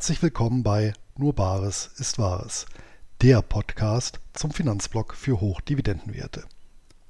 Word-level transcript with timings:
herzlich 0.00 0.22
willkommen 0.22 0.62
bei 0.62 0.94
Nur 1.18 1.34
Bares 1.34 1.90
ist 1.98 2.18
Wahres, 2.18 2.64
der 3.20 3.42
Podcast 3.42 4.18
zum 4.32 4.50
Finanzblock 4.50 5.14
für 5.14 5.42
Hochdividendenwerte. 5.42 6.44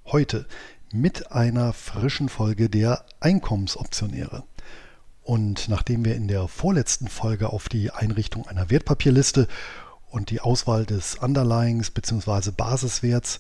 Heute 0.07 0.45
mit 0.93 1.31
einer 1.31 1.73
frischen 1.73 2.29
Folge 2.29 2.69
der 2.69 3.05
Einkommensoptionäre. 3.21 4.43
Und 5.23 5.69
nachdem 5.69 6.05
wir 6.05 6.17
in 6.17 6.27
der 6.27 6.49
vorletzten 6.49 7.07
Folge 7.07 7.51
auf 7.51 7.69
die 7.69 7.93
Einrichtung 7.93 8.49
einer 8.49 8.71
Wertpapierliste 8.71 9.47
und 10.09 10.31
die 10.31 10.41
Auswahl 10.41 10.85
des 10.85 11.15
Underlyings 11.15 11.93
bzw. 11.93 12.51
Basiswerts 12.51 13.39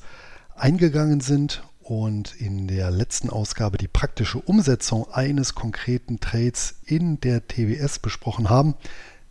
eingegangen 0.54 1.18
sind 1.18 1.64
und 1.80 2.40
in 2.40 2.68
der 2.68 2.92
letzten 2.92 3.30
Ausgabe 3.30 3.78
die 3.78 3.88
praktische 3.88 4.38
Umsetzung 4.38 5.12
eines 5.12 5.56
konkreten 5.56 6.20
Trades 6.20 6.76
in 6.86 7.18
der 7.18 7.48
TWS 7.48 7.98
besprochen 7.98 8.48
haben, 8.48 8.76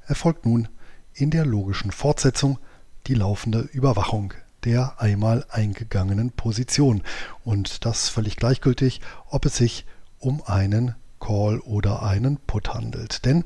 erfolgt 0.09 0.45
nun 0.45 0.67
in 1.13 1.29
der 1.31 1.45
logischen 1.45 1.91
Fortsetzung 1.91 2.59
die 3.07 3.13
laufende 3.13 3.61
Überwachung 3.71 4.33
der 4.65 4.99
einmal 5.01 5.45
eingegangenen 5.49 6.31
Position. 6.31 7.01
Und 7.45 7.85
das 7.85 8.09
völlig 8.09 8.35
gleichgültig, 8.35 9.01
ob 9.29 9.45
es 9.45 9.55
sich 9.55 9.85
um 10.19 10.41
einen 10.45 10.95
Call 11.19 11.59
oder 11.59 12.03
einen 12.03 12.37
Put 12.37 12.73
handelt. 12.73 13.25
Denn 13.25 13.45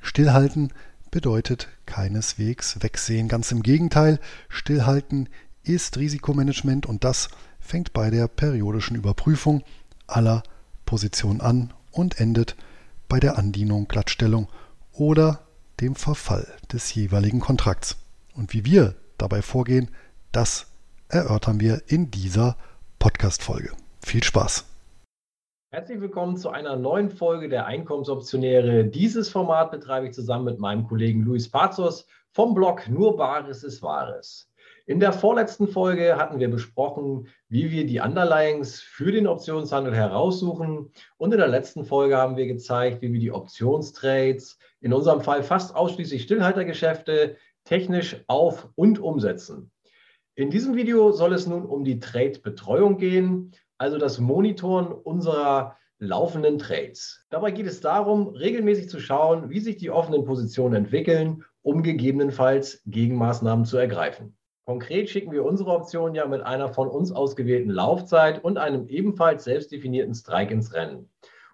Stillhalten 0.00 0.72
bedeutet 1.10 1.68
keineswegs 1.86 2.82
Wegsehen. 2.82 3.28
Ganz 3.28 3.52
im 3.52 3.62
Gegenteil, 3.62 4.20
Stillhalten 4.48 5.28
ist 5.62 5.96
Risikomanagement 5.98 6.86
und 6.86 7.04
das 7.04 7.28
fängt 7.60 7.92
bei 7.92 8.10
der 8.10 8.28
periodischen 8.28 8.96
Überprüfung 8.96 9.62
aller 10.06 10.42
Positionen 10.84 11.40
an 11.40 11.72
und 11.90 12.20
endet 12.20 12.56
bei 13.08 13.20
der 13.20 13.38
Andienung, 13.38 13.88
Glattstellung 13.88 14.48
oder 14.92 15.43
dem 15.80 15.94
Verfall 15.94 16.46
des 16.72 16.94
jeweiligen 16.94 17.40
Kontrakts. 17.40 17.96
Und 18.34 18.52
wie 18.52 18.64
wir 18.64 18.94
dabei 19.18 19.42
vorgehen, 19.42 19.90
das 20.32 20.66
erörtern 21.08 21.60
wir 21.60 21.82
in 21.86 22.10
dieser 22.10 22.56
Podcast-Folge. 22.98 23.72
Viel 24.04 24.22
Spaß! 24.22 24.64
Herzlich 25.70 26.00
willkommen 26.00 26.36
zu 26.36 26.50
einer 26.50 26.76
neuen 26.76 27.10
Folge 27.10 27.48
der 27.48 27.66
Einkommensoptionäre. 27.66 28.84
Dieses 28.84 29.28
Format 29.28 29.72
betreibe 29.72 30.06
ich 30.06 30.12
zusammen 30.12 30.44
mit 30.44 30.60
meinem 30.60 30.86
Kollegen 30.86 31.22
Luis 31.22 31.50
Pazos 31.50 32.06
vom 32.30 32.54
Blog 32.54 32.88
Nur 32.88 33.16
Bares 33.16 33.64
ist 33.64 33.82
Wahres. 33.82 34.48
In 34.86 35.00
der 35.00 35.14
vorletzten 35.14 35.66
Folge 35.66 36.18
hatten 36.18 36.40
wir 36.40 36.50
besprochen, 36.50 37.28
wie 37.48 37.70
wir 37.70 37.86
die 37.86 38.00
Underlyings 38.00 38.80
für 38.80 39.12
den 39.12 39.26
Optionshandel 39.26 39.94
heraussuchen. 39.94 40.90
Und 41.16 41.32
in 41.32 41.38
der 41.38 41.48
letzten 41.48 41.86
Folge 41.86 42.18
haben 42.18 42.36
wir 42.36 42.46
gezeigt, 42.46 43.00
wie 43.00 43.10
wir 43.10 43.18
die 43.20 43.32
Optionstrades, 43.32 44.58
in 44.82 44.92
unserem 44.92 45.22
Fall 45.22 45.42
fast 45.42 45.74
ausschließlich 45.74 46.24
Stillhaltergeschäfte, 46.24 47.38
technisch 47.64 48.22
auf- 48.26 48.68
und 48.74 48.98
umsetzen. 48.98 49.70
In 50.34 50.50
diesem 50.50 50.76
Video 50.76 51.12
soll 51.12 51.32
es 51.32 51.46
nun 51.46 51.64
um 51.64 51.82
die 51.84 51.98
Trade-Betreuung 51.98 52.98
gehen, 52.98 53.52
also 53.78 53.96
das 53.96 54.20
Monitoren 54.20 54.92
unserer 54.92 55.78
laufenden 55.98 56.58
Trades. 56.58 57.24
Dabei 57.30 57.52
geht 57.52 57.66
es 57.66 57.80
darum, 57.80 58.28
regelmäßig 58.28 58.90
zu 58.90 59.00
schauen, 59.00 59.48
wie 59.48 59.60
sich 59.60 59.78
die 59.78 59.90
offenen 59.90 60.26
Positionen 60.26 60.74
entwickeln, 60.74 61.42
um 61.62 61.82
gegebenenfalls 61.82 62.82
Gegenmaßnahmen 62.84 63.64
zu 63.64 63.78
ergreifen. 63.78 64.36
Konkret 64.66 65.10
schicken 65.10 65.30
wir 65.30 65.44
unsere 65.44 65.72
Option 65.72 66.14
ja 66.14 66.26
mit 66.26 66.40
einer 66.40 66.72
von 66.72 66.88
uns 66.88 67.12
ausgewählten 67.12 67.70
Laufzeit 67.70 68.42
und 68.42 68.56
einem 68.56 68.88
ebenfalls 68.88 69.44
selbst 69.44 69.72
definierten 69.72 70.14
Strike 70.14 70.54
ins 70.54 70.72
Rennen. 70.72 71.10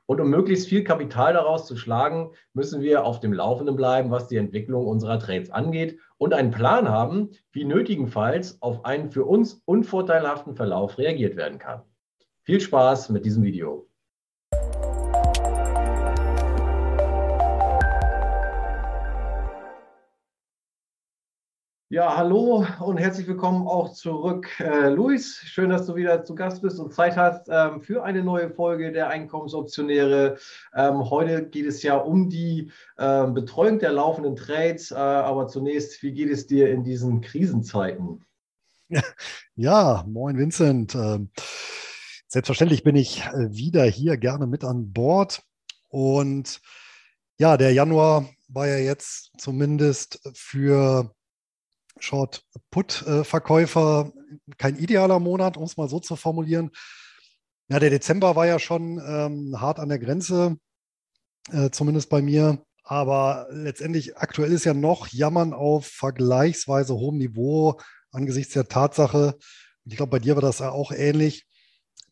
Und 0.06 0.20
um 0.20 0.30
möglichst 0.30 0.68
viel 0.68 0.84
Kapital 0.84 1.32
daraus 1.32 1.66
zu 1.66 1.76
schlagen, 1.76 2.30
müssen 2.52 2.82
wir 2.82 3.04
auf 3.04 3.18
dem 3.18 3.32
Laufenden 3.32 3.74
bleiben, 3.74 4.12
was 4.12 4.28
die 4.28 4.36
Entwicklung 4.36 4.86
unserer 4.86 5.18
Trades 5.18 5.50
angeht 5.50 5.98
und 6.18 6.34
einen 6.34 6.52
Plan 6.52 6.88
haben, 6.88 7.30
wie 7.50 7.64
nötigenfalls 7.64 8.62
auf 8.62 8.84
einen 8.84 9.10
für 9.10 9.24
uns 9.24 9.62
unvorteilhaften 9.64 10.54
Verlauf 10.54 10.96
reagiert 10.96 11.34
werden 11.36 11.58
kann. 11.58 11.82
Viel 12.42 12.60
Spaß 12.60 13.10
mit 13.10 13.24
diesem 13.24 13.42
Video. 13.42 13.89
Ja, 21.92 22.16
hallo 22.16 22.64
und 22.78 22.98
herzlich 22.98 23.26
willkommen 23.26 23.66
auch 23.66 23.92
zurück, 23.92 24.48
äh, 24.60 24.90
Luis. 24.90 25.40
Schön, 25.44 25.70
dass 25.70 25.86
du 25.86 25.96
wieder 25.96 26.22
zu 26.22 26.36
Gast 26.36 26.62
bist 26.62 26.78
und 26.78 26.94
Zeit 26.94 27.16
hast 27.16 27.48
ähm, 27.50 27.80
für 27.80 28.04
eine 28.04 28.22
neue 28.22 28.48
Folge 28.48 28.92
der 28.92 29.08
Einkommensoptionäre. 29.08 30.38
Ähm, 30.72 31.10
heute 31.10 31.48
geht 31.48 31.66
es 31.66 31.82
ja 31.82 31.96
um 31.96 32.30
die 32.30 32.70
äh, 32.96 33.26
Betreuung 33.26 33.80
der 33.80 33.90
laufenden 33.90 34.36
Trades. 34.36 34.92
Äh, 34.92 34.94
aber 34.94 35.48
zunächst, 35.48 36.00
wie 36.04 36.12
geht 36.12 36.30
es 36.30 36.46
dir 36.46 36.70
in 36.70 36.84
diesen 36.84 37.22
Krisenzeiten? 37.22 38.24
Ja, 39.56 40.04
moin 40.06 40.38
Vincent. 40.38 40.94
Ähm, 40.94 41.30
selbstverständlich 42.28 42.84
bin 42.84 42.94
ich 42.94 43.24
äh, 43.24 43.50
wieder 43.50 43.82
hier 43.82 44.16
gerne 44.16 44.46
mit 44.46 44.62
an 44.62 44.92
Bord. 44.92 45.42
Und 45.88 46.60
ja, 47.40 47.56
der 47.56 47.72
Januar 47.72 48.28
war 48.46 48.68
ja 48.68 48.76
jetzt 48.76 49.32
zumindest 49.38 50.20
für 50.34 51.12
Short-Put-Verkäufer 52.00 54.12
kein 54.58 54.76
idealer 54.76 55.20
Monat, 55.20 55.56
um 55.56 55.64
es 55.64 55.76
mal 55.76 55.88
so 55.88 56.00
zu 56.00 56.16
formulieren. 56.16 56.70
Ja, 57.68 57.78
der 57.78 57.90
Dezember 57.90 58.36
war 58.36 58.46
ja 58.46 58.58
schon 58.58 59.00
ähm, 59.04 59.60
hart 59.60 59.78
an 59.78 59.88
der 59.88 59.98
Grenze, 59.98 60.56
äh, 61.52 61.70
zumindest 61.70 62.10
bei 62.10 62.22
mir. 62.22 62.64
Aber 62.82 63.46
letztendlich 63.50 64.16
aktuell 64.16 64.52
ist 64.52 64.64
ja 64.64 64.74
noch 64.74 65.08
Jammern 65.08 65.52
auf 65.52 65.86
vergleichsweise 65.86 66.94
hohem 66.94 67.18
Niveau 67.18 67.78
angesichts 68.10 68.54
der 68.54 68.66
Tatsache, 68.66 69.36
ich 69.90 69.96
glaube, 69.96 70.10
bei 70.10 70.18
dir 70.18 70.36
war 70.36 70.42
das 70.42 70.60
ja 70.60 70.70
auch 70.70 70.92
ähnlich, 70.92 71.46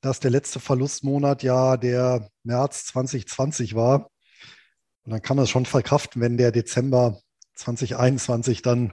dass 0.00 0.20
der 0.20 0.30
letzte 0.30 0.60
Verlustmonat 0.60 1.42
ja 1.42 1.76
der 1.76 2.28
März 2.42 2.86
2020 2.86 3.74
war. 3.74 4.10
Und 5.04 5.12
dann 5.12 5.22
kann 5.22 5.36
man 5.36 5.44
es 5.44 5.50
schon 5.50 5.66
verkraften, 5.66 6.20
wenn 6.20 6.36
der 6.36 6.52
Dezember 6.52 7.20
2021 7.54 8.62
dann 8.62 8.92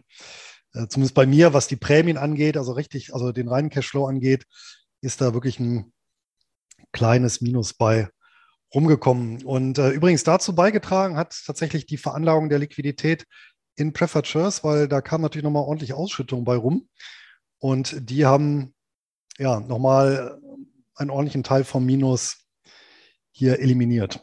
äh, 0.75 0.87
zumindest 0.87 1.15
bei 1.15 1.25
mir, 1.25 1.53
was 1.53 1.67
die 1.67 1.75
Prämien 1.75 2.17
angeht, 2.17 2.57
also 2.57 2.73
richtig, 2.73 3.13
also 3.13 3.31
den 3.31 3.47
reinen 3.47 3.69
Cashflow 3.69 4.05
angeht, 4.05 4.45
ist 5.01 5.21
da 5.21 5.33
wirklich 5.33 5.59
ein 5.59 5.93
kleines 6.91 7.41
Minus 7.41 7.73
bei 7.73 8.09
rumgekommen. 8.73 9.43
Und 9.43 9.77
äh, 9.77 9.91
übrigens 9.91 10.23
dazu 10.23 10.53
beigetragen 10.53 11.17
hat 11.17 11.35
tatsächlich 11.45 11.85
die 11.85 11.97
Veranlagung 11.97 12.49
der 12.49 12.59
Liquidität 12.59 13.25
in 13.75 13.93
Preferred 13.93 14.27
Shares, 14.27 14.63
weil 14.63 14.87
da 14.87 15.01
kam 15.01 15.21
natürlich 15.21 15.43
nochmal 15.43 15.63
ordentlich 15.63 15.93
Ausschüttung 15.93 16.45
bei 16.45 16.55
rum. 16.55 16.87
Und 17.59 18.09
die 18.09 18.25
haben 18.25 18.73
ja 19.37 19.59
nochmal 19.59 20.39
einen 20.95 21.09
ordentlichen 21.09 21.43
Teil 21.43 21.63
vom 21.63 21.85
Minus 21.85 22.47
hier 23.31 23.59
eliminiert. 23.59 24.21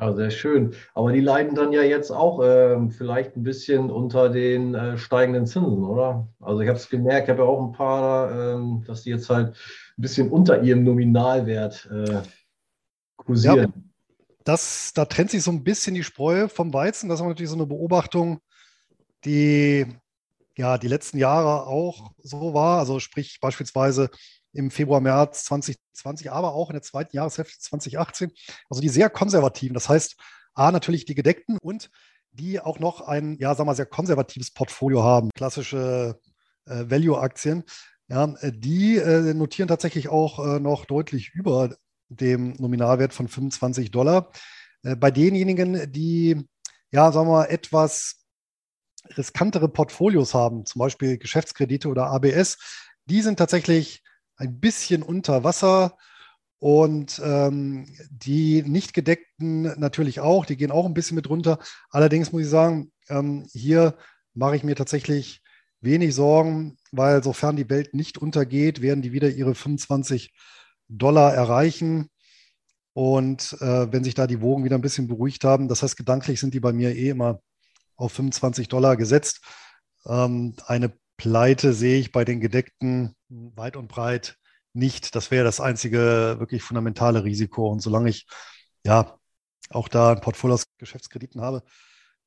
Ja, 0.00 0.14
sehr 0.14 0.30
schön. 0.30 0.74
Aber 0.94 1.12
die 1.12 1.20
leiden 1.20 1.56
dann 1.56 1.72
ja 1.72 1.82
jetzt 1.82 2.12
auch 2.12 2.40
ähm, 2.44 2.90
vielleicht 2.90 3.36
ein 3.36 3.42
bisschen 3.42 3.90
unter 3.90 4.28
den 4.28 4.74
äh, 4.74 4.96
steigenden 4.96 5.46
Zinsen, 5.46 5.84
oder? 5.84 6.28
Also 6.40 6.60
ich 6.60 6.68
habe 6.68 6.78
es 6.78 6.88
gemerkt, 6.88 7.26
ich 7.26 7.30
habe 7.30 7.42
ja 7.42 7.48
auch 7.48 7.66
ein 7.66 7.72
paar, 7.72 8.30
ähm, 8.30 8.84
dass 8.86 9.02
die 9.02 9.10
jetzt 9.10 9.28
halt 9.28 9.48
ein 9.48 10.02
bisschen 10.02 10.30
unter 10.30 10.62
ihrem 10.62 10.84
Nominalwert 10.84 11.88
äh, 11.90 12.20
kursieren. 13.16 13.72
Ja, 13.74 13.82
das, 14.44 14.92
da 14.94 15.04
trennt 15.04 15.32
sich 15.32 15.42
so 15.42 15.50
ein 15.50 15.64
bisschen 15.64 15.94
die 15.94 16.04
Spreu 16.04 16.48
vom 16.48 16.72
Weizen. 16.72 17.08
Das 17.08 17.20
ist 17.20 17.26
natürlich 17.26 17.50
so 17.50 17.56
eine 17.56 17.66
Beobachtung, 17.66 18.40
die 19.24 19.84
ja 20.56 20.78
die 20.78 20.88
letzten 20.88 21.18
Jahre 21.18 21.66
auch 21.66 22.12
so 22.18 22.54
war. 22.54 22.78
Also 22.78 23.00
sprich 23.00 23.40
beispielsweise 23.40 24.10
im 24.58 24.72
Februar, 24.72 25.00
März 25.00 25.44
2020, 25.44 26.32
aber 26.32 26.52
auch 26.52 26.68
in 26.68 26.74
der 26.74 26.82
zweiten 26.82 27.14
Jahreshälfte 27.14 27.58
2018. 27.60 28.32
Also 28.68 28.82
die 28.82 28.88
sehr 28.88 29.08
konservativen. 29.08 29.74
Das 29.74 29.88
heißt, 29.88 30.16
A, 30.54 30.72
natürlich 30.72 31.04
die 31.04 31.14
gedeckten 31.14 31.58
und 31.62 31.90
die 32.32 32.60
auch 32.60 32.80
noch 32.80 33.00
ein, 33.00 33.38
ja, 33.38 33.50
sagen 33.50 33.60
wir 33.60 33.72
mal, 33.72 33.76
sehr 33.76 33.86
konservatives 33.86 34.50
Portfolio 34.50 35.04
haben. 35.04 35.30
Klassische 35.34 36.18
äh, 36.66 36.90
Value-Aktien. 36.90 37.64
Ja, 38.08 38.26
die 38.42 38.96
äh, 38.96 39.34
notieren 39.34 39.68
tatsächlich 39.68 40.08
auch 40.08 40.44
äh, 40.44 40.60
noch 40.60 40.86
deutlich 40.86 41.30
über 41.34 41.76
dem 42.08 42.54
Nominalwert 42.58 43.12
von 43.12 43.28
25 43.28 43.90
Dollar. 43.90 44.32
Äh, 44.82 44.96
bei 44.96 45.10
denjenigen, 45.10 45.92
die, 45.92 46.48
ja, 46.90 47.12
sagen 47.12 47.28
wir 47.28 47.32
mal, 47.32 47.44
etwas 47.44 48.24
riskantere 49.16 49.68
Portfolios 49.68 50.34
haben, 50.34 50.66
zum 50.66 50.80
Beispiel 50.80 51.18
Geschäftskredite 51.18 51.88
oder 51.88 52.06
ABS, 52.06 52.58
die 53.04 53.22
sind 53.22 53.38
tatsächlich 53.38 54.02
ein 54.38 54.58
bisschen 54.60 55.02
unter 55.02 55.44
Wasser. 55.44 55.96
Und 56.60 57.20
ähm, 57.24 57.86
die 58.10 58.62
nicht 58.62 58.92
gedeckten 58.92 59.62
natürlich 59.78 60.18
auch, 60.18 60.44
die 60.44 60.56
gehen 60.56 60.72
auch 60.72 60.86
ein 60.86 60.94
bisschen 60.94 61.14
mit 61.14 61.30
runter. 61.30 61.58
Allerdings 61.90 62.32
muss 62.32 62.42
ich 62.42 62.48
sagen, 62.48 62.90
ähm, 63.08 63.46
hier 63.52 63.96
mache 64.34 64.56
ich 64.56 64.64
mir 64.64 64.74
tatsächlich 64.74 65.42
wenig 65.80 66.14
Sorgen, 66.14 66.76
weil 66.90 67.22
sofern 67.22 67.54
die 67.54 67.70
Welt 67.70 67.94
nicht 67.94 68.18
untergeht, 68.18 68.82
werden 68.82 69.02
die 69.02 69.12
wieder 69.12 69.30
ihre 69.30 69.54
25 69.54 70.34
Dollar 70.88 71.32
erreichen. 71.32 72.08
Und 72.92 73.56
äh, 73.60 73.92
wenn 73.92 74.02
sich 74.02 74.14
da 74.14 74.26
die 74.26 74.40
Wogen 74.40 74.64
wieder 74.64 74.76
ein 74.76 74.82
bisschen 74.82 75.06
beruhigt 75.06 75.44
haben, 75.44 75.68
das 75.68 75.84
heißt, 75.84 75.96
gedanklich 75.96 76.40
sind 76.40 76.54
die 76.54 76.60
bei 76.60 76.72
mir 76.72 76.96
eh 76.96 77.10
immer 77.10 77.40
auf 77.94 78.12
25 78.12 78.68
Dollar 78.68 78.96
gesetzt. 78.96 79.40
Ähm, 80.06 80.56
eine 80.66 80.92
Pleite 81.18 81.74
sehe 81.74 81.98
ich 81.98 82.12
bei 82.12 82.24
den 82.24 82.40
Gedeckten 82.40 83.14
weit 83.28 83.76
und 83.76 83.88
breit 83.88 84.38
nicht. 84.72 85.14
Das 85.14 85.30
wäre 85.30 85.44
das 85.44 85.60
einzige 85.60 86.36
wirklich 86.38 86.62
fundamentale 86.62 87.24
Risiko. 87.24 87.68
Und 87.68 87.80
solange 87.80 88.08
ich 88.08 88.26
ja 88.86 89.18
auch 89.70 89.88
da 89.88 90.12
ein 90.12 90.20
Portfolio 90.20 90.54
aus 90.54 90.64
Geschäftskrediten 90.78 91.42
habe, 91.42 91.62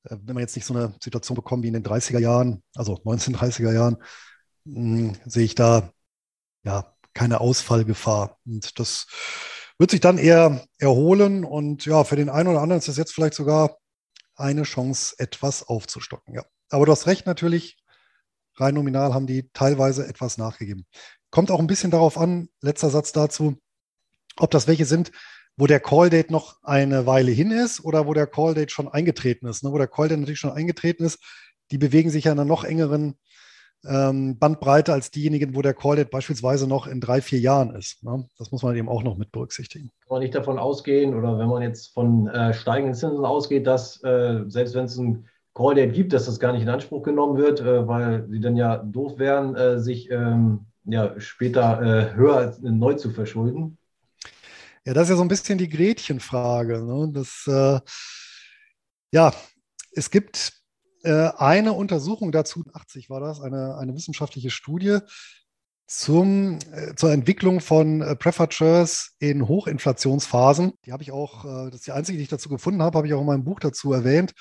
äh, 0.03 0.17
wenn 0.21 0.35
man 0.35 0.41
jetzt 0.41 0.55
nicht 0.55 0.65
so 0.65 0.75
eine 0.75 0.93
Situation 1.01 1.35
bekommt 1.35 1.63
wie 1.63 1.69
in 1.69 1.73
den 1.73 1.83
30er 1.83 2.19
Jahren, 2.19 2.61
also 2.75 2.95
1930er 2.95 3.73
Jahren, 3.73 3.97
mh, 4.65 5.13
sehe 5.25 5.45
ich 5.45 5.55
da 5.55 5.91
ja 6.63 6.93
keine 7.13 7.39
Ausfallgefahr. 7.39 8.37
Und 8.45 8.77
das 8.77 9.07
wird 9.79 9.91
sich 9.91 10.01
dann 10.01 10.17
eher 10.17 10.65
erholen. 10.79 11.45
Und 11.45 11.85
ja, 11.85 12.03
für 12.03 12.17
den 12.17 12.29
einen 12.29 12.49
oder 12.49 12.61
anderen 12.61 12.79
ist 12.79 12.89
das 12.89 12.97
jetzt 12.97 13.13
vielleicht 13.13 13.35
sogar 13.35 13.77
eine 14.35 14.63
Chance, 14.63 15.15
etwas 15.17 15.63
aufzustocken. 15.63 16.33
Ja. 16.35 16.43
Aber 16.69 16.85
du 16.85 16.91
hast 16.91 17.07
recht, 17.07 17.25
natürlich, 17.25 17.80
rein 18.61 18.75
nominal 18.75 19.13
haben 19.13 19.27
die 19.27 19.49
teilweise 19.53 20.07
etwas 20.07 20.37
nachgegeben. 20.37 20.85
Kommt 21.31 21.51
auch 21.51 21.59
ein 21.59 21.67
bisschen 21.67 21.91
darauf 21.91 22.17
an, 22.17 22.49
letzter 22.61 22.89
Satz 22.89 23.11
dazu, 23.11 23.57
ob 24.37 24.51
das 24.51 24.67
welche 24.67 24.85
sind, 24.85 25.11
wo 25.57 25.67
der 25.67 25.79
Call-Date 25.79 26.31
noch 26.31 26.57
eine 26.63 27.05
Weile 27.05 27.31
hin 27.31 27.51
ist 27.51 27.83
oder 27.83 28.07
wo 28.07 28.13
der 28.13 28.27
Call-Date 28.27 28.71
schon 28.71 28.87
eingetreten 28.87 29.47
ist. 29.47 29.63
Ne? 29.63 29.71
Wo 29.71 29.77
der 29.77 29.87
Call-Date 29.87 30.19
natürlich 30.19 30.39
schon 30.39 30.51
eingetreten 30.51 31.03
ist, 31.03 31.19
die 31.71 31.77
bewegen 31.77 32.09
sich 32.09 32.25
ja 32.25 32.31
in 32.31 32.39
einer 32.39 32.47
noch 32.47 32.63
engeren 32.63 33.15
ähm, 33.85 34.37
Bandbreite 34.37 34.93
als 34.93 35.11
diejenigen, 35.11 35.55
wo 35.55 35.61
der 35.61 35.73
Call-Date 35.73 36.11
beispielsweise 36.11 36.67
noch 36.67 36.87
in 36.87 37.01
drei, 37.01 37.21
vier 37.21 37.39
Jahren 37.39 37.75
ist. 37.75 38.03
Ne? 38.03 38.27
Das 38.37 38.51
muss 38.51 38.63
man 38.63 38.75
eben 38.75 38.89
auch 38.89 39.03
noch 39.03 39.17
mit 39.17 39.31
berücksichtigen. 39.31 39.91
Kann 40.01 40.15
man 40.15 40.21
nicht 40.21 40.35
davon 40.35 40.59
ausgehen 40.59 41.15
oder 41.15 41.37
wenn 41.37 41.47
man 41.47 41.61
jetzt 41.61 41.93
von 41.93 42.27
äh, 42.27 42.53
steigenden 42.53 42.93
Zinsen 42.93 43.25
ausgeht, 43.25 43.65
dass 43.67 44.03
äh, 44.03 44.43
selbst 44.47 44.75
wenn 44.75 44.85
es 44.85 44.97
ein 44.97 45.27
Call-Date 45.53 45.93
gibt, 45.93 46.13
dass 46.13 46.25
das 46.25 46.39
gar 46.39 46.53
nicht 46.53 46.61
in 46.61 46.69
Anspruch 46.69 47.03
genommen 47.03 47.37
wird, 47.37 47.59
äh, 47.59 47.87
weil 47.87 48.27
sie 48.29 48.39
dann 48.39 48.55
ja 48.55 48.77
doof 48.77 49.19
wären, 49.19 49.55
äh, 49.55 49.79
sich 49.79 50.09
ähm, 50.09 50.65
ja, 50.85 51.19
später 51.19 51.81
äh, 51.81 52.15
höher 52.15 52.55
neu 52.61 52.93
zu 52.93 53.11
verschulden? 53.11 53.77
Ja, 54.85 54.93
das 54.93 55.03
ist 55.03 55.09
ja 55.11 55.15
so 55.17 55.21
ein 55.21 55.27
bisschen 55.27 55.57
die 55.57 55.69
Gretchenfrage. 55.69 56.83
Ne? 56.83 57.11
Das, 57.13 57.45
äh, 57.47 57.79
ja, 59.11 59.33
es 59.93 60.09
gibt 60.09 60.53
äh, 61.03 61.29
eine 61.37 61.73
Untersuchung 61.73 62.31
dazu, 62.31 62.63
80 62.73 63.09
war 63.09 63.19
das, 63.19 63.41
eine, 63.41 63.77
eine 63.77 63.93
wissenschaftliche 63.93 64.49
Studie 64.49 64.99
zum, 65.87 66.57
äh, 66.71 66.95
zur 66.95 67.11
Entwicklung 67.11 67.59
von 67.59 68.01
äh, 68.01 68.15
Prefatures 68.15 69.15
in 69.19 69.47
Hochinflationsphasen. 69.47 70.73
Die 70.85 70.93
habe 70.93 71.03
ich 71.03 71.11
auch, 71.11 71.43
äh, 71.43 71.69
das 71.69 71.81
ist 71.81 71.87
die 71.87 71.91
einzige, 71.91 72.17
die 72.17 72.23
ich 72.23 72.29
dazu 72.29 72.49
gefunden 72.49 72.81
habe, 72.81 72.97
habe 72.97 73.07
ich 73.07 73.13
auch 73.13 73.19
in 73.19 73.27
meinem 73.27 73.43
Buch 73.43 73.59
dazu 73.59 73.91
erwähnt. 73.91 74.33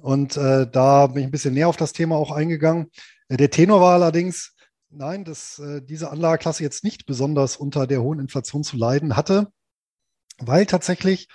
Und 0.00 0.36
äh, 0.36 0.66
da 0.70 1.08
bin 1.08 1.22
ich 1.22 1.28
ein 1.28 1.32
bisschen 1.32 1.54
näher 1.54 1.68
auf 1.68 1.76
das 1.76 1.92
Thema 1.92 2.16
auch 2.16 2.30
eingegangen. 2.30 2.90
Äh, 3.28 3.36
der 3.36 3.50
Tenor 3.50 3.80
war 3.80 3.94
allerdings, 3.94 4.54
nein, 4.90 5.24
dass 5.24 5.60
diese 5.82 6.10
Anlageklasse 6.10 6.62
jetzt 6.62 6.82
nicht 6.82 7.04
besonders 7.04 7.58
unter 7.58 7.86
der 7.86 8.00
hohen 8.00 8.20
Inflation 8.20 8.64
zu 8.64 8.78
leiden 8.78 9.16
hatte 9.16 9.52
weil 10.38 10.66
tatsächlich 10.66 11.28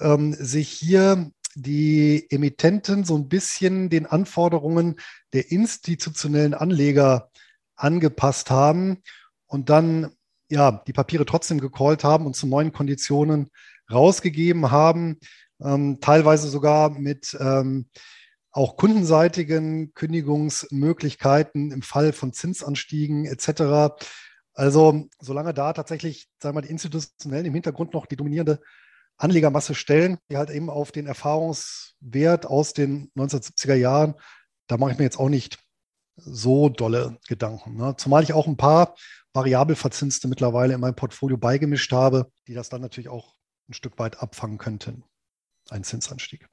ähm, 0.00 0.34
sich 0.34 0.68
hier 0.68 1.30
die 1.54 2.26
Emittenten 2.30 3.04
so 3.04 3.16
ein 3.16 3.28
bisschen 3.28 3.88
den 3.88 4.06
Anforderungen 4.06 4.96
der 5.32 5.50
institutionellen 5.50 6.54
Anleger 6.54 7.30
angepasst 7.76 8.50
haben 8.50 9.02
und 9.46 9.70
dann 9.70 10.12
ja 10.50 10.82
die 10.86 10.92
Papiere 10.92 11.24
trotzdem 11.24 11.60
gecallt 11.60 12.04
haben 12.04 12.26
und 12.26 12.36
zu 12.36 12.46
neuen 12.46 12.72
Konditionen 12.72 13.50
rausgegeben 13.90 14.70
haben, 14.70 15.18
ähm, 15.60 15.98
teilweise 16.00 16.48
sogar 16.48 16.90
mit 16.90 17.36
ähm, 17.40 17.88
auch 18.50 18.76
kundenseitigen 18.76 19.92
Kündigungsmöglichkeiten 19.94 21.72
im 21.72 21.82
Fall 21.82 22.12
von 22.12 22.32
Zinsanstiegen 22.32 23.26
etc. 23.26 23.94
Also 24.54 25.08
solange 25.20 25.52
da 25.52 25.74
tatsächlich, 25.74 26.28
sagen 26.40 26.54
wir 26.54 26.62
mal, 26.62 26.66
die 26.66 26.72
institutionellen 26.72 27.46
im 27.46 27.54
Hintergrund 27.54 27.92
noch 27.92 28.06
die 28.06 28.16
dominierende 28.16 28.60
Anlegermasse 29.18 29.74
stellen, 29.74 30.18
die 30.30 30.36
halt 30.36 30.50
eben 30.50 30.70
auf 30.70 30.92
den 30.92 31.06
Erfahrungswert 31.06 32.46
aus 32.46 32.72
den 32.72 33.10
1970er 33.16 33.74
Jahren, 33.74 34.14
da 34.66 34.78
mache 34.78 34.92
ich 34.92 34.98
mir 34.98 35.04
jetzt 35.04 35.18
auch 35.18 35.28
nicht 35.28 35.58
so 36.16 36.68
dolle 36.68 37.18
Gedanken. 37.28 37.76
Ne? 37.76 37.94
Zumal 37.96 38.22
ich 38.22 38.32
auch 38.32 38.46
ein 38.46 38.56
paar 38.56 38.94
variabel 39.32 39.76
verzinste 39.76 40.28
mittlerweile 40.28 40.74
in 40.74 40.80
meinem 40.80 40.96
Portfolio 40.96 41.36
beigemischt 41.36 41.92
habe, 41.92 42.30
die 42.46 42.54
das 42.54 42.70
dann 42.70 42.80
natürlich 42.80 43.08
auch 43.08 43.34
ein 43.68 43.74
Stück 43.74 43.98
weit 43.98 44.20
abfangen 44.20 44.58
könnten, 44.58 45.04
ein 45.70 45.84
Zinsanstieg. 45.84 46.48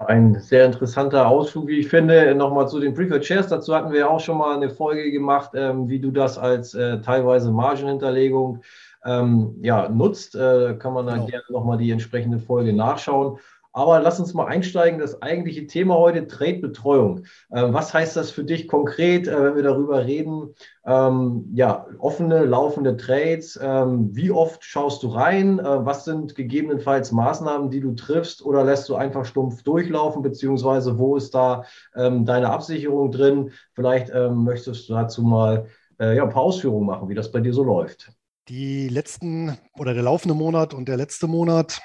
Ein 0.00 0.40
sehr 0.40 0.66
interessanter 0.66 1.28
Ausflug, 1.28 1.68
wie 1.68 1.78
ich 1.78 1.88
finde. 1.88 2.34
Nochmal 2.34 2.68
zu 2.68 2.80
den 2.80 2.94
Preferred 2.94 3.24
Shares. 3.24 3.46
Dazu 3.46 3.74
hatten 3.74 3.92
wir 3.92 4.00
ja 4.00 4.08
auch 4.08 4.20
schon 4.20 4.38
mal 4.38 4.56
eine 4.56 4.68
Folge 4.68 5.10
gemacht, 5.12 5.52
ähm, 5.54 5.88
wie 5.88 6.00
du 6.00 6.10
das 6.10 6.36
als 6.36 6.74
äh, 6.74 7.00
teilweise 7.00 7.52
Margenhinterlegung 7.52 8.62
ähm, 9.04 9.56
ja, 9.62 9.88
nutzt. 9.88 10.34
Äh, 10.34 10.76
kann 10.78 10.94
man 10.94 11.06
dann 11.06 11.20
genau. 11.20 11.28
gerne 11.28 11.44
nochmal 11.50 11.78
die 11.78 11.90
entsprechende 11.92 12.38
Folge 12.38 12.72
nachschauen. 12.72 13.38
Aber 13.74 13.98
lass 13.98 14.20
uns 14.20 14.34
mal 14.34 14.46
einsteigen. 14.46 15.00
Das 15.00 15.20
eigentliche 15.20 15.66
Thema 15.66 15.96
heute, 15.96 16.28
Trade-Betreuung. 16.28 17.24
Äh, 17.50 17.72
was 17.72 17.92
heißt 17.92 18.16
das 18.16 18.30
für 18.30 18.44
dich 18.44 18.68
konkret, 18.68 19.26
äh, 19.26 19.42
wenn 19.42 19.56
wir 19.56 19.64
darüber 19.64 20.06
reden? 20.06 20.54
Ähm, 20.86 21.50
ja, 21.52 21.84
offene, 21.98 22.44
laufende 22.44 22.96
Trades. 22.96 23.58
Ähm, 23.60 24.14
wie 24.14 24.30
oft 24.30 24.62
schaust 24.64 25.02
du 25.02 25.08
rein? 25.08 25.58
Äh, 25.58 25.84
was 25.84 26.04
sind 26.04 26.36
gegebenenfalls 26.36 27.10
Maßnahmen, 27.10 27.68
die 27.70 27.80
du 27.80 27.94
triffst? 27.96 28.44
Oder 28.44 28.62
lässt 28.62 28.88
du 28.88 28.94
einfach 28.94 29.24
stumpf 29.24 29.64
durchlaufen? 29.64 30.22
Beziehungsweise 30.22 30.96
wo 30.96 31.16
ist 31.16 31.34
da 31.34 31.64
ähm, 31.96 32.24
deine 32.24 32.50
Absicherung 32.50 33.10
drin? 33.10 33.50
Vielleicht 33.72 34.08
ähm, 34.14 34.44
möchtest 34.44 34.88
du 34.88 34.94
dazu 34.94 35.22
mal 35.22 35.66
äh, 35.98 36.14
ja, 36.14 36.22
ein 36.22 36.30
paar 36.30 36.42
Ausführungen 36.42 36.86
machen, 36.86 37.08
wie 37.08 37.14
das 37.16 37.32
bei 37.32 37.40
dir 37.40 37.52
so 37.52 37.64
läuft. 37.64 38.12
Die 38.48 38.88
letzten 38.88 39.58
oder 39.76 39.94
der 39.94 40.04
laufende 40.04 40.34
Monat 40.34 40.74
und 40.74 40.86
der 40.86 40.96
letzte 40.96 41.26
Monat 41.26 41.80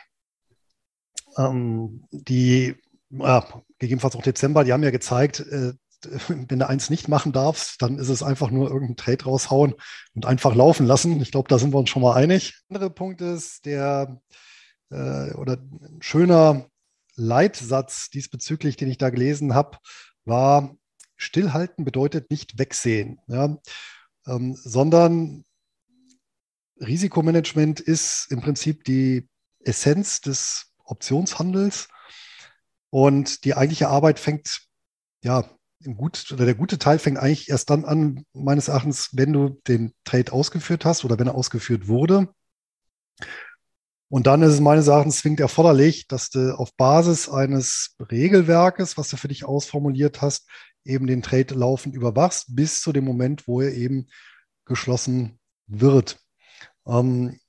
ähm, 1.37 2.05
die, 2.11 2.75
ja, 3.09 3.45
gegebenenfalls 3.79 4.15
auch 4.15 4.21
Dezember, 4.21 4.63
die 4.63 4.73
haben 4.73 4.83
ja 4.83 4.91
gezeigt, 4.91 5.39
äh, 5.39 5.73
wenn 6.27 6.59
du 6.59 6.67
eins 6.67 6.89
nicht 6.89 7.07
machen 7.07 7.31
darfst, 7.31 7.81
dann 7.81 7.97
ist 7.97 8.09
es 8.09 8.23
einfach 8.23 8.51
nur 8.51 8.67
irgendeinen 8.67 8.97
Trade 8.97 9.25
raushauen 9.25 9.75
und 10.13 10.25
einfach 10.25 10.55
laufen 10.55 10.85
lassen. 10.85 11.21
Ich 11.21 11.31
glaube, 11.31 11.49
da 11.49 11.59
sind 11.59 11.73
wir 11.73 11.79
uns 11.79 11.89
schon 11.89 12.01
mal 12.01 12.15
einig. 12.15 12.53
Der 12.69 12.75
andere 12.75 12.93
Punkt 12.93 13.21
ist, 13.21 13.65
der 13.65 14.19
äh, 14.91 15.33
oder 15.33 15.57
ein 15.57 15.99
schöner 16.01 16.67
Leitsatz 17.15 18.09
diesbezüglich, 18.09 18.77
den 18.77 18.89
ich 18.89 18.97
da 18.97 19.09
gelesen 19.09 19.53
habe, 19.53 19.77
war, 20.25 20.75
stillhalten 21.17 21.83
bedeutet 21.83 22.31
nicht 22.31 22.57
wegsehen, 22.57 23.19
ja, 23.27 23.57
ähm, 24.25 24.55
sondern 24.55 25.43
Risikomanagement 26.79 27.81
ist 27.81 28.27
im 28.29 28.39
Prinzip 28.39 28.85
die 28.85 29.27
Essenz 29.65 30.21
des 30.21 30.68
Optionshandels. 30.89 31.87
Und 32.89 33.45
die 33.45 33.55
eigentliche 33.55 33.89
Arbeit 33.89 34.19
fängt, 34.19 34.61
ja, 35.23 35.43
gut, 35.95 36.31
oder 36.31 36.45
der 36.45 36.55
gute 36.55 36.79
Teil 36.79 36.99
fängt 36.99 37.17
eigentlich 37.17 37.49
erst 37.49 37.69
dann 37.69 37.85
an, 37.85 38.25
meines 38.33 38.67
Erachtens, 38.67 39.09
wenn 39.13 39.33
du 39.33 39.59
den 39.67 39.93
Trade 40.03 40.31
ausgeführt 40.33 40.85
hast 40.85 41.05
oder 41.05 41.19
wenn 41.19 41.27
er 41.27 41.35
ausgeführt 41.35 41.87
wurde. 41.87 42.29
Und 44.11 44.25
dann 44.25 44.41
ist 44.41 44.53
es 44.53 44.59
meines 44.59 44.87
Erachtens 44.87 45.19
zwingend 45.19 45.39
erforderlich, 45.39 46.07
dass 46.07 46.31
du 46.31 46.57
auf 46.57 46.75
Basis 46.75 47.29
eines 47.29 47.95
Regelwerkes, 48.11 48.97
was 48.97 49.09
du 49.09 49.17
für 49.17 49.27
dich 49.27 49.45
ausformuliert 49.45 50.21
hast, 50.21 50.49
eben 50.83 51.05
den 51.05 51.21
Trade 51.21 51.53
laufend 51.53 51.93
überwachst, 51.93 52.55
bis 52.55 52.81
zu 52.81 52.91
dem 52.91 53.05
Moment, 53.05 53.47
wo 53.47 53.61
er 53.61 53.73
eben 53.73 54.07
geschlossen 54.65 55.39
wird. 55.67 56.19
Ähm, 56.87 57.39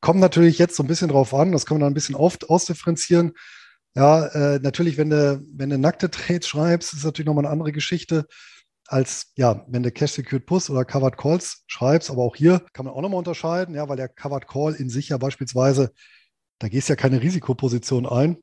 Kommt 0.00 0.20
natürlich 0.20 0.58
jetzt 0.58 0.76
so 0.76 0.82
ein 0.82 0.86
bisschen 0.86 1.08
drauf 1.08 1.34
an, 1.34 1.52
das 1.52 1.66
kann 1.66 1.76
man 1.76 1.82
dann 1.82 1.92
ein 1.92 1.94
bisschen 1.94 2.14
oft 2.14 2.48
ausdifferenzieren. 2.48 3.32
Ja, 3.94 4.26
äh, 4.26 4.58
natürlich, 4.60 4.96
wenn 4.96 5.10
du, 5.10 5.42
wenn 5.52 5.70
du 5.70 5.78
nackte 5.78 6.10
Trades 6.10 6.46
schreibst, 6.46 6.94
ist 6.94 7.04
natürlich 7.04 7.26
nochmal 7.26 7.44
eine 7.44 7.52
andere 7.52 7.72
Geschichte 7.72 8.26
als, 8.86 9.32
ja, 9.36 9.64
wenn 9.68 9.82
du 9.82 9.92
Cash 9.92 10.12
Secured 10.12 10.46
Puss 10.46 10.68
oder 10.70 10.84
Covered 10.84 11.16
Calls 11.16 11.64
schreibst. 11.66 12.10
Aber 12.10 12.22
auch 12.22 12.36
hier 12.36 12.64
kann 12.72 12.86
man 12.86 12.94
auch 12.94 13.02
nochmal 13.02 13.18
unterscheiden, 13.18 13.74
ja, 13.74 13.88
weil 13.88 13.96
der 13.96 14.08
Covered 14.08 14.48
Call 14.48 14.74
in 14.74 14.90
sich 14.90 15.10
ja 15.10 15.18
beispielsweise, 15.18 15.92
da 16.58 16.68
gehst 16.68 16.88
ja 16.88 16.96
keine 16.96 17.22
Risikoposition 17.22 18.06
ein. 18.06 18.38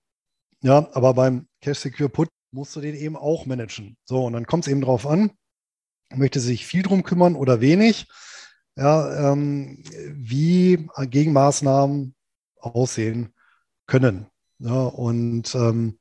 Ja, 0.62 0.90
aber 0.94 1.14
beim 1.14 1.48
Cash 1.62 1.80
Secure 1.80 2.10
Put 2.10 2.30
musst 2.52 2.76
du 2.76 2.82
den 2.82 2.96
eben 2.96 3.16
auch 3.16 3.46
managen. 3.46 3.98
So, 4.06 4.26
und 4.26 4.34
dann 4.34 4.48
kommt 4.48 4.66
es 4.66 4.72
eben 4.72 4.82
drauf 4.82 5.06
an, 5.06 5.32
möchte 6.14 6.40
sich 6.40 6.66
viel 6.66 6.82
drum 6.82 7.04
kümmern 7.04 7.36
oder 7.36 7.62
wenig 7.62 8.08
ja, 8.78 9.32
ähm, 9.32 9.84
wie 10.14 10.88
Gegenmaßnahmen 10.98 12.16
aussehen 12.60 13.34
können. 13.88 14.28
Ja, 14.60 14.86
und 14.86 15.54
ähm, 15.56 16.00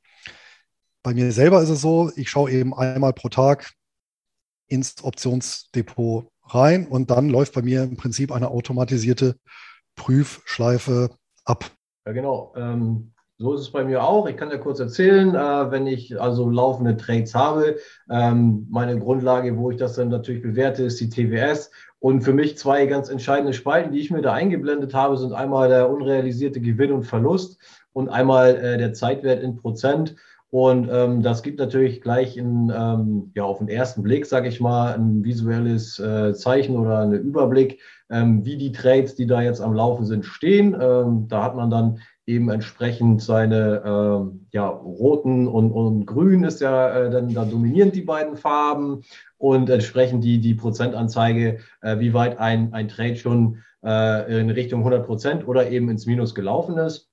bei 1.02 1.14
mir 1.14 1.33
selber 1.33 1.62
ist 1.62 1.71
es 1.71 1.80
so, 1.80 2.11
ich 2.16 2.30
schaue 2.30 2.50
eben 2.50 2.75
einmal 2.75 3.12
pro 3.12 3.28
Tag 3.28 3.73
ins 4.66 5.02
Optionsdepot 5.02 6.28
rein 6.45 6.87
und 6.87 7.11
dann 7.11 7.28
läuft 7.28 7.54
bei 7.54 7.62
mir 7.62 7.83
im 7.85 7.97
Prinzip 7.97 8.33
eine 8.33 8.49
automatisierte 8.49 9.37
Prüfschleife 9.95 11.11
ab. 11.45 11.71
Ja, 12.06 12.12
genau. 12.12 12.54
Ähm, 12.56 13.12
So 13.38 13.52
ist 13.52 13.61
es 13.61 13.71
bei 13.71 13.85
mir 13.85 14.02
auch. 14.02 14.26
Ich 14.26 14.37
kann 14.38 14.50
ja 14.50 14.57
kurz 14.57 14.81
erzählen, 14.81 15.35
äh, 15.35 15.71
wenn 15.71 15.87
ich 15.87 16.19
also 16.19 16.49
laufende 16.49 16.97
Trades 16.97 17.35
habe, 17.35 17.76
ähm, 18.11 18.66
meine 18.71 18.99
Grundlage, 18.99 19.59
wo 19.59 19.71
ich 19.71 19.76
das 19.76 19.95
dann 19.95 20.09
natürlich 20.09 20.43
bewerte, 20.43 20.85
ist 20.85 21.00
die 21.00 21.11
TWS. 21.11 21.71
Und 21.99 22.23
für 22.23 22.33
mich 22.33 22.57
zwei 22.57 22.87
ganz 22.87 23.11
entscheidende 23.11 23.52
Spalten, 23.52 23.93
die 23.93 24.00
ich 24.00 24.11
mir 24.11 24.23
da 24.23 24.33
eingeblendet 24.33 24.95
habe, 24.95 25.19
sind 25.19 25.35
einmal 25.35 25.69
der 25.69 25.90
unrealisierte 25.90 26.62
Gewinn 26.62 26.93
und 26.93 27.05
Verlust 27.05 27.59
und 27.93 28.09
einmal 28.09 28.57
äh, 28.57 28.78
der 28.78 28.95
Zeitwert 28.95 29.43
in 29.43 29.57
Prozent. 29.57 30.16
Und 30.49 30.88
ähm, 30.90 31.23
das 31.23 31.43
gibt 31.43 31.59
natürlich 31.59 32.00
gleich 32.00 32.38
in, 32.38 32.73
ähm, 32.75 33.33
ja, 33.35 33.45
auf 33.45 33.59
den 33.59 33.69
ersten 33.69 34.02
Blick, 34.02 34.25
sage 34.25 34.49
ich 34.49 34.61
mal, 34.61 34.95
ein 34.95 35.25
visuelles 35.25 35.99
äh, 35.99 36.33
Zeichen 36.33 36.76
oder 36.76 37.00
einen 37.00 37.21
Überblick, 37.21 37.81
ähm, 38.09 38.47
wie 38.47 38.57
die 38.57 38.73
Trades, 38.73 39.14
die 39.14 39.26
da 39.26 39.43
jetzt 39.43 39.61
am 39.61 39.75
Laufen 39.75 40.07
sind, 40.07 40.25
stehen. 40.25 40.75
Ähm, 40.81 41.26
da 41.28 41.43
hat 41.43 41.57
man 41.57 41.69
dann 41.69 41.99
eben 42.26 42.50
entsprechend 42.50 43.23
seine 43.23 43.83
äh, 43.85 44.38
ja, 44.50 44.68
roten 44.68 45.47
und, 45.47 45.71
und 45.71 46.06
grün 46.06 46.42
ist 46.45 46.61
ja 46.61 46.88
äh, 46.90 47.11
dann 47.11 47.33
da 47.33 47.45
dominierend 47.45 47.95
die 47.95 48.02
beiden 48.02 48.37
Farben 48.37 49.02
und 49.38 49.71
entsprechend 49.71 50.25
die, 50.25 50.40
die 50.40 50.54
Prozentanzeige, 50.54 51.59
äh, 51.83 51.99
wie 52.00 52.14
weit 52.14 52.38
ein, 52.38 52.75
ein 52.75 52.88
Trade 52.88 53.16
schon 53.16 53.62
äh, 53.85 54.40
in 54.40 54.50
Richtung 54.50 54.80
100 54.80 55.06
Prozent 55.06 55.47
oder 55.47 55.71
eben 55.71 55.88
ins 55.88 56.06
Minus 56.06 56.35
gelaufen 56.35 56.76
ist. 56.78 57.09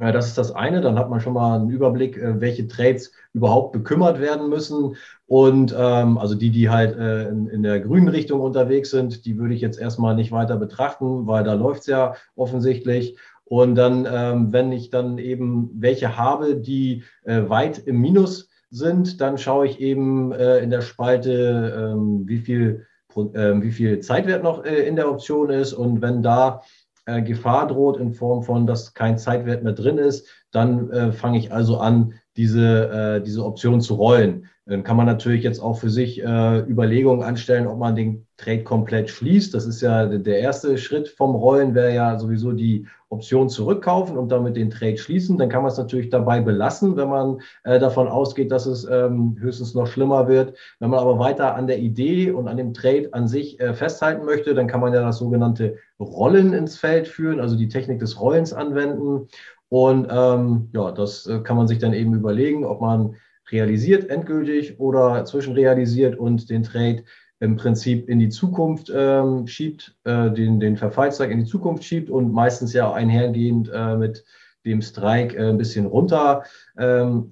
Äh, 0.00 0.12
das 0.12 0.26
ist 0.28 0.38
das 0.38 0.52
eine. 0.52 0.80
Dann 0.80 0.98
hat 0.98 1.10
man 1.10 1.20
schon 1.20 1.32
mal 1.34 1.56
einen 1.56 1.70
Überblick, 1.70 2.16
äh, 2.16 2.40
welche 2.40 2.68
Trades 2.68 3.12
überhaupt 3.32 3.72
bekümmert 3.72 4.20
werden 4.20 4.48
müssen. 4.48 4.96
Und 5.26 5.74
ähm, 5.76 6.18
also 6.18 6.34
die, 6.34 6.50
die 6.50 6.70
halt 6.70 6.96
äh, 6.96 7.28
in, 7.28 7.48
in, 7.48 7.62
der 7.62 7.80
grünen 7.80 8.08
Richtung 8.08 8.40
unterwegs 8.40 8.90
sind, 8.90 9.24
die 9.24 9.38
würde 9.38 9.54
ich 9.54 9.60
jetzt 9.60 9.78
erstmal 9.78 10.14
nicht 10.14 10.32
weiter 10.32 10.56
betrachten, 10.56 11.26
weil 11.26 11.44
da 11.44 11.54
läuft 11.54 11.80
es 11.80 11.86
ja 11.86 12.14
offensichtlich. 12.36 13.16
Und 13.48 13.76
dann, 13.76 14.06
ähm, 14.10 14.52
wenn 14.52 14.72
ich 14.72 14.90
dann 14.90 15.16
eben 15.18 15.70
welche 15.74 16.16
habe, 16.18 16.56
die 16.56 17.04
äh, 17.24 17.48
weit 17.48 17.78
im 17.78 18.00
Minus 18.00 18.50
sind, 18.70 19.20
dann 19.22 19.38
schaue 19.38 19.66
ich 19.66 19.80
eben 19.80 20.32
äh, 20.32 20.58
in 20.58 20.68
der 20.70 20.82
Spalte, 20.82 21.92
ähm, 21.94 22.28
wie, 22.28 22.38
viel, 22.38 22.86
äh, 23.16 23.54
wie 23.62 23.72
viel 23.72 24.00
Zeitwert 24.00 24.42
noch 24.42 24.64
äh, 24.64 24.86
in 24.86 24.96
der 24.96 25.10
Option 25.10 25.48
ist. 25.48 25.72
Und 25.72 26.02
wenn 26.02 26.22
da 26.22 26.60
äh, 27.06 27.22
Gefahr 27.22 27.66
droht 27.68 27.96
in 27.96 28.12
Form 28.12 28.42
von, 28.42 28.66
dass 28.66 28.92
kein 28.92 29.16
Zeitwert 29.16 29.62
mehr 29.62 29.72
drin 29.72 29.96
ist, 29.96 30.28
dann 30.50 30.90
äh, 30.90 31.12
fange 31.12 31.38
ich 31.38 31.50
also 31.50 31.78
an, 31.78 32.14
diese, 32.38 33.22
diese 33.26 33.44
Option 33.44 33.82
zu 33.82 33.96
rollen. 33.96 34.46
Dann 34.68 34.84
kann 34.84 34.98
man 34.98 35.06
natürlich 35.06 35.44
jetzt 35.44 35.60
auch 35.60 35.78
für 35.78 35.88
sich 35.88 36.22
äh, 36.22 36.58
Überlegungen 36.68 37.22
anstellen, 37.22 37.66
ob 37.66 37.78
man 37.78 37.96
den 37.96 38.26
Trade 38.36 38.64
komplett 38.64 39.08
schließt. 39.08 39.54
Das 39.54 39.64
ist 39.64 39.80
ja 39.80 40.04
der 40.04 40.40
erste 40.40 40.76
Schritt 40.76 41.08
vom 41.08 41.34
Rollen, 41.34 41.74
wäre 41.74 41.94
ja 41.94 42.18
sowieso 42.18 42.52
die 42.52 42.86
Option 43.08 43.48
zurückkaufen 43.48 44.18
und 44.18 44.30
damit 44.30 44.56
den 44.56 44.68
Trade 44.68 44.98
schließen. 44.98 45.38
Dann 45.38 45.48
kann 45.48 45.62
man 45.62 45.72
es 45.72 45.78
natürlich 45.78 46.10
dabei 46.10 46.42
belassen, 46.42 46.98
wenn 46.98 47.08
man 47.08 47.40
äh, 47.64 47.78
davon 47.78 48.08
ausgeht, 48.08 48.52
dass 48.52 48.66
es 48.66 48.84
ähm, 48.84 49.38
höchstens 49.40 49.72
noch 49.72 49.86
schlimmer 49.86 50.28
wird. 50.28 50.54
Wenn 50.80 50.90
man 50.90 51.00
aber 51.00 51.18
weiter 51.18 51.54
an 51.54 51.66
der 51.66 51.78
Idee 51.78 52.30
und 52.30 52.46
an 52.46 52.58
dem 52.58 52.74
Trade 52.74 53.08
an 53.12 53.26
sich 53.26 53.58
äh, 53.60 53.72
festhalten 53.72 54.26
möchte, 54.26 54.54
dann 54.54 54.66
kann 54.66 54.80
man 54.80 54.92
ja 54.92 55.00
das 55.00 55.16
sogenannte 55.16 55.78
Rollen 55.98 56.52
ins 56.52 56.76
Feld 56.76 57.08
führen, 57.08 57.40
also 57.40 57.56
die 57.56 57.68
Technik 57.68 58.00
des 58.00 58.20
Rollens 58.20 58.52
anwenden. 58.52 59.28
Und 59.68 60.08
ähm, 60.10 60.70
ja, 60.72 60.90
das 60.92 61.26
äh, 61.26 61.40
kann 61.40 61.56
man 61.56 61.68
sich 61.68 61.78
dann 61.78 61.92
eben 61.92 62.14
überlegen, 62.14 62.64
ob 62.64 62.80
man 62.80 63.16
realisiert 63.50 64.08
endgültig 64.10 64.78
oder 64.80 65.24
zwischenrealisiert 65.24 66.18
und 66.18 66.50
den 66.50 66.62
Trade 66.62 67.04
im 67.40 67.56
Prinzip 67.56 68.08
in 68.08 68.18
die 68.18 68.30
Zukunft 68.30 68.90
ähm, 68.94 69.46
schiebt, 69.46 69.96
äh, 70.04 70.30
den, 70.30 70.58
den 70.58 70.76
Verfallszeit 70.76 71.30
in 71.30 71.40
die 71.40 71.44
Zukunft 71.44 71.84
schiebt 71.84 72.10
und 72.10 72.32
meistens 72.32 72.72
ja 72.72 72.92
einhergehend 72.92 73.70
äh, 73.72 73.96
mit 73.96 74.24
dem 74.68 74.82
Streik 74.82 75.34
äh, 75.34 75.48
ein 75.48 75.58
bisschen 75.58 75.86
runter 75.86 76.42
ähm. 76.78 77.30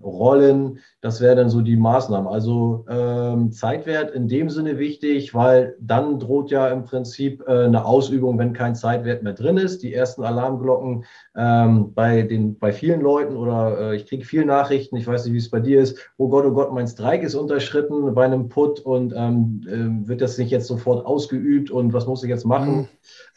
Das 1.00 1.20
wäre 1.20 1.36
dann 1.36 1.50
so 1.50 1.60
die 1.60 1.76
Maßnahmen. 1.76 2.26
Also 2.26 2.84
ähm, 2.88 3.52
Zeitwert 3.52 4.10
in 4.12 4.26
dem 4.26 4.50
Sinne 4.50 4.78
wichtig, 4.78 5.34
weil 5.34 5.76
dann 5.80 6.18
droht 6.18 6.50
ja 6.50 6.68
im 6.68 6.82
Prinzip 6.82 7.44
äh, 7.46 7.64
eine 7.64 7.84
Ausübung, 7.84 8.38
wenn 8.38 8.52
kein 8.52 8.74
Zeitwert 8.74 9.22
mehr 9.22 9.34
drin 9.34 9.56
ist. 9.56 9.82
Die 9.82 9.94
ersten 9.94 10.24
Alarmglocken 10.24 11.04
ähm, 11.36 11.92
bei, 11.94 12.22
den, 12.22 12.58
bei 12.58 12.72
vielen 12.72 13.00
Leuten 13.00 13.36
oder 13.36 13.92
äh, 13.92 13.96
ich 13.96 14.06
kriege 14.06 14.24
viele 14.24 14.46
Nachrichten, 14.46 14.96
ich 14.96 15.06
weiß 15.06 15.24
nicht, 15.24 15.34
wie 15.34 15.38
es 15.38 15.50
bei 15.50 15.60
dir 15.60 15.80
ist, 15.80 15.98
oh 16.16 16.28
Gott, 16.28 16.44
oh 16.44 16.52
Gott, 16.52 16.72
mein 16.72 16.88
Streik 16.88 17.22
ist 17.22 17.34
unterschritten 17.34 18.14
bei 18.14 18.24
einem 18.24 18.48
Put 18.48 18.80
und 18.80 19.12
ähm, 19.16 19.60
äh, 19.66 20.08
wird 20.08 20.20
das 20.20 20.38
nicht 20.38 20.50
jetzt 20.50 20.66
sofort 20.66 21.06
ausgeübt 21.06 21.70
und 21.70 21.92
was 21.92 22.06
muss 22.06 22.24
ich 22.24 22.30
jetzt 22.30 22.46
machen? 22.46 22.76
Mhm. 22.76 22.88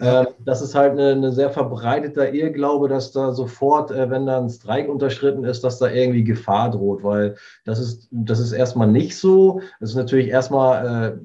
Ähm, 0.02 0.28
das 0.46 0.62
ist 0.62 0.76
halt 0.76 0.98
eine 0.98 1.32
sehr 1.32 1.50
verbreiteter 1.50 2.34
Irrglaube, 2.34 2.88
dass 2.88 3.12
da 3.12 3.32
sofort, 3.34 3.89
äh, 3.92 4.10
wenn 4.10 4.26
da 4.26 4.40
ein 4.40 4.50
Streik 4.50 4.90
unterschritten 4.90 5.44
ist, 5.44 5.64
dass 5.64 5.80
da 5.80 5.90
irgendwie 5.90 6.24
Gefahr 6.24 6.72
droht, 6.72 7.04
weil 7.04 7.36
das 7.66 7.80
ist, 7.80 8.08
das 8.12 8.40
ist 8.40 8.52
erstmal 8.52 8.88
nicht 8.88 9.18
so. 9.18 9.62
Das 9.80 9.92
ist 9.92 9.96
natürlich 9.96 10.28
erstmal 10.28 11.18
äh, 11.18 11.20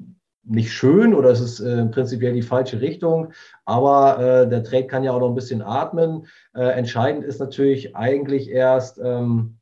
nicht 0.45 0.71
schön 0.71 1.13
oder 1.13 1.29
es 1.29 1.39
ist 1.39 1.59
äh, 1.59 1.85
prinzipiell 1.85 2.33
die 2.33 2.41
falsche 2.41 2.79
Richtung, 2.79 3.33
aber 3.65 4.19
äh, 4.19 4.47
der 4.47 4.63
Trade 4.63 4.87
kann 4.87 5.03
ja 5.03 5.11
auch 5.11 5.19
noch 5.19 5.29
ein 5.29 5.35
bisschen 5.35 5.61
atmen. 5.61 6.27
Äh, 6.53 6.69
entscheidend 6.69 7.25
ist 7.25 7.39
natürlich 7.39 7.95
eigentlich 7.95 8.49
erst, 8.49 8.99
ähm, 9.03 9.57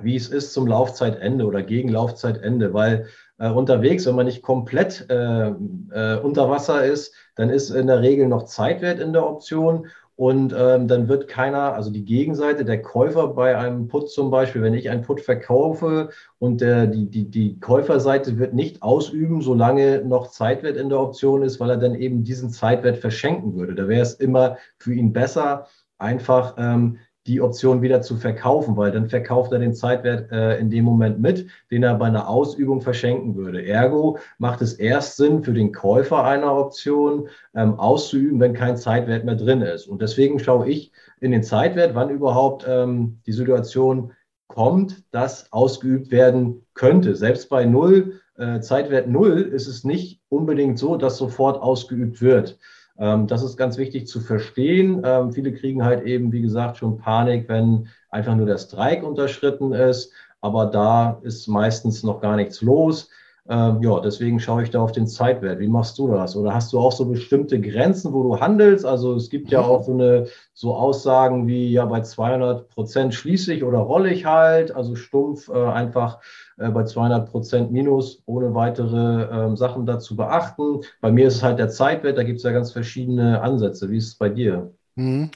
wie 0.00 0.16
es 0.16 0.28
ist 0.28 0.52
zum 0.52 0.66
Laufzeitende 0.66 1.44
oder 1.44 1.62
gegen 1.62 1.88
Laufzeitende, 1.88 2.72
weil 2.72 3.06
äh, 3.38 3.50
unterwegs, 3.50 4.06
wenn 4.06 4.14
man 4.14 4.26
nicht 4.26 4.42
komplett 4.42 5.06
unter 5.10 6.48
Wasser 6.48 6.84
ist, 6.84 7.14
dann 7.34 7.50
ist 7.50 7.70
in 7.70 7.86
der 7.86 8.00
Regel 8.00 8.28
noch 8.28 8.44
Zeitwert 8.44 9.00
in 9.00 9.12
der 9.12 9.26
Option 9.26 9.88
und 10.20 10.54
ähm, 10.54 10.86
dann 10.86 11.08
wird 11.08 11.28
keiner, 11.28 11.72
also 11.72 11.90
die 11.90 12.04
Gegenseite, 12.04 12.66
der 12.66 12.82
Käufer 12.82 13.28
bei 13.28 13.56
einem 13.56 13.88
Put 13.88 14.10
zum 14.10 14.30
Beispiel, 14.30 14.60
wenn 14.60 14.74
ich 14.74 14.90
einen 14.90 15.00
Put 15.00 15.22
verkaufe 15.22 16.10
und 16.38 16.60
der, 16.60 16.86
die, 16.86 17.08
die, 17.08 17.30
die 17.30 17.58
Käuferseite 17.58 18.38
wird 18.38 18.52
nicht 18.52 18.82
ausüben, 18.82 19.40
solange 19.40 20.04
noch 20.04 20.26
Zeitwert 20.26 20.76
in 20.76 20.90
der 20.90 21.00
Option 21.00 21.42
ist, 21.42 21.58
weil 21.58 21.70
er 21.70 21.78
dann 21.78 21.94
eben 21.94 22.22
diesen 22.22 22.50
Zeitwert 22.50 22.98
verschenken 22.98 23.54
würde. 23.54 23.74
Da 23.74 23.88
wäre 23.88 24.02
es 24.02 24.12
immer 24.12 24.58
für 24.76 24.92
ihn 24.92 25.14
besser, 25.14 25.68
einfach 25.96 26.54
ähm, 26.58 26.98
die 27.30 27.40
Option 27.40 27.80
wieder 27.80 28.02
zu 28.02 28.16
verkaufen, 28.16 28.76
weil 28.76 28.90
dann 28.90 29.08
verkauft 29.08 29.52
er 29.52 29.60
den 29.60 29.72
Zeitwert 29.72 30.32
äh, 30.32 30.58
in 30.58 30.68
dem 30.68 30.84
Moment 30.84 31.20
mit, 31.20 31.46
den 31.70 31.84
er 31.84 31.94
bei 31.94 32.06
einer 32.06 32.28
Ausübung 32.28 32.80
verschenken 32.80 33.36
würde. 33.36 33.64
Ergo 33.64 34.18
macht 34.38 34.60
es 34.62 34.74
erst 34.74 35.16
Sinn 35.16 35.44
für 35.44 35.52
den 35.52 35.72
Käufer 35.72 36.24
einer 36.24 36.56
Option 36.56 37.28
ähm, 37.54 37.78
auszuüben, 37.78 38.40
wenn 38.40 38.52
kein 38.52 38.76
Zeitwert 38.76 39.24
mehr 39.24 39.36
drin 39.36 39.62
ist. 39.62 39.86
Und 39.86 40.02
deswegen 40.02 40.40
schaue 40.40 40.68
ich 40.68 40.90
in 41.20 41.30
den 41.30 41.44
Zeitwert, 41.44 41.94
wann 41.94 42.10
überhaupt 42.10 42.66
ähm, 42.68 43.20
die 43.26 43.32
Situation 43.32 44.10
kommt, 44.48 45.04
dass 45.12 45.52
ausgeübt 45.52 46.10
werden 46.10 46.66
könnte. 46.74 47.14
Selbst 47.14 47.48
bei 47.48 47.64
Null, 47.64 48.20
äh, 48.36 48.58
Zeitwert 48.58 49.06
Null, 49.06 49.42
ist 49.42 49.68
es 49.68 49.84
nicht 49.84 50.20
unbedingt 50.28 50.80
so, 50.80 50.96
dass 50.96 51.16
sofort 51.16 51.62
ausgeübt 51.62 52.20
wird. 52.20 52.58
Ähm, 53.00 53.26
das 53.26 53.42
ist 53.42 53.56
ganz 53.56 53.78
wichtig 53.78 54.06
zu 54.06 54.20
verstehen. 54.20 55.02
Ähm, 55.04 55.32
viele 55.32 55.52
kriegen 55.52 55.84
halt 55.84 56.04
eben, 56.04 56.32
wie 56.32 56.42
gesagt, 56.42 56.76
schon 56.76 56.98
Panik, 56.98 57.48
wenn 57.48 57.88
einfach 58.10 58.34
nur 58.36 58.46
der 58.46 58.58
Streik 58.58 59.02
unterschritten 59.02 59.72
ist. 59.72 60.12
Aber 60.42 60.66
da 60.66 61.18
ist 61.22 61.48
meistens 61.48 62.02
noch 62.02 62.20
gar 62.20 62.36
nichts 62.36 62.60
los. 62.62 63.08
Ähm, 63.48 63.82
ja, 63.82 63.98
deswegen 64.00 64.38
schaue 64.38 64.62
ich 64.62 64.70
da 64.70 64.80
auf 64.80 64.92
den 64.92 65.06
Zeitwert. 65.06 65.58
Wie 65.58 65.68
machst 65.68 65.98
du 65.98 66.08
das? 66.08 66.36
Oder 66.36 66.54
hast 66.54 66.72
du 66.72 66.78
auch 66.78 66.92
so 66.92 67.06
bestimmte 67.06 67.60
Grenzen, 67.60 68.12
wo 68.12 68.22
du 68.22 68.40
handelst? 68.40 68.84
Also 68.84 69.14
es 69.14 69.30
gibt 69.30 69.50
ja 69.50 69.62
mhm. 69.62 69.68
auch 69.68 69.82
so 69.82 69.92
eine 69.92 70.26
so 70.54 70.74
Aussagen 70.74 71.46
wie 71.46 71.70
ja 71.72 71.84
bei 71.86 72.02
200 72.02 72.68
Prozent 72.68 73.14
schließe 73.14 73.54
ich 73.54 73.64
oder 73.64 73.78
rolle 73.78 74.12
ich 74.12 74.26
halt. 74.26 74.74
Also 74.74 74.94
stumpf 74.94 75.48
äh, 75.48 75.52
einfach 75.52 76.20
äh, 76.58 76.68
bei 76.68 76.84
200 76.84 77.30
Prozent 77.30 77.72
minus, 77.72 78.22
ohne 78.26 78.54
weitere 78.54 79.22
ähm, 79.32 79.56
Sachen 79.56 79.86
dazu 79.86 80.16
beachten. 80.16 80.80
Bei 81.00 81.10
mir 81.10 81.28
ist 81.28 81.36
es 81.36 81.42
halt 81.42 81.58
der 81.58 81.70
Zeitwert, 81.70 82.18
da 82.18 82.22
gibt 82.22 82.38
es 82.38 82.44
ja 82.44 82.52
ganz 82.52 82.72
verschiedene 82.72 83.40
Ansätze. 83.40 83.90
Wie 83.90 83.96
ist 83.96 84.08
es 84.08 84.14
bei 84.14 84.28
dir? 84.28 84.72
Mhm. 84.96 85.30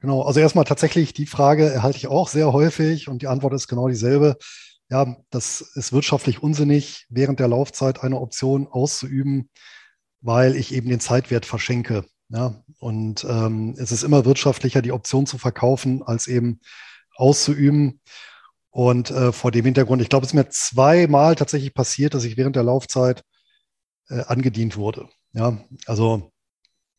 Genau, 0.00 0.22
also 0.22 0.40
erstmal 0.40 0.64
tatsächlich 0.64 1.12
die 1.12 1.26
Frage 1.26 1.66
erhalte 1.68 1.96
ich 1.96 2.08
auch 2.08 2.26
sehr 2.26 2.52
häufig 2.52 3.06
und 3.08 3.22
die 3.22 3.28
Antwort 3.28 3.52
ist 3.52 3.68
genau 3.68 3.86
dieselbe. 3.86 4.36
Ja, 4.92 5.16
das 5.30 5.62
ist 5.62 5.94
wirtschaftlich 5.94 6.42
unsinnig, 6.42 7.06
während 7.08 7.40
der 7.40 7.48
Laufzeit 7.48 8.02
eine 8.02 8.20
Option 8.20 8.68
auszuüben, 8.68 9.48
weil 10.20 10.54
ich 10.54 10.74
eben 10.74 10.90
den 10.90 11.00
Zeitwert 11.00 11.46
verschenke. 11.46 12.04
Ja, 12.28 12.62
und 12.78 13.24
ähm, 13.24 13.74
es 13.78 13.90
ist 13.90 14.02
immer 14.02 14.26
wirtschaftlicher, 14.26 14.82
die 14.82 14.92
Option 14.92 15.24
zu 15.24 15.38
verkaufen, 15.38 16.02
als 16.02 16.26
eben 16.26 16.60
auszuüben. 17.16 18.02
Und 18.68 19.10
äh, 19.10 19.32
vor 19.32 19.50
dem 19.50 19.64
Hintergrund, 19.64 20.02
ich 20.02 20.10
glaube, 20.10 20.26
es 20.26 20.32
ist 20.32 20.34
mir 20.34 20.50
zweimal 20.50 21.36
tatsächlich 21.36 21.72
passiert, 21.72 22.12
dass 22.12 22.24
ich 22.24 22.36
während 22.36 22.56
der 22.56 22.64
Laufzeit 22.64 23.24
äh, 24.10 24.20
angedient 24.26 24.76
wurde. 24.76 25.08
Ja, 25.32 25.58
also 25.86 26.32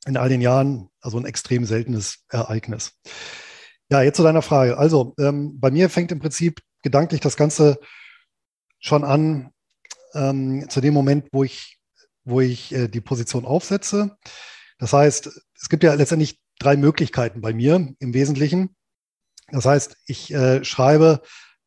in 0.07 0.17
all 0.17 0.29
den 0.29 0.41
Jahren, 0.41 0.89
also 0.99 1.19
ein 1.19 1.25
extrem 1.25 1.63
seltenes 1.63 2.23
Ereignis. 2.27 2.93
Ja, 3.91 4.01
jetzt 4.01 4.17
zu 4.17 4.23
deiner 4.23 4.41
Frage. 4.41 4.79
Also 4.79 5.13
ähm, 5.19 5.59
bei 5.59 5.69
mir 5.69 5.91
fängt 5.91 6.11
im 6.11 6.17
Prinzip 6.17 6.59
gedanklich 6.83 7.21
das 7.21 7.35
Ganze 7.35 7.79
schon 8.79 9.03
an 9.03 9.51
ähm, 10.13 10.69
zu 10.69 10.81
dem 10.81 10.93
Moment, 10.93 11.27
wo 11.31 11.43
ich, 11.43 11.79
wo 12.23 12.41
ich 12.41 12.73
äh, 12.73 12.87
die 12.87 13.01
Position 13.01 13.45
aufsetze. 13.45 14.17
Das 14.77 14.93
heißt, 14.93 15.41
es 15.59 15.69
gibt 15.69 15.83
ja 15.83 15.93
letztendlich 15.93 16.39
drei 16.59 16.77
Möglichkeiten 16.77 17.41
bei 17.41 17.53
mir 17.53 17.95
im 17.97 18.13
Wesentlichen. 18.13 18.75
Das 19.49 19.65
heißt, 19.65 19.97
ich 20.05 20.33
äh, 20.33 20.63
schreibe 20.63 21.21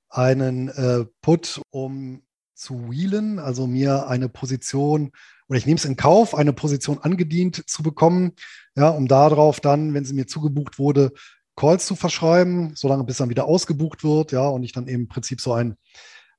einen 0.08 0.68
äh, 0.68 1.06
Put, 1.22 1.60
um 1.70 2.22
zu 2.54 2.90
wheelen, 2.90 3.38
also 3.38 3.66
mir 3.66 4.06
eine 4.06 4.28
Position 4.28 5.12
oder 5.48 5.58
ich 5.58 5.66
nehme 5.66 5.78
es 5.78 5.84
in 5.84 5.96
Kauf, 5.96 6.34
eine 6.34 6.52
Position 6.52 6.98
angedient 6.98 7.68
zu 7.68 7.82
bekommen, 7.82 8.32
ja, 8.74 8.88
um 8.88 9.06
darauf 9.06 9.60
dann, 9.60 9.94
wenn 9.94 10.04
sie 10.04 10.14
mir 10.14 10.26
zugebucht 10.26 10.78
wurde, 10.78 11.12
Calls 11.56 11.86
zu 11.86 11.96
verschreiben, 11.96 12.72
solange 12.74 13.04
bis 13.04 13.16
dann 13.16 13.30
wieder 13.30 13.46
ausgebucht 13.46 14.04
wird, 14.04 14.32
ja, 14.32 14.46
und 14.48 14.62
ich 14.62 14.72
dann 14.72 14.88
eben 14.88 15.02
im 15.02 15.08
Prinzip 15.08 15.40
so 15.40 15.52
einen 15.52 15.76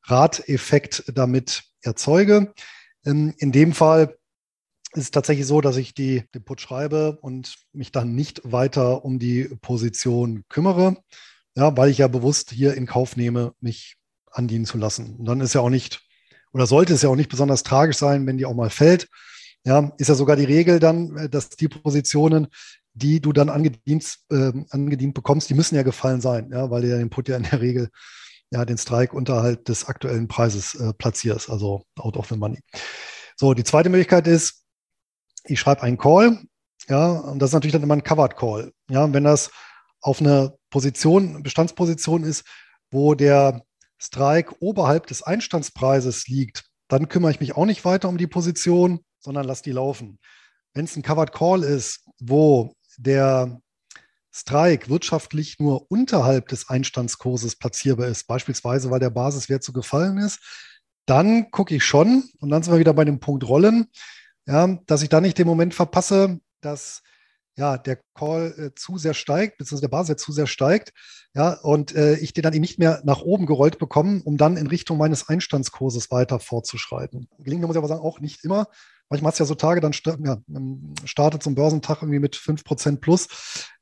Radeffekt 0.03 1.03
damit 1.13 1.63
erzeuge. 1.81 2.53
In, 3.03 3.29
ähm, 3.29 3.33
in 3.37 3.51
dem 3.51 3.73
Fall 3.73 4.17
ist 4.93 5.03
es 5.03 5.11
tatsächlich 5.11 5.45
so, 5.45 5.59
dass 5.61 5.77
ich 5.77 5.93
die, 5.93 6.23
den 6.33 6.43
Put 6.43 6.61
schreibe 6.61 7.17
und 7.21 7.55
mich 7.73 7.91
dann 7.91 8.15
nicht 8.15 8.41
weiter 8.43 9.03
um 9.03 9.19
die 9.19 9.49
Position 9.61 10.45
kümmere, 10.49 10.97
ja, 11.55 11.75
weil 11.75 11.89
ich 11.89 11.97
ja 11.97 12.07
bewusst 12.07 12.51
hier 12.51 12.75
in 12.75 12.85
Kauf 12.85 13.17
nehme, 13.17 13.53
mich 13.59 13.97
andienen 14.31 14.65
zu 14.65 14.77
lassen. 14.77 15.15
Und 15.17 15.25
dann 15.25 15.41
ist 15.41 15.53
ja 15.53 15.61
auch 15.61 15.69
nicht 15.69 16.07
oder 16.53 16.65
sollte 16.65 16.93
es 16.93 17.01
ja 17.01 17.09
auch 17.09 17.15
nicht 17.15 17.29
besonders 17.29 17.63
tragisch 17.63 17.97
sein, 17.97 18.25
wenn 18.25 18.37
die 18.37 18.45
auch 18.45 18.55
mal 18.55 18.69
fällt. 18.69 19.07
Ja, 19.63 19.91
ist 19.97 20.07
ja 20.07 20.15
sogar 20.15 20.35
die 20.35 20.45
Regel 20.45 20.79
dann, 20.79 21.15
äh, 21.17 21.29
dass 21.29 21.49
die 21.49 21.67
Positionen, 21.67 22.47
die 22.97 23.21
du 23.21 23.33
dann 23.33 23.49
angedient, 23.49 24.17
äh, 24.31 24.51
angedient 24.69 25.13
bekommst, 25.13 25.49
die 25.49 25.53
müssen 25.53 25.75
ja 25.75 25.83
gefallen 25.83 26.21
sein, 26.21 26.49
ja, 26.51 26.69
weil 26.69 26.81
du 26.81 26.89
ja 26.89 26.97
den 26.97 27.09
Put 27.09 27.29
ja 27.29 27.37
in 27.37 27.43
der 27.43 27.61
Regel 27.61 27.89
ja 28.51 28.65
den 28.65 28.77
Strike 28.77 29.15
unterhalb 29.15 29.65
des 29.65 29.85
aktuellen 29.85 30.27
Preises 30.27 30.75
äh, 30.75 30.93
platzierst, 30.93 31.49
also 31.49 31.83
out 31.97 32.17
of 32.17 32.27
the 32.29 32.37
money. 32.37 32.59
So, 33.35 33.53
die 33.53 33.63
zweite 33.63 33.89
Möglichkeit 33.89 34.27
ist, 34.27 34.63
ich 35.43 35.59
schreibe 35.59 35.83
einen 35.83 35.97
Call, 35.97 36.39
ja, 36.89 37.11
und 37.11 37.39
das 37.39 37.49
ist 37.49 37.53
natürlich 37.53 37.73
dann 37.73 37.83
immer 37.83 37.95
ein 37.95 38.03
Covered 38.03 38.37
Call. 38.37 38.71
Ja, 38.89 39.11
wenn 39.13 39.23
das 39.23 39.51
auf 40.01 40.21
eine 40.21 40.57
Position, 40.69 41.43
Bestandsposition 41.43 42.23
ist, 42.23 42.45
wo 42.91 43.13
der 43.13 43.63
Strike 43.99 44.55
oberhalb 44.59 45.07
des 45.07 45.23
Einstandspreises 45.23 46.27
liegt, 46.27 46.65
dann 46.87 47.09
kümmere 47.09 47.31
ich 47.31 47.39
mich 47.39 47.55
auch 47.55 47.65
nicht 47.65 47.83
weiter 47.83 48.07
um 48.07 48.17
die 48.17 48.27
Position, 48.27 49.01
sondern 49.19 49.45
lasse 49.45 49.63
die 49.63 49.71
laufen. 49.71 50.19
Wenn 50.73 50.85
es 50.85 50.95
ein 50.95 51.01
Covered 51.01 51.33
Call 51.33 51.63
ist, 51.63 52.05
wo 52.19 52.73
der 52.97 53.61
Strike 54.31 54.89
wirtschaftlich 54.89 55.57
nur 55.59 55.89
unterhalb 55.89 56.47
des 56.49 56.69
Einstandskurses 56.69 57.55
platzierbar 57.55 58.07
ist, 58.07 58.27
beispielsweise 58.27 58.91
weil 58.91 58.99
der 58.99 59.09
Basiswert 59.09 59.63
zu 59.63 59.73
gefallen 59.73 60.17
ist, 60.17 60.39
dann 61.07 61.49
gucke 61.51 61.73
ich 61.73 61.85
schon, 61.85 62.29
und 62.39 62.49
dann 62.49 62.61
sind 62.61 62.73
wir 62.73 62.79
wieder 62.79 62.93
bei 62.93 63.05
dem 63.05 63.19
Punkt 63.19 63.47
Rollen, 63.47 63.87
ja, 64.45 64.77
dass 64.85 65.01
ich 65.01 65.09
da 65.09 65.21
nicht 65.21 65.37
den 65.37 65.47
Moment 65.47 65.73
verpasse, 65.73 66.39
dass 66.61 67.01
ja, 67.57 67.77
der 67.77 67.99
Call 68.13 68.53
äh, 68.57 68.75
zu 68.75 68.97
sehr 68.97 69.15
steigt, 69.15 69.57
beziehungsweise 69.57 69.81
der 69.81 69.97
Basiswert 69.97 70.19
zu 70.19 70.31
sehr 70.31 70.47
steigt, 70.47 70.93
ja, 71.33 71.53
und 71.53 71.93
äh, 71.95 72.15
ich 72.17 72.33
den 72.33 72.43
dann 72.43 72.53
eben 72.53 72.61
nicht 72.61 72.79
mehr 72.79 73.01
nach 73.03 73.21
oben 73.21 73.45
gerollt 73.45 73.79
bekomme, 73.79 74.21
um 74.23 74.37
dann 74.37 74.57
in 74.57 74.67
Richtung 74.67 74.97
meines 74.97 75.27
Einstandskurses 75.27 76.11
weiter 76.11 76.39
fortzuschreiten. 76.39 77.27
Gelingt 77.39 77.61
mir, 77.61 77.67
muss 77.67 77.75
ich 77.75 77.79
aber 77.79 77.87
sagen, 77.87 78.01
auch 78.01 78.19
nicht 78.19 78.43
immer. 78.43 78.67
Manchmal 79.09 79.29
hat 79.29 79.35
es 79.35 79.39
ja 79.39 79.45
so 79.45 79.55
Tage, 79.55 79.81
dann 79.81 79.93
ja, 80.23 80.37
startet 81.05 81.41
so 81.41 81.49
ein 81.49 81.55
Börsentag 81.55 82.01
irgendwie 82.01 82.19
mit 82.19 82.35
5% 82.35 82.97
plus, 82.97 83.27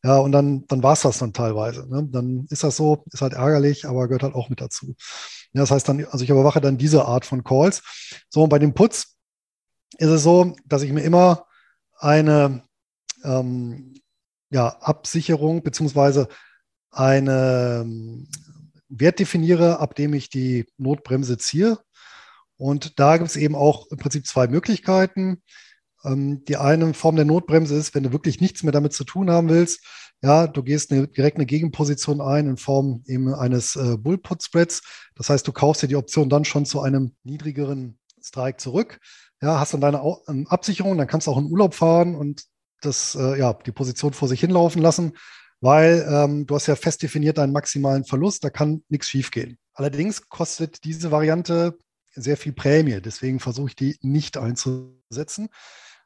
ja, 0.03 0.17
und 0.17 0.31
dann, 0.31 0.65
dann 0.67 0.81
war 0.81 0.93
es 0.93 1.01
das 1.01 1.17
dann 1.17 1.33
teilweise. 1.33 1.87
Ne? 1.89 2.07
Dann 2.09 2.45
ist 2.49 2.63
das 2.63 2.77
so, 2.77 3.03
ist 3.11 3.21
halt 3.21 3.33
ärgerlich, 3.33 3.85
aber 3.85 4.07
gehört 4.07 4.23
halt 4.23 4.35
auch 4.35 4.49
mit 4.49 4.61
dazu. 4.61 4.95
Ja, 5.51 5.61
das 5.61 5.71
heißt 5.71 5.89
dann, 5.89 6.05
also 6.05 6.23
ich 6.23 6.29
überwache 6.29 6.61
dann 6.61 6.77
diese 6.77 7.05
Art 7.05 7.25
von 7.25 7.43
Calls. 7.43 7.81
So, 8.29 8.43
und 8.43 8.49
bei 8.49 8.59
dem 8.59 8.73
Putz 8.73 9.17
ist 9.97 10.09
es 10.09 10.23
so, 10.23 10.55
dass 10.65 10.81
ich 10.81 10.93
mir 10.93 11.01
immer 11.01 11.45
eine 11.97 12.63
ähm, 13.25 13.95
ja, 14.49 14.69
Absicherung 14.79 15.63
beziehungsweise 15.63 16.27
eine 16.91 17.81
ähm, 17.83 18.27
Wert 18.87 19.19
definiere, 19.19 19.79
ab 19.79 19.95
dem 19.95 20.13
ich 20.13 20.29
die 20.29 20.65
Notbremse 20.77 21.37
ziehe. 21.37 21.77
Und 22.57 22.99
da 22.99 23.17
gibt 23.17 23.29
es 23.29 23.35
eben 23.35 23.55
auch 23.55 23.87
im 23.91 23.97
Prinzip 23.97 24.25
zwei 24.25 24.47
Möglichkeiten. 24.47 25.41
Ähm, 26.05 26.45
die 26.45 26.57
eine 26.57 26.93
Form 26.93 27.15
der 27.15 27.25
Notbremse 27.25 27.75
ist, 27.75 27.95
wenn 27.95 28.03
du 28.03 28.11
wirklich 28.13 28.39
nichts 28.39 28.63
mehr 28.63 28.71
damit 28.71 28.93
zu 28.93 29.03
tun 29.03 29.29
haben 29.29 29.49
willst, 29.49 29.81
ja, 30.21 30.47
du 30.47 30.63
gehst 30.63 30.91
eine, 30.91 31.07
direkt 31.07 31.37
eine 31.37 31.45
Gegenposition 31.45 32.21
ein 32.21 32.47
in 32.47 32.57
Form 32.57 33.03
eben 33.05 33.33
eines 33.33 33.75
äh, 33.75 33.97
Bull-Put-Spreads. 33.97 34.81
Das 35.15 35.29
heißt, 35.29 35.47
du 35.47 35.51
kaufst 35.51 35.83
dir 35.83 35.87
die 35.87 35.97
Option 35.97 36.29
dann 36.29 36.45
schon 36.45 36.65
zu 36.65 36.81
einem 36.81 37.15
niedrigeren 37.23 37.99
Strike 38.23 38.57
zurück. 38.57 38.99
Ja, 39.41 39.59
hast 39.59 39.73
dann 39.73 39.81
deine 39.81 40.01
ähm, 40.27 40.47
Absicherung, 40.47 40.97
dann 40.97 41.07
kannst 41.07 41.27
du 41.27 41.31
auch 41.31 41.37
in 41.37 41.45
Urlaub 41.45 41.75
fahren 41.75 42.15
und 42.15 42.45
das, 42.81 43.15
äh, 43.15 43.39
ja, 43.39 43.53
die 43.53 43.71
Position 43.71 44.13
vor 44.13 44.27
sich 44.27 44.39
hinlaufen 44.39 44.81
lassen, 44.81 45.13
weil 45.61 46.05
ähm, 46.09 46.45
du 46.45 46.55
hast 46.55 46.67
ja 46.67 46.75
fest 46.75 47.01
definiert 47.01 47.37
deinen 47.37 47.53
maximalen 47.53 48.05
Verlust, 48.05 48.43
da 48.43 48.49
kann 48.49 48.83
nichts 48.89 49.09
schiefgehen. 49.09 49.57
Allerdings 49.73 50.29
kostet 50.29 50.83
diese 50.83 51.11
Variante 51.11 51.77
sehr 52.13 52.37
viel 52.37 52.53
Prämie, 52.53 53.01
deswegen 53.01 53.39
versuche 53.39 53.69
ich 53.69 53.75
die 53.75 53.97
nicht 54.01 54.37
einzusetzen. 54.37 55.49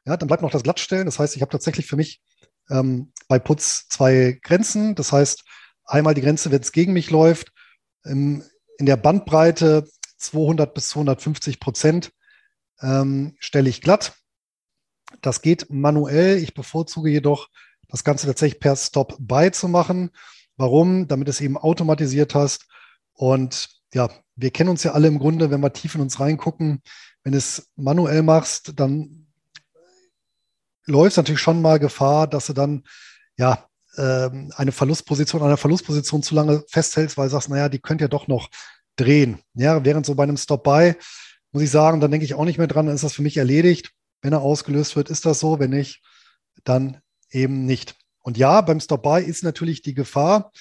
Ja, 0.06 0.18
dann 0.18 0.28
bleibt 0.28 0.42
noch 0.42 0.52
das 0.52 0.64
Glattstellen, 0.64 1.06
das 1.06 1.20
heißt, 1.20 1.36
ich 1.36 1.42
habe 1.42 1.52
tatsächlich 1.52 1.86
für 1.86 1.98
mich 1.98 2.22
ähm, 2.70 3.12
bei 3.28 3.40
Putz 3.40 3.88
zwei 3.90 4.40
Grenzen, 4.42 4.96
das 4.96 5.12
heißt, 5.12 5.44
einmal 5.86 6.14
die 6.14 6.22
Grenze, 6.22 6.52
wenn 6.52 6.62
es 6.62 6.72
gegen 6.72 6.94
mich 6.94 7.10
läuft, 7.10 7.52
ähm, 8.06 8.44
in 8.78 8.86
der 8.86 8.98
Bandbreite 8.98 9.88
200 10.18 10.74
bis 10.74 10.90
250 10.90 11.60
Prozent 11.60 12.12
ähm, 12.82 13.36
stelle 13.40 13.70
ich 13.70 13.82
glatt. 13.82 14.14
Das 15.22 15.41
geht 15.41 15.69
manuell. 15.69 16.38
Ich 16.38 16.54
bevorzuge 16.54 17.10
jedoch, 17.10 17.50
das 17.88 18.04
Ganze 18.04 18.28
tatsächlich 18.28 18.60
per 18.60 18.76
Stop-By 18.76 19.52
zu 19.52 19.67
machen. 19.67 20.12
Warum? 20.58 21.08
Damit 21.08 21.28
es 21.30 21.41
eben 21.41 21.58
automatisiert 21.58 22.36
hast. 22.36 22.67
Und 23.13 23.69
ja, 23.93 24.10
wir 24.36 24.52
kennen 24.52 24.69
uns 24.69 24.84
ja 24.84 24.91
alle 24.91 25.08
im 25.08 25.19
Grunde, 25.19 25.52
wenn 25.52 25.62
wir 25.62 25.74
tief 25.74 25.95
in 25.95 26.02
uns 26.02 26.19
reingucken. 26.19 26.82
Wenn 27.24 27.32
du 27.34 27.38
es 27.38 27.69
manuell 27.76 28.24
machst, 28.24 28.74
dann 28.80 29.28
läuft 30.86 31.12
es 31.12 31.17
natürlich 31.17 31.41
schon 31.41 31.62
mal 31.62 31.80
Gefahr, 31.80 32.28
dass 32.28 32.48
du 32.48 32.54
dann 32.54 32.84
ja 33.38 33.65
ähm, 33.98 34.52
eine 34.56 34.72
Verlustposition, 34.72 35.41
eine 35.41 35.58
Verlustposition 35.58 36.24
zu 36.24 36.36
lange 36.36 36.63
festhältst, 36.67 37.17
weil 37.17 37.28
du 37.28 37.32
sagst, 37.32 37.50
naja, 37.50 37.69
die 37.69 37.80
könnt 37.80 38.02
ihr 38.02 38.08
doch 38.08 38.28
noch 38.28 38.50
drehen. 38.95 39.39
Ja, 39.54 39.84
während 39.84 40.06
so 40.06 40.15
bei 40.15 40.24
einem 40.24 40.38
Stop-By 40.38 40.95
muss 41.52 41.63
ich 41.63 41.72
sagen, 41.72 42.00
dann 42.00 42.12
denke 42.12 42.26
ich 42.26 42.36
auch 42.36 42.45
nicht 42.45 42.58
mehr 42.58 42.67
dran, 42.67 42.86
dann 42.86 42.95
ist 42.95 43.04
das 43.04 43.13
für 43.13 43.24
mich 43.24 43.38
erledigt. 43.38 43.91
Wenn 44.22 44.34
er 44.34 44.42
ausgelöst 44.42 44.96
wird, 44.96 45.10
ist 45.10 45.26
das 45.26 45.40
so. 45.40 45.60
Wenn 45.60 45.72
nicht, 45.72 46.02
dann 46.64 47.02
eben 47.32 47.66
nicht. 47.66 47.96
Und 48.22 48.38
ja, 48.38 48.62
beim 48.62 48.80
Stop-Buy 48.80 49.24
ist 49.24 49.44
natürlich 49.44 49.82
die 49.82 49.94
Gefahr, 49.94 50.52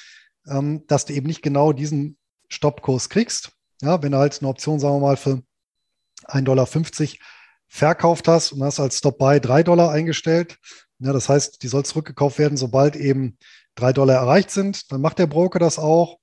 ähm, 0.47 0.87
dass 0.87 1.05
du 1.05 1.13
eben 1.13 1.27
nicht 1.27 1.43
genau 1.43 1.73
diesen 1.73 2.17
Stoppkurs 2.49 3.09
kriegst. 3.09 3.53
Ja, 3.83 4.03
wenn 4.03 4.13
du 4.13 4.19
halt 4.19 4.39
eine 4.41 4.49
Option, 4.49 4.81
sagen 4.81 4.97
wir 4.97 5.01
mal, 5.01 5.17
für 5.17 5.43
1,50 6.27 6.43
Dollar 6.43 6.67
verkauft 7.69 8.29
hast 8.29 8.53
und 8.53 8.63
hast 8.63 8.81
als 8.81 8.99
Stop-Buy 8.99 9.41
3 9.41 9.63
Dollar 9.63 9.91
eingestellt. 9.91 10.59
Ja, 10.99 11.13
das 11.13 11.29
heißt, 11.29 11.63
die 11.63 11.69
soll 11.69 11.85
zurückgekauft 11.85 12.39
werden, 12.39 12.57
sobald 12.57 12.97
eben 12.97 13.39
3 13.77 13.93
Dollar 13.93 14.17
erreicht 14.17 14.51
sind. 14.51 14.91
Dann 14.91 15.01
macht 15.01 15.19
der 15.19 15.27
Broker 15.27 15.59
das 15.59 15.79
auch. 15.79 16.19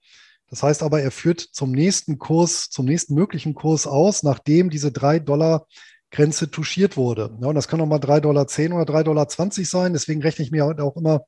Das 0.50 0.64
heißt 0.64 0.84
aber, 0.84 1.02
er 1.02 1.12
führt 1.12 1.40
zum 1.40 1.72
nächsten 1.72 2.20
Kurs, 2.20 2.70
zum 2.70 2.86
nächsten 2.86 3.16
möglichen 3.16 3.56
Kurs 3.56 3.88
aus, 3.88 4.24
nachdem 4.24 4.70
diese 4.70 4.92
3 4.92 5.20
Dollar 5.20 5.68
Grenze 6.16 6.50
touchiert 6.50 6.98
wurde. 6.98 7.38
Ja, 7.42 7.48
und 7.48 7.56
das 7.56 7.68
kann 7.68 7.82
auch 7.82 7.86
mal 7.86 8.00
3,10 8.00 8.22
Dollar 8.22 8.44
oder 8.44 8.94
3,20 8.94 9.04
Dollar 9.04 9.28
sein. 9.66 9.94
Deswegen 9.94 10.22
rechne 10.22 10.46
ich 10.46 10.52
mir 10.52 10.66
auch 10.66 10.96
immer 10.96 11.26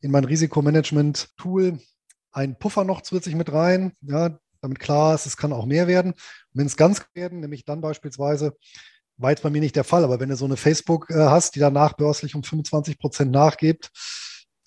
in 0.00 0.10
mein 0.10 0.24
Risikomanagement-Tool 0.24 1.78
einen 2.32 2.58
Puffer 2.58 2.84
noch 2.84 3.02
zusätzlich 3.02 3.34
mit 3.34 3.52
rein, 3.52 3.92
ja, 4.02 4.38
damit 4.60 4.78
klar 4.78 5.14
ist, 5.14 5.26
es 5.26 5.36
kann 5.36 5.52
auch 5.52 5.66
mehr 5.66 5.88
werden. 5.88 6.14
wenn 6.52 6.66
es 6.66 6.76
ganz 6.76 7.02
werden, 7.14 7.40
nämlich 7.40 7.64
dann 7.64 7.80
beispielsweise, 7.80 8.56
war 9.16 9.30
jetzt 9.30 9.42
bei 9.42 9.50
mir 9.50 9.60
nicht 9.60 9.76
der 9.76 9.84
Fall, 9.84 10.04
aber 10.04 10.20
wenn 10.20 10.28
du 10.28 10.36
so 10.36 10.44
eine 10.44 10.56
Facebook 10.56 11.10
äh, 11.10 11.14
hast, 11.14 11.54
die 11.54 11.60
danach 11.60 11.94
börslich 11.94 12.34
um 12.34 12.42
25 12.42 12.98
Prozent 12.98 13.30
nachgibt, 13.32 13.90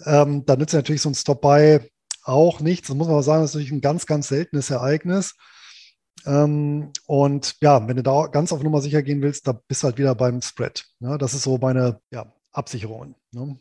ähm, 0.05 0.45
dann 0.45 0.59
nützt 0.59 0.73
natürlich 0.73 1.01
so 1.01 1.09
ein 1.09 1.15
Stop-by 1.15 1.79
auch 2.23 2.59
nichts. 2.59 2.87
Das 2.87 2.95
muss 2.95 3.07
man 3.07 3.15
aber 3.15 3.23
sagen, 3.23 3.41
das 3.41 3.51
ist 3.51 3.55
natürlich 3.55 3.71
ein 3.71 3.81
ganz, 3.81 4.05
ganz 4.05 4.27
seltenes 4.27 4.69
Ereignis. 4.69 5.35
Ähm, 6.25 6.91
und 7.05 7.55
ja, 7.61 7.87
wenn 7.87 7.97
du 7.97 8.03
da 8.03 8.27
ganz 8.27 8.51
auf 8.53 8.63
Nummer 8.63 8.81
sicher 8.81 9.03
gehen 9.03 9.21
willst, 9.21 9.47
da 9.47 9.59
bist 9.67 9.83
du 9.83 9.87
halt 9.87 9.97
wieder 9.97 10.15
beim 10.15 10.41
Spread. 10.41 10.85
Ja, 10.99 11.17
das 11.17 11.33
ist 11.33 11.43
so 11.43 11.57
meine 11.57 11.99
ja, 12.11 12.31
Absicherung. 12.51 13.15
Ne? 13.31 13.57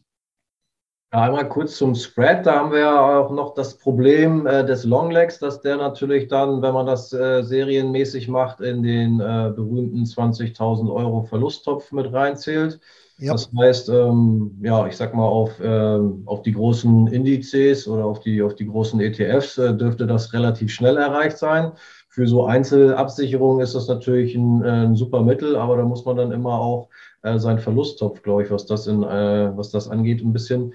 Ja, 1.12 1.22
einmal 1.24 1.48
kurz 1.48 1.76
zum 1.76 1.94
Spread. 1.94 2.46
Da 2.46 2.54
haben 2.54 2.72
wir 2.72 2.78
ja 2.78 3.18
auch 3.18 3.30
noch 3.30 3.54
das 3.54 3.76
Problem 3.76 4.46
äh, 4.46 4.64
des 4.64 4.84
Longlegs, 4.84 5.38
dass 5.38 5.60
der 5.60 5.76
natürlich 5.76 6.28
dann, 6.28 6.62
wenn 6.62 6.72
man 6.72 6.86
das 6.86 7.12
äh, 7.12 7.42
serienmäßig 7.42 8.28
macht, 8.28 8.60
in 8.60 8.82
den 8.82 9.20
äh, 9.20 9.52
berühmten 9.54 10.04
20.000 10.04 10.90
Euro 10.90 11.24
Verlusttopf 11.24 11.92
mit 11.92 12.12
reinzählt. 12.12 12.80
Ja. 13.18 13.32
Das 13.32 13.50
heißt, 13.56 13.88
ähm, 13.90 14.58
ja, 14.62 14.86
ich 14.86 14.96
sag 14.96 15.14
mal, 15.14 15.26
auf, 15.26 15.52
ähm, 15.62 16.22
auf 16.24 16.42
die 16.42 16.52
großen 16.52 17.08
Indizes 17.08 17.86
oder 17.86 18.06
auf 18.06 18.20
die, 18.20 18.40
auf 18.42 18.54
die 18.54 18.66
großen 18.66 18.98
ETFs 19.00 19.58
äh, 19.58 19.74
dürfte 19.76 20.06
das 20.06 20.32
relativ 20.32 20.72
schnell 20.72 20.96
erreicht 20.96 21.36
sein. 21.36 21.72
Für 22.14 22.26
so 22.26 22.44
Einzelabsicherungen 22.44 23.62
ist 23.62 23.74
das 23.74 23.88
natürlich 23.88 24.34
ein, 24.34 24.62
äh, 24.62 24.84
ein 24.84 24.96
super 24.96 25.22
Mittel, 25.22 25.56
aber 25.56 25.78
da 25.78 25.82
muss 25.82 26.04
man 26.04 26.14
dann 26.14 26.30
immer 26.30 26.60
auch 26.60 26.90
äh, 27.22 27.38
seinen 27.38 27.58
Verlusttopf, 27.58 28.22
glaube 28.22 28.42
ich, 28.42 28.50
was 28.50 28.66
das 28.66 28.86
in, 28.86 29.02
äh, 29.02 29.56
was 29.56 29.70
das 29.70 29.88
angeht, 29.88 30.22
ein 30.22 30.34
bisschen 30.34 30.74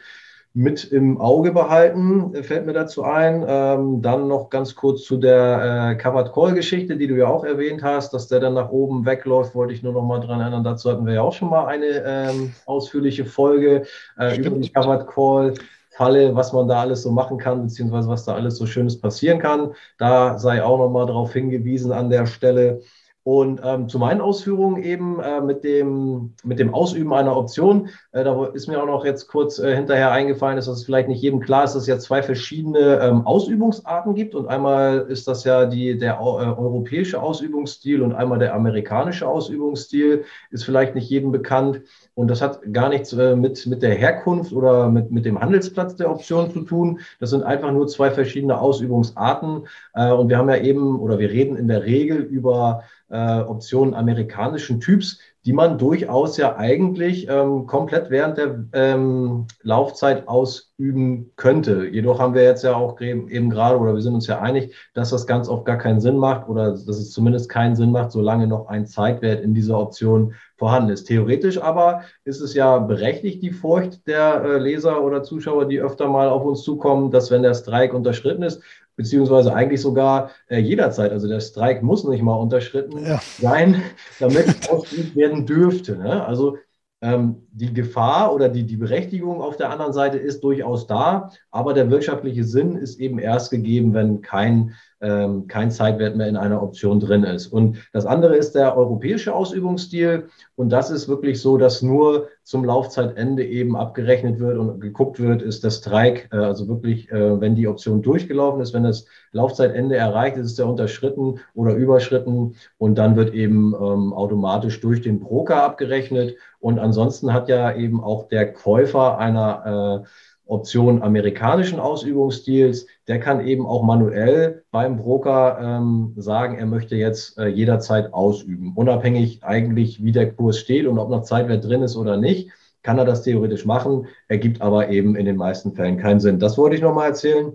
mit 0.55 0.85
im 0.85 1.21
Auge 1.21 1.51
behalten, 1.51 2.33
fällt 2.41 2.65
mir 2.65 2.73
dazu 2.73 3.03
ein. 3.03 3.45
Ähm, 3.47 4.01
dann 4.01 4.27
noch 4.27 4.49
ganz 4.49 4.73
kurz 4.73 5.03
zu 5.03 5.17
der 5.17 5.91
äh, 5.91 5.95
Covered 6.01 6.33
Call 6.33 6.55
Geschichte, 6.55 6.97
die 6.97 7.05
du 7.05 7.15
ja 7.15 7.27
auch 7.27 7.43
erwähnt 7.43 7.83
hast, 7.83 8.15
dass 8.15 8.27
der 8.27 8.39
dann 8.39 8.55
nach 8.55 8.71
oben 8.71 9.05
wegläuft, 9.05 9.53
wollte 9.53 9.75
ich 9.75 9.83
nur 9.83 9.93
noch 9.93 10.01
mal 10.01 10.19
dran 10.19 10.39
erinnern. 10.39 10.63
Dazu 10.63 10.89
hatten 10.89 11.05
wir 11.05 11.13
ja 11.13 11.21
auch 11.21 11.33
schon 11.33 11.51
mal 11.51 11.67
eine 11.67 12.03
ähm, 12.03 12.53
ausführliche 12.65 13.25
Folge 13.25 13.83
äh, 14.17 14.39
über 14.39 14.49
den 14.49 14.73
Covered 14.73 15.05
Call. 15.05 15.53
Falle, 15.97 16.35
was 16.35 16.53
man 16.53 16.67
da 16.67 16.81
alles 16.81 17.01
so 17.03 17.11
machen 17.11 17.37
kann, 17.37 17.63
beziehungsweise 17.63 18.07
was 18.09 18.25
da 18.25 18.35
alles 18.35 18.57
so 18.57 18.65
Schönes 18.65 18.99
passieren 19.01 19.39
kann. 19.39 19.73
Da 19.97 20.37
sei 20.39 20.63
auch 20.63 20.77
noch 20.77 20.89
mal 20.89 21.05
darauf 21.07 21.33
hingewiesen 21.33 21.91
an 21.91 22.09
der 22.09 22.25
Stelle. 22.27 22.81
Und 23.27 23.59
ähm, 23.61 23.89
zu 23.89 23.99
meinen 23.99 24.21
Ausführungen 24.21 24.81
eben 24.81 25.19
äh, 25.19 25.41
mit, 25.41 25.65
dem, 25.65 26.33
mit 26.45 26.59
dem 26.59 26.73
Ausüben 26.73 27.11
einer 27.11 27.35
Option, 27.35 27.89
äh, 28.13 28.23
da 28.23 28.45
ist 28.45 28.69
mir 28.69 28.81
auch 28.81 28.85
noch 28.85 29.03
jetzt 29.03 29.27
kurz 29.27 29.59
äh, 29.59 29.75
hinterher 29.75 30.13
eingefallen, 30.13 30.55
dass 30.55 30.69
es 30.69 30.85
vielleicht 30.85 31.09
nicht 31.09 31.21
jedem 31.21 31.41
klar 31.41 31.65
ist, 31.65 31.73
dass 31.73 31.81
es 31.81 31.87
ja 31.89 31.99
zwei 31.99 32.23
verschiedene 32.23 33.01
ähm, 33.01 33.27
Ausübungsarten 33.27 34.15
gibt. 34.15 34.33
Und 34.33 34.47
einmal 34.47 35.07
ist 35.09 35.27
das 35.27 35.43
ja 35.43 35.65
die, 35.65 35.97
der 35.97 36.13
äh, 36.13 36.15
europäische 36.21 37.21
Ausübungsstil 37.21 38.01
und 38.01 38.13
einmal 38.13 38.39
der 38.39 38.55
amerikanische 38.55 39.27
Ausübungsstil, 39.27 40.23
ist 40.51 40.63
vielleicht 40.63 40.95
nicht 40.95 41.09
jedem 41.09 41.33
bekannt. 41.33 41.81
Und 42.15 42.29
das 42.29 42.41
hat 42.41 42.61
gar 42.71 42.87
nichts 42.87 43.11
äh, 43.11 43.35
mit, 43.35 43.67
mit 43.67 43.81
der 43.83 43.93
Herkunft 43.93 44.53
oder 44.53 44.89
mit, 44.89 45.11
mit 45.11 45.25
dem 45.25 45.41
Handelsplatz 45.41 45.97
der 45.97 46.09
Option 46.09 46.49
zu 46.49 46.61
tun. 46.61 47.01
Das 47.19 47.31
sind 47.31 47.43
einfach 47.43 47.73
nur 47.73 47.87
zwei 47.87 48.09
verschiedene 48.09 48.57
Ausübungsarten. 48.57 49.67
Äh, 49.95 50.13
und 50.13 50.29
wir 50.29 50.37
haben 50.37 50.47
ja 50.47 50.59
eben, 50.59 50.97
oder 50.97 51.19
wir 51.19 51.29
reden 51.29 51.57
in 51.57 51.67
der 51.67 51.83
Regel 51.83 52.19
über 52.19 52.83
äh, 53.09 53.39
Optionen 53.39 53.93
amerikanischen 53.93 54.79
Typs, 54.79 55.19
die 55.45 55.53
man 55.53 55.77
durchaus 55.77 56.35
ja 56.35 56.57
eigentlich 56.57 57.29
ähm, 57.29 57.67
komplett 57.67 58.09
während 58.09 58.37
der 58.37 58.65
ähm, 58.73 59.47
Laufzeit 59.63 60.27
ausüben 60.27 61.31
könnte. 61.37 61.87
Jedoch 61.87 62.19
haben 62.19 62.33
wir 62.33 62.43
jetzt 62.43 62.65
ja 62.65 62.75
auch 62.75 62.99
eben 62.99 63.49
gerade, 63.49 63.79
oder 63.79 63.93
wir 63.93 64.01
sind 64.01 64.15
uns 64.15 64.27
ja 64.27 64.41
einig, 64.41 64.75
dass 64.93 65.11
das 65.11 65.25
ganz 65.25 65.47
oft 65.47 65.63
gar 65.63 65.77
keinen 65.77 66.01
Sinn 66.01 66.17
macht 66.17 66.49
oder 66.49 66.71
dass 66.71 66.89
es 66.89 67.11
zumindest 67.11 67.47
keinen 67.47 67.77
Sinn 67.77 67.91
macht, 67.91 68.11
solange 68.11 68.45
noch 68.45 68.67
ein 68.67 68.87
Zeitwert 68.87 69.41
in 69.41 69.53
dieser 69.53 69.79
Option 69.79 70.33
vorhanden 70.57 70.89
ist. 70.89 71.05
Theoretisch 71.05 71.61
aber 71.61 72.01
ist 72.25 72.41
es 72.41 72.53
ja 72.53 72.79
berechtigt, 72.79 73.41
die 73.41 73.51
Furcht 73.51 74.05
der 74.05 74.43
äh, 74.43 74.57
Leser 74.57 75.01
oder 75.01 75.23
Zuschauer, 75.23 75.65
die 75.65 75.79
öfter 75.79 76.09
mal 76.09 76.27
auf 76.27 76.43
uns 76.43 76.63
zukommen, 76.63 77.09
dass 77.09 77.31
wenn 77.31 77.43
der 77.43 77.53
Streik 77.53 77.93
unterschritten 77.93 78.43
ist, 78.43 78.61
beziehungsweise 78.97 79.53
eigentlich 79.53 79.79
sogar 79.79 80.31
äh, 80.49 80.57
jederzeit. 80.57 81.11
Also 81.11 81.29
der 81.29 81.39
Streik 81.39 81.81
muss 81.83 82.03
nicht 82.03 82.21
mal 82.21 82.33
unterschritten 82.33 83.05
ja. 83.05 83.21
sein, 83.39 83.81
damit 84.19 84.47
es 84.47 84.69
ausgeübt 84.69 85.15
werden 85.15 85.45
dürfte. 85.45 85.95
Ne? 85.95 86.25
Also 86.25 86.57
ähm, 87.01 87.47
die 87.51 87.73
Gefahr 87.73 88.33
oder 88.33 88.49
die, 88.49 88.65
die 88.65 88.75
Berechtigung 88.75 89.41
auf 89.41 89.55
der 89.55 89.69
anderen 89.69 89.93
Seite 89.93 90.17
ist 90.17 90.43
durchaus 90.43 90.87
da, 90.87 91.31
aber 91.51 91.73
der 91.73 91.91
wirtschaftliche 91.91 92.43
Sinn 92.43 92.75
ist 92.75 92.99
eben 92.99 93.19
erst 93.19 93.51
gegeben, 93.51 93.93
wenn 93.93 94.21
kein 94.21 94.73
ähm, 95.01 95.47
kein 95.47 95.71
Zeitwert 95.71 96.15
mehr 96.15 96.27
in 96.27 96.37
einer 96.37 96.61
Option 96.61 96.99
drin 96.99 97.23
ist. 97.23 97.47
Und 97.47 97.77
das 97.93 98.05
andere 98.05 98.35
ist 98.35 98.55
der 98.55 98.75
europäische 98.75 99.33
Ausübungsstil. 99.33 100.27
Und 100.55 100.69
das 100.69 100.89
ist 100.89 101.07
wirklich 101.07 101.41
so, 101.41 101.57
dass 101.57 101.81
nur 101.81 102.29
zum 102.43 102.63
Laufzeitende 102.65 103.45
eben 103.45 103.75
abgerechnet 103.75 104.39
wird 104.39 104.57
und 104.57 104.79
geguckt 104.79 105.19
wird, 105.19 105.41
ist 105.41 105.63
der 105.63 105.71
Streik, 105.71 106.29
äh, 106.31 106.37
also 106.37 106.67
wirklich, 106.67 107.11
äh, 107.11 107.39
wenn 107.39 107.55
die 107.55 107.67
Option 107.67 108.01
durchgelaufen 108.01 108.61
ist, 108.61 108.73
wenn 108.73 108.83
das 108.83 109.05
Laufzeitende 109.31 109.95
erreicht 109.95 110.37
ist, 110.37 110.47
ist 110.47 110.59
der 110.59 110.67
unterschritten 110.67 111.39
oder 111.53 111.75
überschritten 111.75 112.55
und 112.77 112.97
dann 112.97 113.15
wird 113.15 113.33
eben 113.33 113.73
ähm, 113.75 114.13
automatisch 114.13 114.79
durch 114.81 115.01
den 115.01 115.19
Broker 115.19 115.63
abgerechnet. 115.63 116.35
Und 116.59 116.79
ansonsten 116.79 117.33
hat 117.33 117.49
ja 117.49 117.75
eben 117.75 118.03
auch 118.03 118.27
der 118.29 118.51
Käufer 118.51 119.17
einer 119.19 120.03
äh, 120.03 120.07
Option 120.47 121.01
amerikanischen 121.01 121.79
Ausübungsstils, 121.79 122.87
der 123.07 123.19
kann 123.19 123.45
eben 123.45 123.65
auch 123.65 123.83
manuell 123.83 124.63
beim 124.71 124.97
Broker 124.97 125.59
ähm, 125.61 126.13
sagen, 126.17 126.57
er 126.57 126.65
möchte 126.65 126.95
jetzt 126.95 127.37
äh, 127.37 127.47
jederzeit 127.47 128.13
ausüben. 128.13 128.73
Unabhängig 128.75 129.43
eigentlich, 129.43 130.03
wie 130.03 130.11
der 130.11 130.33
Kurs 130.33 130.59
steht 130.59 130.87
und 130.87 130.99
ob 130.99 131.09
noch 131.09 131.23
Zeitwert 131.23 131.65
drin 131.65 131.83
ist 131.83 131.95
oder 131.95 132.17
nicht, 132.17 132.49
kann 132.83 132.97
er 132.97 133.05
das 133.05 133.23
theoretisch 133.23 133.65
machen, 133.65 134.07
ergibt 134.27 134.61
aber 134.61 134.89
eben 134.89 135.15
in 135.15 135.25
den 135.25 135.35
meisten 135.35 135.73
Fällen 135.73 135.97
keinen 135.97 136.19
Sinn. 136.19 136.39
Das 136.39 136.57
wollte 136.57 136.75
ich 136.75 136.81
nochmal 136.81 137.09
erzählen. 137.09 137.53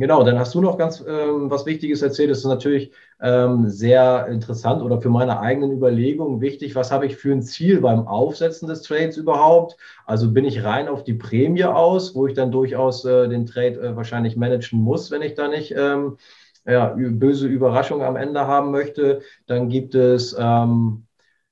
Genau, 0.00 0.22
dann 0.22 0.38
hast 0.38 0.54
du 0.54 0.60
noch 0.60 0.78
ganz 0.78 1.00
ähm, 1.00 1.50
was 1.50 1.66
Wichtiges 1.66 2.02
erzählt. 2.02 2.30
Das 2.30 2.38
ist 2.38 2.44
natürlich 2.44 2.92
ähm, 3.20 3.68
sehr 3.68 4.28
interessant 4.28 4.80
oder 4.80 5.00
für 5.00 5.08
meine 5.10 5.40
eigenen 5.40 5.72
Überlegungen 5.72 6.40
wichtig. 6.40 6.76
Was 6.76 6.92
habe 6.92 7.06
ich 7.06 7.16
für 7.16 7.32
ein 7.32 7.42
Ziel 7.42 7.80
beim 7.80 8.06
Aufsetzen 8.06 8.68
des 8.68 8.82
Trades 8.82 9.16
überhaupt? 9.16 9.76
Also 10.06 10.30
bin 10.30 10.44
ich 10.44 10.62
rein 10.62 10.86
auf 10.86 11.02
die 11.02 11.14
Prämie 11.14 11.64
aus, 11.64 12.14
wo 12.14 12.28
ich 12.28 12.34
dann 12.34 12.52
durchaus 12.52 13.04
äh, 13.04 13.28
den 13.28 13.44
Trade 13.46 13.80
äh, 13.80 13.96
wahrscheinlich 13.96 14.36
managen 14.36 14.78
muss, 14.80 15.10
wenn 15.10 15.22
ich 15.22 15.34
da 15.34 15.48
nicht 15.48 15.74
ähm, 15.76 16.16
ja, 16.64 16.94
böse 16.96 17.48
Überraschungen 17.48 18.06
am 18.06 18.14
Ende 18.16 18.46
haben 18.46 18.70
möchte. 18.70 19.22
Dann 19.46 19.68
gibt 19.68 19.96
es 19.96 20.36
ähm, 20.38 21.06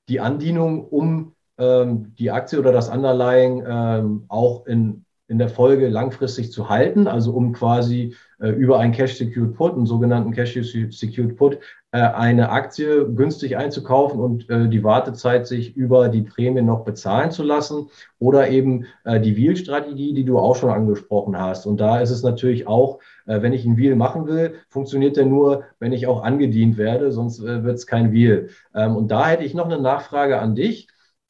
die 0.07 0.21
Andienung, 0.21 0.85
um 0.87 1.35
ähm, 1.57 2.15
die 2.17 2.31
Aktie 2.31 2.59
oder 2.59 2.71
das 2.71 2.87
Underlying 2.89 3.63
ähm, 3.67 4.25
auch 4.29 4.65
in 4.67 5.03
in 5.27 5.37
der 5.37 5.49
Folge 5.49 5.89
langfristig 5.89 6.51
zu 6.51 6.69
halten, 6.69 7.07
also 7.07 7.31
um 7.33 7.53
quasi 7.53 8.15
äh, 8.39 8.49
über 8.49 8.79
einen 8.79 8.93
Cash 8.93 9.17
Secured 9.17 9.55
Put, 9.55 9.73
einen 9.73 9.85
sogenannten 9.85 10.31
Cash 10.31 10.53
Secured 10.53 11.35
Put, 11.35 11.59
äh, 11.91 11.99
eine 11.99 12.49
Aktie 12.49 13.07
günstig 13.13 13.57
einzukaufen 13.57 14.19
und 14.19 14.49
äh, 14.49 14.69
die 14.69 14.83
Wartezeit 14.83 15.47
sich 15.47 15.75
über 15.75 16.09
die 16.09 16.21
Prämie 16.21 16.61
noch 16.61 16.85
bezahlen 16.85 17.31
zu 17.31 17.43
lassen 17.43 17.89
oder 18.19 18.49
eben 18.49 18.85
äh, 19.03 19.19
die 19.19 19.35
Wheel-Strategie, 19.35 20.13
die 20.13 20.23
du 20.23 20.37
auch 20.37 20.55
schon 20.55 20.69
angesprochen 20.69 21.37
hast. 21.37 21.65
Und 21.65 21.79
da 21.79 21.99
ist 21.99 22.11
es 22.11 22.23
natürlich 22.23 22.67
auch, 22.67 22.99
äh, 23.25 23.41
wenn 23.41 23.53
ich 23.53 23.65
einen 23.65 23.77
Wheel 23.77 23.95
machen 23.95 24.27
will, 24.27 24.55
funktioniert 24.69 25.17
der 25.17 25.25
nur, 25.25 25.63
wenn 25.79 25.91
ich 25.91 26.07
auch 26.07 26.23
angedient 26.23 26.77
werde, 26.77 27.11
sonst 27.11 27.39
äh, 27.39 27.63
wird 27.63 27.75
es 27.75 27.87
kein 27.87 28.11
Wheel. 28.11 28.49
Ähm, 28.75 28.95
und 28.95 29.09
da 29.09 29.27
hätte 29.27 29.43
ich 29.43 29.53
noch 29.53 29.65
eine 29.65 29.81
Nachfrage 29.81 30.39
an 30.39 30.55
dich. 30.55 30.87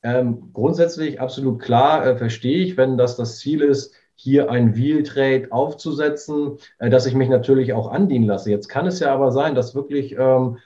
Ähm, 0.07 0.51
grundsätzlich 0.53 1.19
absolut 1.19 1.61
klar 1.61 2.05
äh, 2.07 2.15
verstehe 2.15 2.63
ich, 2.63 2.77
wenn 2.77 2.97
das 2.97 3.17
das 3.17 3.39
Ziel 3.39 3.61
ist, 3.61 3.93
hier 4.15 4.49
ein 4.49 4.73
Wheel 4.73 5.03
Trade 5.03 5.47
aufzusetzen, 5.51 6.59
äh, 6.79 6.89
dass 6.89 7.05
ich 7.05 7.13
mich 7.13 7.27
natürlich 7.27 7.73
auch 7.73 7.91
andienen 7.91 8.25
lasse. 8.25 8.49
Jetzt 8.49 8.69
kann 8.69 8.87
es 8.87 9.01
ja 9.01 9.13
aber 9.13 9.33
sein, 9.33 9.53
dass 9.53 9.75
wirklich 9.75 10.15
ähm, 10.17 10.59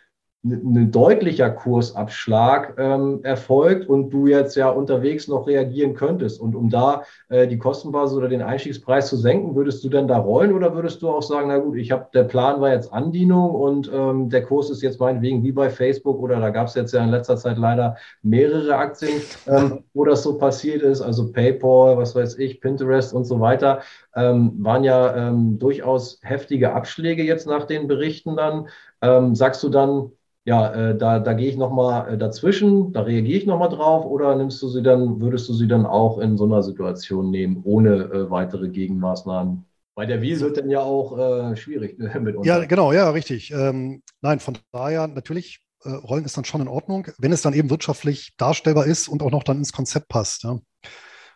ein 0.43 0.91
deutlicher 0.91 1.51
Kursabschlag 1.51 2.73
ähm, 2.79 3.19
erfolgt 3.21 3.87
und 3.87 4.09
du 4.09 4.25
jetzt 4.25 4.55
ja 4.55 4.69
unterwegs 4.69 5.27
noch 5.27 5.45
reagieren 5.45 5.93
könntest. 5.93 6.41
Und 6.41 6.55
um 6.55 6.71
da 6.71 7.03
äh, 7.29 7.47
die 7.47 7.59
Kostenbasis 7.59 8.17
oder 8.17 8.27
den 8.27 8.41
Einstiegspreis 8.41 9.07
zu 9.07 9.17
senken, 9.17 9.55
würdest 9.55 9.83
du 9.83 9.89
denn 9.89 10.07
da 10.07 10.17
rollen 10.17 10.53
oder 10.53 10.73
würdest 10.73 11.03
du 11.03 11.09
auch 11.09 11.21
sagen, 11.21 11.49
na 11.49 11.59
gut, 11.59 11.75
ich 11.75 11.91
habe 11.91 12.07
der 12.15 12.23
Plan 12.23 12.59
war 12.59 12.73
jetzt 12.73 12.91
Andienung 12.91 13.51
und 13.51 13.91
ähm, 13.93 14.29
der 14.29 14.41
Kurs 14.43 14.71
ist 14.71 14.81
jetzt 14.81 14.99
meinetwegen 14.99 15.43
wie 15.43 15.51
bei 15.51 15.69
Facebook 15.69 16.19
oder 16.19 16.39
da 16.39 16.49
gab 16.49 16.67
es 16.67 16.73
jetzt 16.73 16.91
ja 16.91 17.03
in 17.03 17.11
letzter 17.11 17.37
Zeit 17.37 17.59
leider 17.59 17.97
mehrere 18.23 18.75
Aktien, 18.77 19.21
ähm, 19.45 19.83
wo 19.93 20.05
das 20.05 20.23
so 20.23 20.39
passiert 20.39 20.81
ist, 20.81 21.01
also 21.01 21.31
PayPal, 21.31 21.97
was 21.97 22.15
weiß 22.15 22.39
ich, 22.39 22.61
Pinterest 22.61 23.13
und 23.13 23.25
so 23.25 23.39
weiter, 23.39 23.81
ähm, 24.15 24.53
waren 24.57 24.83
ja 24.83 25.15
ähm, 25.15 25.59
durchaus 25.59 26.19
heftige 26.23 26.73
Abschläge 26.73 27.21
jetzt 27.21 27.45
nach 27.45 27.65
den 27.65 27.87
Berichten 27.87 28.35
dann. 28.35 28.67
Ähm, 29.03 29.33
sagst 29.35 29.63
du 29.63 29.69
dann, 29.69 30.11
ja, 30.43 30.73
äh, 30.73 30.97
da, 30.97 31.19
da 31.19 31.33
gehe 31.33 31.49
ich 31.49 31.57
nochmal 31.57 32.13
äh, 32.13 32.17
dazwischen, 32.17 32.93
da 32.93 33.01
reagiere 33.01 33.37
ich 33.37 33.45
nochmal 33.45 33.69
drauf 33.69 34.05
oder 34.05 34.35
nimmst 34.35 34.61
du 34.61 34.69
sie 34.69 34.81
dann, 34.81 35.21
würdest 35.21 35.47
du 35.47 35.53
sie 35.53 35.67
dann 35.67 35.85
auch 35.85 36.17
in 36.17 36.35
so 36.35 36.45
einer 36.45 36.63
Situation 36.63 37.29
nehmen, 37.29 37.61
ohne 37.63 38.05
äh, 38.05 38.31
weitere 38.31 38.69
Gegenmaßnahmen? 38.69 39.65
Weil 39.93 40.07
der 40.07 40.21
Wies 40.21 40.41
wird 40.41 40.57
dann 40.57 40.69
ja 40.71 40.79
auch 40.79 41.17
äh, 41.17 41.55
schwierig 41.55 41.99
äh, 41.99 42.19
mit 42.19 42.35
uns. 42.35 42.47
Ja, 42.47 42.63
genau, 42.65 42.91
ja, 42.91 43.11
richtig. 43.11 43.51
Ähm, 43.51 44.01
nein, 44.21 44.39
von 44.39 44.57
daher 44.71 45.07
natürlich, 45.07 45.59
Rollen 45.83 46.25
ist 46.25 46.37
dann 46.37 46.45
schon 46.45 46.61
in 46.61 46.67
Ordnung, 46.67 47.07
wenn 47.17 47.31
es 47.31 47.41
dann 47.41 47.55
eben 47.55 47.71
wirtschaftlich 47.71 48.35
darstellbar 48.37 48.85
ist 48.85 49.07
und 49.07 49.23
auch 49.23 49.31
noch 49.31 49.43
dann 49.43 49.57
ins 49.57 49.73
Konzept 49.73 50.09
passt. 50.09 50.43
Ja. 50.43 50.59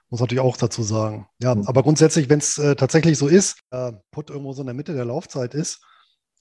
Muss 0.10 0.20
natürlich 0.20 0.44
auch 0.44 0.56
dazu 0.56 0.84
sagen. 0.84 1.28
Ja, 1.42 1.56
mhm. 1.56 1.64
aber 1.66 1.82
grundsätzlich, 1.82 2.30
wenn 2.30 2.38
es 2.38 2.54
tatsächlich 2.54 3.18
so 3.18 3.28
ist, 3.28 3.58
Put 4.12 4.30
irgendwo 4.30 4.54
so 4.54 4.62
in 4.62 4.68
der 4.68 4.76
Mitte 4.76 4.94
der 4.94 5.06
Laufzeit 5.06 5.56
ist 5.56 5.84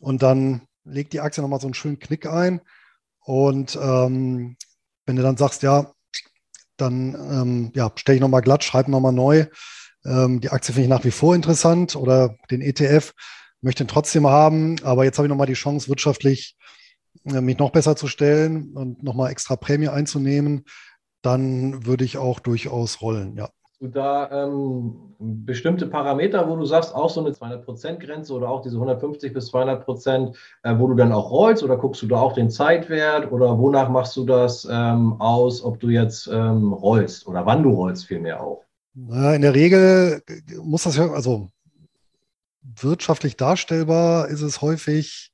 und 0.01 0.23
dann 0.23 0.67
legt 0.85 1.13
die 1.13 1.21
Aktie 1.21 1.43
nochmal 1.43 1.61
so 1.61 1.67
einen 1.67 1.75
schönen 1.75 1.99
Knick 1.99 2.27
ein. 2.27 2.61
Und 3.21 3.77
ähm, 3.81 4.57
wenn 5.07 5.17
du 5.17 5.23
dann 5.23 5.37
sagst, 5.37 5.63
ja, 5.63 5.93
dann 6.77 7.15
ähm, 7.15 7.73
ja, 7.75 7.91
stelle 7.97 8.17
ich 8.17 8.21
nochmal 8.21 8.43
glatt, 8.43 8.65
schreibe 8.65 8.91
nochmal 8.91 9.13
neu. 9.13 9.47
Ähm, 10.05 10.41
die 10.41 10.51
Aktie 10.51 10.75
finde 10.75 10.85
ich 10.85 10.91
nach 10.91 11.05
wie 11.05 11.11
vor 11.11 11.35
interessant 11.35 11.97
oder 11.97 12.37
den 12.51 12.61
ETF 12.61 13.13
möchte 13.61 13.85
ihn 13.85 13.89
trotzdem 13.89 14.27
haben, 14.27 14.77
aber 14.83 15.05
jetzt 15.05 15.17
habe 15.17 15.27
ich 15.27 15.31
nochmal 15.31 15.47
die 15.47 15.55
Chance, 15.55 15.89
wirtschaftlich 15.89 16.57
äh, 17.25 17.41
mich 17.41 17.59
noch 17.59 17.71
besser 17.71 17.97
zu 17.97 18.09
stellen 18.09 18.75
und 18.75 19.03
nochmal 19.03 19.31
extra 19.31 19.57
Prämie 19.57 19.89
einzunehmen, 19.89 20.65
dann 21.23 21.87
würde 21.87 22.05
ich 22.05 22.19
auch 22.19 22.41
durchaus 22.41 23.01
rollen, 23.01 23.37
ja 23.37 23.49
du 23.81 23.89
da 23.89 24.45
ähm, 24.45 25.15
bestimmte 25.19 25.87
Parameter, 25.87 26.49
wo 26.49 26.57
du 26.57 26.65
sagst, 26.65 26.95
auch 26.95 27.11
so 27.11 27.21
eine 27.21 27.31
200%-Grenze 27.31 28.33
oder 28.33 28.49
auch 28.49 28.63
diese 28.63 28.77
150 28.77 29.33
bis 29.33 29.47
200 29.47 29.85
Prozent, 29.85 30.37
äh, 30.63 30.75
wo 30.79 30.87
du 30.87 30.95
dann 30.95 31.13
auch 31.13 31.31
rollst 31.31 31.63
oder 31.63 31.77
guckst 31.77 32.03
du 32.03 32.07
da 32.07 32.17
auch 32.17 32.33
den 32.33 32.51
Zeitwert 32.51 33.31
oder 33.33 33.59
wonach 33.59 33.89
machst 33.89 34.17
du 34.17 34.25
das 34.25 34.69
ähm, 34.71 35.21
aus, 35.21 35.63
ob 35.63 35.81
du 35.81 35.89
jetzt 35.89 36.29
ähm, 36.29 36.73
rollst 36.73 37.27
oder 37.27 37.47
wann 37.47 37.63
du 37.63 37.71
rollst 37.71 38.07
vielmehr 38.07 38.43
auch? 38.43 38.63
In 38.97 39.43
der 39.43 39.55
Regel 39.55 40.23
muss 40.63 40.85
das 40.85 40.97
ja, 40.97 41.11
also 41.11 41.49
wirtschaftlich 42.63 43.37
darstellbar 43.37 44.29
ist 44.29 44.41
es 44.41 44.63
häufig, 44.63 45.33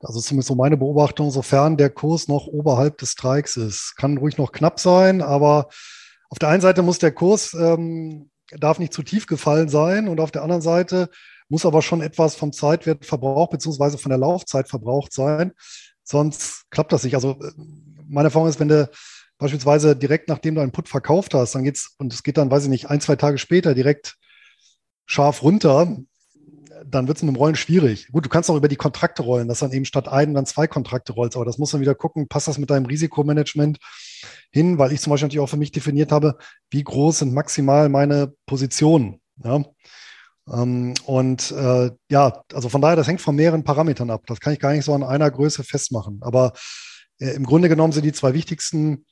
also 0.00 0.20
zumindest 0.20 0.48
so 0.48 0.54
meine 0.54 0.76
Beobachtung, 0.76 1.32
sofern 1.32 1.76
der 1.76 1.90
Kurs 1.90 2.28
noch 2.28 2.46
oberhalb 2.46 2.98
des 2.98 3.10
Streiks 3.10 3.56
ist. 3.56 3.94
Kann 3.96 4.18
ruhig 4.18 4.38
noch 4.38 4.52
knapp 4.52 4.78
sein, 4.78 5.20
aber 5.20 5.68
auf 6.30 6.38
der 6.38 6.48
einen 6.48 6.60
Seite 6.60 6.82
muss 6.82 6.98
der 6.98 7.12
Kurs, 7.12 7.54
ähm, 7.54 8.30
darf 8.50 8.78
nicht 8.78 8.92
zu 8.92 9.02
tief 9.02 9.26
gefallen 9.26 9.68
sein 9.68 10.08
und 10.08 10.20
auf 10.20 10.30
der 10.30 10.42
anderen 10.42 10.62
Seite 10.62 11.10
muss 11.48 11.66
aber 11.66 11.82
schon 11.82 12.00
etwas 12.00 12.34
vom 12.34 12.52
Zeitwert 12.52 13.04
verbraucht 13.04 13.50
beziehungsweise 13.50 13.98
von 13.98 14.10
der 14.10 14.18
Laufzeit 14.18 14.68
verbraucht 14.68 15.12
sein. 15.12 15.52
Sonst 16.02 16.64
klappt 16.70 16.92
das 16.92 17.04
nicht. 17.04 17.14
Also 17.14 17.32
äh, 17.32 17.52
meine 18.08 18.28
Erfahrung 18.28 18.48
ist, 18.48 18.60
wenn 18.60 18.68
du 18.68 18.88
beispielsweise 19.38 19.96
direkt 19.96 20.28
nachdem 20.28 20.54
du 20.54 20.60
einen 20.60 20.72
Put 20.72 20.88
verkauft 20.88 21.34
hast, 21.34 21.54
dann 21.54 21.64
geht's, 21.64 21.94
und 21.98 22.12
es 22.12 22.22
geht 22.22 22.38
dann, 22.38 22.50
weiß 22.50 22.64
ich 22.64 22.70
nicht, 22.70 22.90
ein, 22.90 23.00
zwei 23.00 23.16
Tage 23.16 23.38
später 23.38 23.74
direkt 23.74 24.16
scharf 25.06 25.42
runter, 25.42 25.96
dann 26.84 27.08
wird 27.08 27.16
es 27.16 27.22
mit 27.22 27.34
dem 27.34 27.38
Rollen 27.38 27.56
schwierig. 27.56 28.08
Gut, 28.12 28.24
du 28.24 28.28
kannst 28.28 28.50
auch 28.50 28.56
über 28.56 28.68
die 28.68 28.76
Kontrakte 28.76 29.22
rollen, 29.22 29.48
dass 29.48 29.60
dann 29.60 29.72
eben 29.72 29.84
statt 29.84 30.08
ein 30.08 30.34
dann 30.34 30.46
zwei 30.46 30.66
Kontrakte 30.66 31.12
rollst, 31.12 31.36
aber 31.36 31.44
das 31.44 31.58
muss 31.58 31.70
dann 31.70 31.80
wieder 31.80 31.94
gucken, 31.94 32.28
passt 32.28 32.48
das 32.48 32.58
mit 32.58 32.70
deinem 32.70 32.86
Risikomanagement 32.86 33.78
hin, 34.50 34.78
weil 34.78 34.92
ich 34.92 35.00
zum 35.00 35.10
Beispiel 35.10 35.26
natürlich 35.26 35.44
auch 35.44 35.50
für 35.50 35.56
mich 35.56 35.72
definiert 35.72 36.12
habe, 36.12 36.38
wie 36.70 36.84
groß 36.84 37.20
sind 37.20 37.34
maximal 37.34 37.88
meine 37.88 38.32
Positionen. 38.46 39.20
Ja? 39.42 39.64
Ähm, 40.52 40.94
und 41.04 41.50
äh, 41.50 41.90
ja, 42.10 42.42
also 42.52 42.68
von 42.68 42.80
daher, 42.80 42.96
das 42.96 43.08
hängt 43.08 43.20
von 43.20 43.36
mehreren 43.36 43.64
Parametern 43.64 44.10
ab. 44.10 44.22
Das 44.26 44.40
kann 44.40 44.52
ich 44.52 44.60
gar 44.60 44.72
nicht 44.72 44.84
so 44.84 44.94
an 44.94 45.02
einer 45.02 45.30
Größe 45.30 45.64
festmachen. 45.64 46.20
Aber 46.22 46.52
äh, 47.18 47.30
im 47.30 47.44
Grunde 47.44 47.68
genommen 47.68 47.92
sind 47.92 48.04
die 48.04 48.12
zwei 48.12 48.34
wichtigsten 48.34 49.04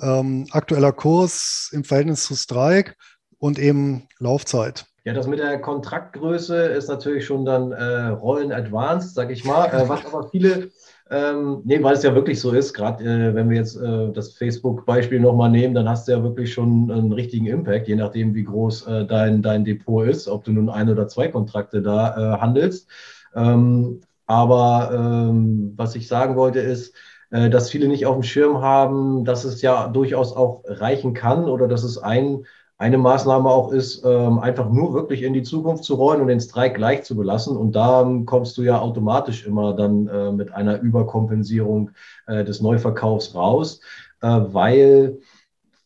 ähm, 0.00 0.46
aktueller 0.50 0.92
Kurs 0.92 1.70
im 1.72 1.84
Verhältnis 1.84 2.24
zu 2.24 2.34
Strike 2.34 2.94
und 3.38 3.58
eben 3.58 4.08
Laufzeit. 4.18 4.86
Ja, 5.04 5.12
das 5.12 5.26
mit 5.26 5.40
der 5.40 5.60
Kontraktgröße 5.60 6.56
ist 6.66 6.88
natürlich 6.88 7.26
schon 7.26 7.44
dann 7.44 7.72
äh, 7.72 8.08
Rollen 8.08 8.52
Advanced, 8.52 9.14
sag 9.14 9.30
ich 9.30 9.44
mal. 9.44 9.66
Äh, 9.66 9.88
was 9.88 10.06
aber 10.06 10.28
viele, 10.30 10.70
ähm, 11.12 11.60
nee, 11.64 11.82
weil 11.82 11.92
es 11.92 12.02
ja 12.02 12.14
wirklich 12.14 12.40
so 12.40 12.52
ist, 12.52 12.72
gerade 12.72 13.04
äh, 13.04 13.34
wenn 13.34 13.50
wir 13.50 13.58
jetzt 13.58 13.76
äh, 13.76 14.10
das 14.12 14.32
Facebook-Beispiel 14.32 15.20
nochmal 15.20 15.50
nehmen, 15.50 15.74
dann 15.74 15.86
hast 15.86 16.08
du 16.08 16.12
ja 16.12 16.22
wirklich 16.22 16.54
schon 16.54 16.90
einen 16.90 17.12
richtigen 17.12 17.46
Impact, 17.46 17.86
je 17.86 17.96
nachdem, 17.96 18.34
wie 18.34 18.44
groß 18.44 18.86
äh, 18.86 19.04
dein, 19.04 19.42
dein 19.42 19.64
Depot 19.66 20.06
ist, 20.06 20.26
ob 20.26 20.44
du 20.44 20.52
nun 20.52 20.70
ein 20.70 20.88
oder 20.88 21.08
zwei 21.08 21.28
Kontrakte 21.28 21.82
da 21.82 22.36
äh, 22.36 22.40
handelst. 22.40 22.88
Ähm, 23.34 24.00
aber 24.26 24.90
ähm, 24.94 25.74
was 25.76 25.94
ich 25.96 26.08
sagen 26.08 26.34
wollte 26.36 26.60
ist, 26.60 26.94
äh, 27.30 27.50
dass 27.50 27.70
viele 27.70 27.88
nicht 27.88 28.06
auf 28.06 28.16
dem 28.16 28.22
Schirm 28.22 28.62
haben, 28.62 29.26
dass 29.26 29.44
es 29.44 29.60
ja 29.60 29.88
durchaus 29.88 30.34
auch 30.34 30.62
reichen 30.64 31.12
kann 31.12 31.44
oder 31.44 31.68
dass 31.68 31.84
es 31.84 31.98
ein 31.98 32.46
eine 32.82 32.98
Maßnahme 32.98 33.48
auch 33.48 33.70
ist, 33.70 34.04
ähm, 34.04 34.40
einfach 34.40 34.68
nur 34.68 34.92
wirklich 34.92 35.22
in 35.22 35.32
die 35.32 35.44
Zukunft 35.44 35.84
zu 35.84 35.94
rollen 35.94 36.20
und 36.20 36.26
den 36.26 36.40
Streik 36.40 36.74
gleich 36.74 37.04
zu 37.04 37.16
belassen. 37.16 37.56
Und 37.56 37.76
da 37.76 38.04
kommst 38.26 38.58
du 38.58 38.62
ja 38.62 38.80
automatisch 38.80 39.46
immer 39.46 39.72
dann 39.72 40.08
äh, 40.08 40.32
mit 40.32 40.52
einer 40.52 40.80
Überkompensierung 40.80 41.90
äh, 42.26 42.44
des 42.44 42.60
Neuverkaufs 42.60 43.36
raus, 43.36 43.80
äh, 44.20 44.26
weil 44.26 45.20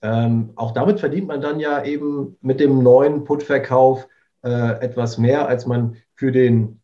ähm, 0.01 0.53
auch 0.57 0.73
damit 0.73 0.99
verdient 0.99 1.29
man 1.29 1.43
dann 1.43 1.61
ja 1.61 1.85
eben 1.85 2.39
mit 2.41 2.61
dem 2.61 2.83
neuen 2.83 3.25
Putverkauf 3.25 4.09
etwas 4.43 5.19
mehr, 5.19 5.49
als 5.49 5.67
man 5.67 5.97
für 6.15 6.31
den 6.31 6.81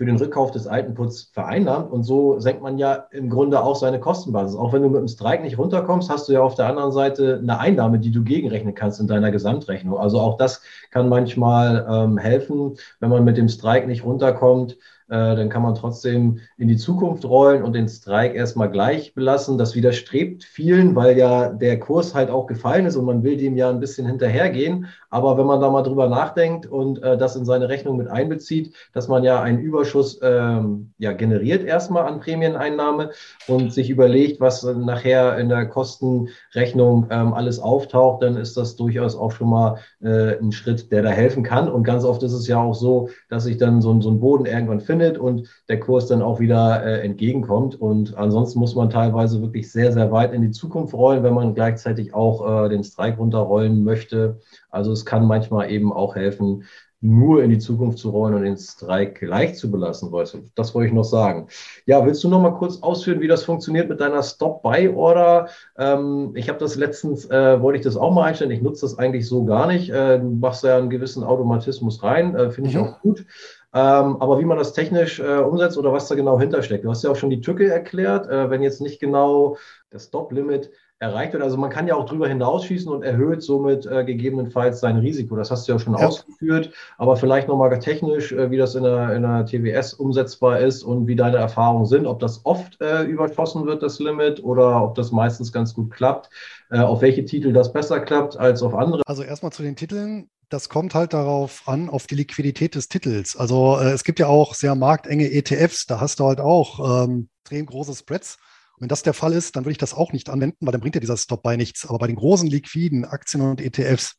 für 0.00 0.06
den 0.06 0.16
Rückkauf 0.16 0.50
des 0.50 0.66
alten 0.66 0.94
Puts 0.94 1.24
vereinnahmt. 1.34 1.92
Und 1.92 2.04
so 2.04 2.40
senkt 2.40 2.62
man 2.62 2.78
ja 2.78 3.04
im 3.10 3.28
Grunde 3.28 3.62
auch 3.62 3.76
seine 3.76 4.00
Kostenbasis. 4.00 4.56
Auch 4.56 4.72
wenn 4.72 4.80
du 4.80 4.88
mit 4.88 4.98
dem 4.98 5.08
Strike 5.08 5.42
nicht 5.42 5.58
runterkommst, 5.58 6.08
hast 6.08 6.26
du 6.26 6.32
ja 6.32 6.40
auf 6.40 6.54
der 6.54 6.68
anderen 6.68 6.90
Seite 6.90 7.38
eine 7.42 7.58
Einnahme, 7.58 7.98
die 7.98 8.10
du 8.10 8.22
gegenrechnen 8.22 8.74
kannst 8.74 8.98
in 8.98 9.08
deiner 9.08 9.30
Gesamtrechnung. 9.30 9.98
Also 9.98 10.18
auch 10.18 10.38
das 10.38 10.62
kann 10.90 11.10
manchmal 11.10 11.86
ähm, 11.86 12.16
helfen, 12.16 12.78
wenn 13.00 13.10
man 13.10 13.24
mit 13.24 13.36
dem 13.36 13.50
Strike 13.50 13.86
nicht 13.86 14.02
runterkommt, 14.02 14.78
dann 15.10 15.48
kann 15.48 15.62
man 15.62 15.74
trotzdem 15.74 16.38
in 16.56 16.68
die 16.68 16.76
Zukunft 16.76 17.24
rollen 17.24 17.64
und 17.64 17.72
den 17.72 17.88
Streik 17.88 18.34
erstmal 18.34 18.70
gleich 18.70 19.12
belassen. 19.12 19.58
Das 19.58 19.74
widerstrebt 19.74 20.44
vielen, 20.44 20.94
weil 20.94 21.18
ja 21.18 21.48
der 21.48 21.80
Kurs 21.80 22.14
halt 22.14 22.30
auch 22.30 22.46
gefallen 22.46 22.86
ist 22.86 22.94
und 22.94 23.06
man 23.06 23.24
will 23.24 23.36
dem 23.36 23.56
ja 23.56 23.68
ein 23.70 23.80
bisschen 23.80 24.06
hinterhergehen. 24.06 24.86
Aber 25.10 25.36
wenn 25.36 25.46
man 25.46 25.60
da 25.60 25.68
mal 25.68 25.82
drüber 25.82 26.08
nachdenkt 26.08 26.66
und 26.66 27.02
äh, 27.02 27.18
das 27.18 27.34
in 27.34 27.44
seine 27.44 27.68
Rechnung 27.68 27.96
mit 27.96 28.06
einbezieht, 28.06 28.72
dass 28.92 29.08
man 29.08 29.24
ja 29.24 29.42
einen 29.42 29.58
Überschuss 29.58 30.20
ähm, 30.22 30.92
ja, 30.98 31.12
generiert 31.12 31.64
erstmal 31.64 32.04
an 32.04 32.20
Prämieneinnahme 32.20 33.10
und 33.48 33.72
sich 33.72 33.90
überlegt, 33.90 34.40
was 34.40 34.62
nachher 34.62 35.36
in 35.38 35.48
der 35.48 35.66
Kostenrechnung 35.66 37.08
ähm, 37.10 37.34
alles 37.34 37.58
auftaucht, 37.58 38.22
dann 38.22 38.36
ist 38.36 38.56
das 38.56 38.76
durchaus 38.76 39.16
auch 39.16 39.32
schon 39.32 39.50
mal 39.50 39.78
äh, 40.00 40.38
ein 40.38 40.52
Schritt, 40.52 40.92
der 40.92 41.02
da 41.02 41.10
helfen 41.10 41.42
kann. 41.42 41.68
Und 41.68 41.82
ganz 41.82 42.04
oft 42.04 42.22
ist 42.22 42.32
es 42.32 42.46
ja 42.46 42.62
auch 42.62 42.74
so, 42.74 43.08
dass 43.28 43.42
sich 43.42 43.56
dann 43.56 43.82
so, 43.82 44.00
so 44.00 44.10
ein 44.10 44.20
Boden 44.20 44.46
irgendwann 44.46 44.78
findet 44.78 44.99
findet 45.00 45.18
und 45.18 45.48
der 45.68 45.80
Kurs 45.80 46.06
dann 46.06 46.22
auch 46.22 46.40
wieder 46.40 46.84
äh, 46.84 47.00
entgegenkommt. 47.00 47.80
Und 47.80 48.16
ansonsten 48.16 48.58
muss 48.58 48.74
man 48.74 48.90
teilweise 48.90 49.40
wirklich 49.40 49.70
sehr, 49.72 49.92
sehr 49.92 50.12
weit 50.12 50.32
in 50.32 50.42
die 50.42 50.50
Zukunft 50.50 50.94
rollen, 50.94 51.22
wenn 51.22 51.34
man 51.34 51.54
gleichzeitig 51.54 52.14
auch 52.14 52.64
äh, 52.64 52.68
den 52.68 52.84
Streik 52.84 53.18
runterrollen 53.18 53.82
möchte. 53.84 54.40
Also 54.70 54.92
es 54.92 55.04
kann 55.04 55.26
manchmal 55.26 55.70
eben 55.70 55.92
auch 55.92 56.14
helfen, 56.14 56.64
nur 57.02 57.42
in 57.42 57.48
die 57.48 57.58
Zukunft 57.58 57.98
zu 57.98 58.10
rollen 58.10 58.34
und 58.34 58.42
den 58.42 58.58
Streik 58.58 59.20
gleich 59.20 59.54
zu 59.54 59.70
belassen, 59.70 60.12
Das 60.54 60.74
wollte 60.74 60.88
ich 60.88 60.92
noch 60.92 61.04
sagen. 61.04 61.46
Ja, 61.86 62.04
willst 62.04 62.22
du 62.22 62.28
noch 62.28 62.42
mal 62.42 62.50
kurz 62.50 62.82
ausführen, 62.82 63.20
wie 63.20 63.28
das 63.28 63.42
funktioniert 63.42 63.88
mit 63.88 64.00
deiner 64.00 64.22
Stop-Buy-Order? 64.22 65.48
Ähm, 65.78 66.32
ich 66.34 66.50
habe 66.50 66.58
das 66.58 66.76
letztens, 66.76 67.24
äh, 67.30 67.60
wollte 67.62 67.78
ich 67.78 67.84
das 67.84 67.96
auch 67.96 68.12
mal 68.12 68.24
einstellen. 68.24 68.50
Ich 68.50 68.60
nutze 68.60 68.82
das 68.82 68.98
eigentlich 68.98 69.26
so 69.26 69.46
gar 69.46 69.66
nicht. 69.66 69.88
Äh, 69.88 70.18
du 70.18 70.26
machst 70.26 70.62
ja 70.62 70.76
einen 70.76 70.90
gewissen 70.90 71.24
Automatismus 71.24 72.02
rein, 72.02 72.34
äh, 72.34 72.50
finde 72.50 72.68
ich 72.68 72.76
mhm. 72.76 72.82
auch 72.82 73.00
gut. 73.00 73.24
Ähm, 73.72 74.16
aber 74.20 74.40
wie 74.40 74.44
man 74.44 74.58
das 74.58 74.72
technisch 74.72 75.20
äh, 75.20 75.38
umsetzt 75.38 75.78
oder 75.78 75.92
was 75.92 76.08
da 76.08 76.16
genau 76.16 76.40
hintersteckt. 76.40 76.84
Du 76.84 76.90
hast 76.90 77.04
ja 77.04 77.10
auch 77.10 77.16
schon 77.16 77.30
die 77.30 77.40
Tücke 77.40 77.70
erklärt, 77.72 78.26
äh, 78.28 78.50
wenn 78.50 78.62
jetzt 78.62 78.80
nicht 78.80 79.00
genau 79.00 79.56
das 79.90 80.06
Stop-Limit 80.06 80.70
erreicht 81.00 81.32
wird. 81.32 81.42
Also 81.42 81.56
man 81.56 81.70
kann 81.70 81.88
ja 81.88 81.94
auch 81.94 82.04
drüber 82.04 82.28
hinausschießen 82.28 82.92
und 82.92 83.02
erhöht 83.02 83.42
somit 83.42 83.86
äh, 83.86 84.04
gegebenenfalls 84.04 84.80
sein 84.80 84.98
Risiko. 84.98 85.34
Das 85.34 85.50
hast 85.50 85.66
du 85.66 85.72
ja 85.72 85.78
schon 85.78 85.96
ja. 85.96 86.06
ausgeführt, 86.06 86.72
aber 86.98 87.16
vielleicht 87.16 87.48
nochmal 87.48 87.76
technisch, 87.78 88.32
äh, 88.32 88.50
wie 88.50 88.58
das 88.58 88.74
in 88.74 88.84
der, 88.84 89.14
in 89.14 89.22
der 89.22 89.46
TWS 89.46 89.94
umsetzbar 89.94 90.60
ist 90.60 90.82
und 90.82 91.06
wie 91.06 91.16
deine 91.16 91.38
Erfahrungen 91.38 91.86
sind, 91.86 92.06
ob 92.06 92.20
das 92.20 92.44
oft 92.44 92.80
äh, 92.82 93.04
überschossen 93.04 93.64
wird, 93.64 93.82
das 93.82 93.98
Limit, 93.98 94.44
oder 94.44 94.84
ob 94.84 94.94
das 94.94 95.10
meistens 95.10 95.52
ganz 95.52 95.74
gut 95.74 95.90
klappt, 95.90 96.28
äh, 96.70 96.78
auf 96.78 97.00
welche 97.00 97.24
Titel 97.24 97.52
das 97.54 97.72
besser 97.72 98.00
klappt 98.00 98.36
als 98.36 98.62
auf 98.62 98.74
andere. 98.74 99.02
Also 99.06 99.22
erstmal 99.22 99.52
zu 99.52 99.62
den 99.62 99.76
Titeln 99.76 100.28
das 100.50 100.68
kommt 100.68 100.96
halt 100.96 101.12
darauf 101.12 101.62
an, 101.66 101.88
auf 101.88 102.08
die 102.08 102.16
Liquidität 102.16 102.74
des 102.74 102.88
Titels. 102.88 103.36
Also 103.36 103.78
äh, 103.78 103.92
es 103.92 104.02
gibt 104.02 104.18
ja 104.18 104.26
auch 104.26 104.54
sehr 104.54 104.74
marktenge 104.74 105.30
ETFs, 105.30 105.86
da 105.86 106.00
hast 106.00 106.18
du 106.18 106.24
halt 106.24 106.40
auch 106.40 107.04
ähm, 107.04 107.28
extrem 107.44 107.66
große 107.66 107.94
Spreads. 107.94 108.36
Wenn 108.80 108.88
das 108.88 109.02
der 109.02 109.14
Fall 109.14 109.32
ist, 109.34 109.54
dann 109.54 109.64
würde 109.64 109.72
ich 109.72 109.78
das 109.78 109.94
auch 109.94 110.12
nicht 110.12 110.28
anwenden, 110.28 110.66
weil 110.66 110.72
dann 110.72 110.80
bringt 110.80 110.96
ja 110.96 111.00
dieser 111.00 111.16
Stop-Buy 111.16 111.56
nichts. 111.56 111.86
Aber 111.86 111.98
bei 111.98 112.06
den 112.06 112.16
großen 112.16 112.48
liquiden 112.48 113.04
Aktien 113.04 113.42
und 113.42 113.60
ETFs 113.60 114.16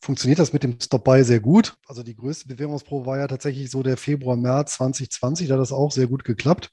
funktioniert 0.00 0.38
das 0.38 0.52
mit 0.52 0.62
dem 0.62 0.80
Stop-Buy 0.80 1.24
sehr 1.24 1.40
gut. 1.40 1.74
Also 1.86 2.02
die 2.02 2.14
größte 2.14 2.48
Bewährungsprobe 2.48 3.06
war 3.06 3.18
ja 3.18 3.26
tatsächlich 3.26 3.70
so 3.70 3.82
der 3.82 3.96
Februar, 3.96 4.36
März 4.36 4.74
2020, 4.74 5.48
da 5.48 5.54
hat 5.54 5.60
das 5.60 5.72
auch 5.72 5.90
sehr 5.90 6.06
gut 6.06 6.24
geklappt. 6.24 6.70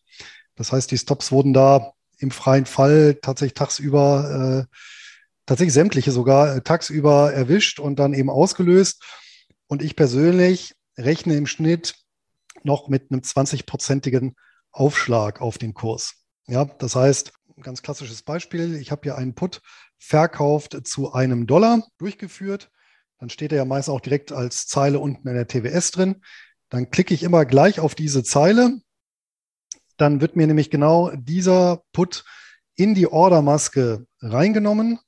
Das 0.56 0.72
heißt, 0.72 0.92
die 0.92 0.98
Stops 0.98 1.32
wurden 1.32 1.54
da 1.54 1.94
im 2.20 2.32
freien 2.32 2.66
Fall 2.66 3.18
tatsächlich 3.22 3.56
tagsüber 3.56 4.68
äh, 4.70 4.76
tatsächlich 5.46 5.74
sämtliche 5.74 6.12
sogar 6.12 6.56
äh, 6.56 6.62
tagsüber 6.62 7.34
erwischt 7.34 7.80
und 7.80 7.98
dann 7.98 8.14
eben 8.14 8.30
ausgelöst. 8.30 9.04
Und 9.68 9.82
ich 9.82 9.96
persönlich 9.96 10.76
rechne 10.98 11.36
im 11.36 11.48
Schnitt 11.48 11.96
noch 12.64 12.88
mit 12.88 13.12
einem 13.12 13.22
20-prozentigen 13.22 14.36
Aufschlag 14.72 15.42
auf 15.42 15.58
den 15.58 15.74
Kurs. 15.74 16.23
Ja, 16.48 16.66
das 16.66 16.96
heißt, 16.96 17.34
ganz 17.62 17.82
klassisches 17.82 18.22
Beispiel, 18.22 18.76
ich 18.76 18.92
habe 18.92 19.02
hier 19.04 19.18
einen 19.18 19.36
Put 19.36 19.62
verkauft 19.98 20.78
zu 20.86 21.14
einem 21.14 21.48
Dollar 21.48 21.88
durchgeführt. 21.98 22.70
Dann 23.20 23.30
steht 23.30 23.54
er 23.54 23.60
ja 23.60 23.66
meist 23.66 23.90
auch 23.90 24.02
direkt 24.02 24.32
als 24.32 24.68
Zeile 24.68 25.00
unten 25.00 25.28
in 25.28 25.36
der 25.36 25.48
TWS 25.48 25.92
drin. 25.92 26.22
Dann 26.70 26.90
klicke 26.92 27.14
ich 27.14 27.24
immer 27.24 27.46
gleich 27.46 27.80
auf 27.80 27.96
diese 27.96 28.24
Zeile. 28.24 28.82
Dann 29.96 30.20
wird 30.20 30.36
mir 30.36 30.48
nämlich 30.48 30.70
genau 30.70 31.12
dieser 31.16 31.84
Put 31.94 32.26
in 32.76 32.96
die 32.96 33.08
Ordermaske 33.08 34.06
reingenommen. 34.20 35.00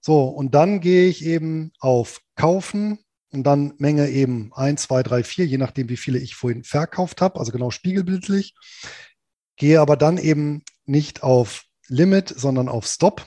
So, 0.00 0.24
und 0.24 0.54
dann 0.54 0.80
gehe 0.80 1.08
ich 1.08 1.24
eben 1.24 1.72
auf 1.80 2.20
Kaufen 2.36 2.98
und 3.30 3.42
dann 3.44 3.74
Menge 3.78 4.08
eben 4.08 4.52
1, 4.54 4.82
2, 4.82 5.02
3, 5.02 5.24
4, 5.24 5.46
je 5.46 5.58
nachdem, 5.58 5.88
wie 5.88 5.96
viele 5.96 6.18
ich 6.18 6.34
vorhin 6.36 6.62
verkauft 6.62 7.20
habe, 7.20 7.40
also 7.40 7.50
genau 7.50 7.70
spiegelbildlich. 7.70 8.54
Gehe 9.58 9.80
aber 9.80 9.96
dann 9.96 10.18
eben 10.18 10.62
nicht 10.86 11.22
auf 11.22 11.64
Limit, 11.88 12.32
sondern 12.36 12.68
auf 12.68 12.86
Stop. 12.86 13.26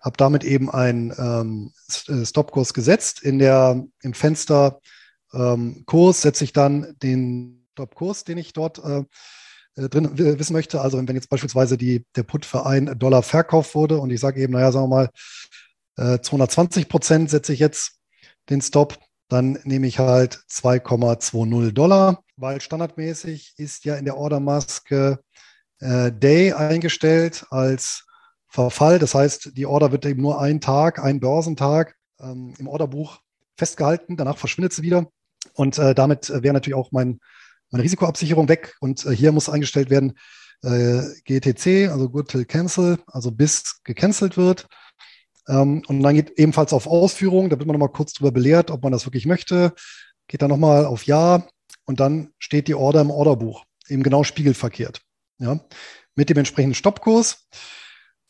Habe 0.00 0.16
damit 0.16 0.44
eben 0.44 0.70
einen 0.70 1.14
ähm, 1.18 1.72
äh, 2.08 2.26
Stopkurs 2.26 2.74
gesetzt. 2.74 3.22
In 3.22 3.38
der, 3.38 3.84
Im 4.02 4.14
Fenster 4.14 4.80
ähm, 5.32 5.84
Kurs 5.86 6.22
setze 6.22 6.44
ich 6.44 6.52
dann 6.52 6.94
den 7.02 7.66
Stopkurs, 7.72 8.24
den 8.24 8.38
ich 8.38 8.52
dort 8.52 8.82
äh, 8.82 9.04
äh, 9.76 9.88
drin 9.88 10.10
wissen 10.18 10.52
möchte. 10.52 10.80
Also 10.80 10.98
wenn 10.98 11.14
jetzt 11.14 11.30
beispielsweise 11.30 11.78
die, 11.78 12.04
der 12.16 12.24
Put 12.24 12.44
für 12.44 12.66
einen 12.66 12.98
Dollar 12.98 13.22
verkauft 13.22 13.74
wurde 13.74 13.98
und 13.98 14.10
ich 14.10 14.20
sage 14.20 14.40
eben, 14.40 14.52
naja, 14.52 14.72
sagen 14.72 14.90
wir 14.90 15.08
mal, 15.96 16.18
220 16.22 16.84
äh, 16.84 16.88
Prozent 16.88 17.30
setze 17.30 17.52
ich 17.52 17.60
jetzt 17.60 18.00
den 18.48 18.62
Stop, 18.62 18.98
dann 19.28 19.58
nehme 19.64 19.86
ich 19.86 19.98
halt 19.98 20.40
2,20 20.50 21.72
Dollar, 21.72 22.22
weil 22.40 22.60
standardmäßig 22.60 23.54
ist 23.58 23.84
ja 23.84 23.96
in 23.96 24.04
der 24.04 24.16
Ordermaske 24.16 25.20
äh, 25.80 26.10
Day 26.10 26.52
eingestellt 26.52 27.46
als 27.50 28.06
Verfall. 28.48 28.98
Das 28.98 29.14
heißt, 29.14 29.56
die 29.56 29.66
Order 29.66 29.92
wird 29.92 30.06
eben 30.06 30.22
nur 30.22 30.40
einen 30.40 30.60
Tag, 30.60 30.98
einen 30.98 31.20
Börsentag 31.20 31.96
ähm, 32.18 32.54
im 32.58 32.66
Orderbuch 32.66 33.20
festgehalten. 33.56 34.16
Danach 34.16 34.38
verschwindet 34.38 34.72
sie 34.72 34.82
wieder. 34.82 35.06
Und 35.54 35.78
äh, 35.78 35.94
damit 35.94 36.30
wäre 36.30 36.54
natürlich 36.54 36.76
auch 36.76 36.92
mein, 36.92 37.20
meine 37.70 37.84
Risikoabsicherung 37.84 38.48
weg. 38.48 38.76
Und 38.80 39.04
äh, 39.04 39.14
hier 39.14 39.32
muss 39.32 39.48
eingestellt 39.48 39.90
werden 39.90 40.18
äh, 40.62 41.02
GTC, 41.24 41.90
also 41.90 42.08
Good 42.08 42.28
Till 42.28 42.44
Cancel, 42.44 42.98
also 43.06 43.30
bis 43.30 43.80
gecancelt 43.84 44.36
wird. 44.36 44.66
Ähm, 45.48 45.82
und 45.86 46.02
dann 46.02 46.14
geht 46.14 46.38
ebenfalls 46.38 46.72
auf 46.72 46.86
Ausführung. 46.86 47.50
Da 47.50 47.58
wird 47.58 47.66
man 47.66 47.74
nochmal 47.74 47.92
kurz 47.92 48.14
drüber 48.14 48.32
belehrt, 48.32 48.70
ob 48.70 48.82
man 48.82 48.92
das 48.92 49.06
wirklich 49.06 49.26
möchte. 49.26 49.74
Geht 50.26 50.42
dann 50.42 50.50
nochmal 50.50 50.86
auf 50.86 51.04
Ja. 51.04 51.46
Und 51.84 52.00
dann 52.00 52.32
steht 52.38 52.68
die 52.68 52.74
Order 52.74 53.00
im 53.00 53.10
Orderbuch, 53.10 53.64
eben 53.88 54.02
genau 54.02 54.24
spiegelverkehrt. 54.24 55.00
Ja, 55.38 55.60
mit 56.14 56.28
dem 56.28 56.38
entsprechenden 56.38 56.74
Stoppkurs. 56.74 57.48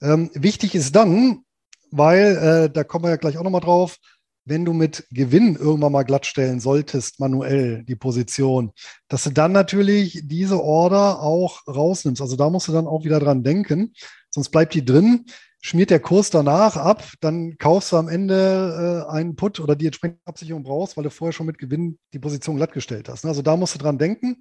Ähm, 0.00 0.31
wichtig 0.35 0.74
ist 0.74 0.94
dann, 0.94 1.44
weil, 1.90 2.37
äh, 2.37 2.70
da 2.70 2.85
kommen 2.85 3.05
wir 3.05 3.11
ja 3.11 3.16
gleich 3.16 3.37
auch 3.37 3.42
nochmal 3.42 3.61
drauf, 3.61 3.98
wenn 4.44 4.64
du 4.64 4.72
mit 4.72 5.07
Gewinn 5.11 5.57
irgendwann 5.57 5.92
mal 5.92 6.03
glattstellen 6.03 6.61
solltest, 6.61 7.20
manuell 7.20 7.85
die 7.85 7.96
Position, 7.96 8.72
dass 9.09 9.24
du 9.24 9.31
dann 9.31 9.53
natürlich 9.53 10.22
diese 10.24 10.62
Order 10.62 11.20
auch 11.20 11.66
rausnimmst. 11.66 12.22
Also 12.22 12.37
da 12.37 12.48
musst 12.48 12.68
du 12.68 12.72
dann 12.72 12.87
auch 12.87 13.05
wieder 13.05 13.20
dran 13.20 13.42
denken, 13.42 13.92
sonst 14.31 14.50
bleibt 14.50 14.74
die 14.74 14.85
drin, 14.85 15.26
schmiert 15.61 15.90
der 15.90 16.01
Kurs 16.01 16.31
danach 16.31 16.77
ab, 16.77 17.05
dann 17.20 17.57
kaufst 17.59 17.92
du 17.92 17.96
am 17.96 18.09
Ende 18.09 19.07
äh, 19.09 19.12
einen 19.12 19.37
Put 19.37 19.61
oder 19.61 19.77
die 19.77 19.87
entsprechende 19.87 20.20
Absicherung 20.25 20.62
brauchst, 20.62 20.96
weil 20.96 21.05
du 21.05 21.11
vorher 21.11 21.33
schon 21.33 21.46
mit 21.46 21.59
Gewinn 21.59 21.99
die 22.12 22.18
Position 22.18 22.57
glattgestellt 22.57 23.09
hast. 23.09 23.25
Also 23.27 23.42
da 23.42 23.57
musst 23.57 23.75
du 23.75 23.79
dran 23.79 23.99
denken. 23.99 24.38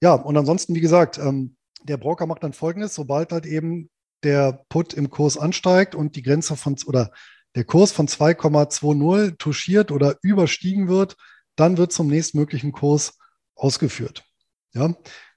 Ja, 0.00 0.14
und 0.14 0.36
ansonsten, 0.36 0.74
wie 0.74 0.80
gesagt, 0.80 1.18
ähm, 1.18 1.56
der 1.82 1.98
Broker 1.98 2.26
macht 2.26 2.42
dann 2.42 2.54
folgendes, 2.54 2.94
sobald 2.94 3.32
halt 3.32 3.44
eben 3.44 3.90
der 4.22 4.64
Put 4.68 4.94
im 4.94 5.10
Kurs 5.10 5.36
ansteigt 5.36 5.94
und 5.94 6.16
die 6.16 6.22
Grenze 6.22 6.56
von 6.56 6.76
oder 6.86 7.10
der 7.54 7.64
Kurs 7.64 7.92
von 7.92 8.08
2,20 8.08 9.36
touchiert 9.36 9.90
oder 9.90 10.16
überstiegen 10.22 10.88
wird, 10.88 11.16
dann 11.54 11.76
wird 11.76 11.92
zum 11.92 12.06
nächstmöglichen 12.06 12.72
Kurs 12.72 13.18
ausgeführt. 13.54 14.24
Ja, 14.72 14.94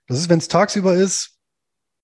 das 0.07 0.19
ist, 0.19 0.29
wenn 0.29 0.39
es 0.39 0.47
tagsüber 0.47 0.95
ist, 0.95 1.34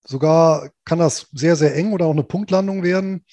sogar 0.04 0.70
kann 0.86 1.00
das 1.00 1.28
sehr, 1.32 1.56
sehr 1.56 1.76
eng 1.76 1.94
oder 1.94 2.06
auch 2.06 2.12
eine 2.12 2.24
Punktlandung 2.24 2.84
werden. 2.84 3.26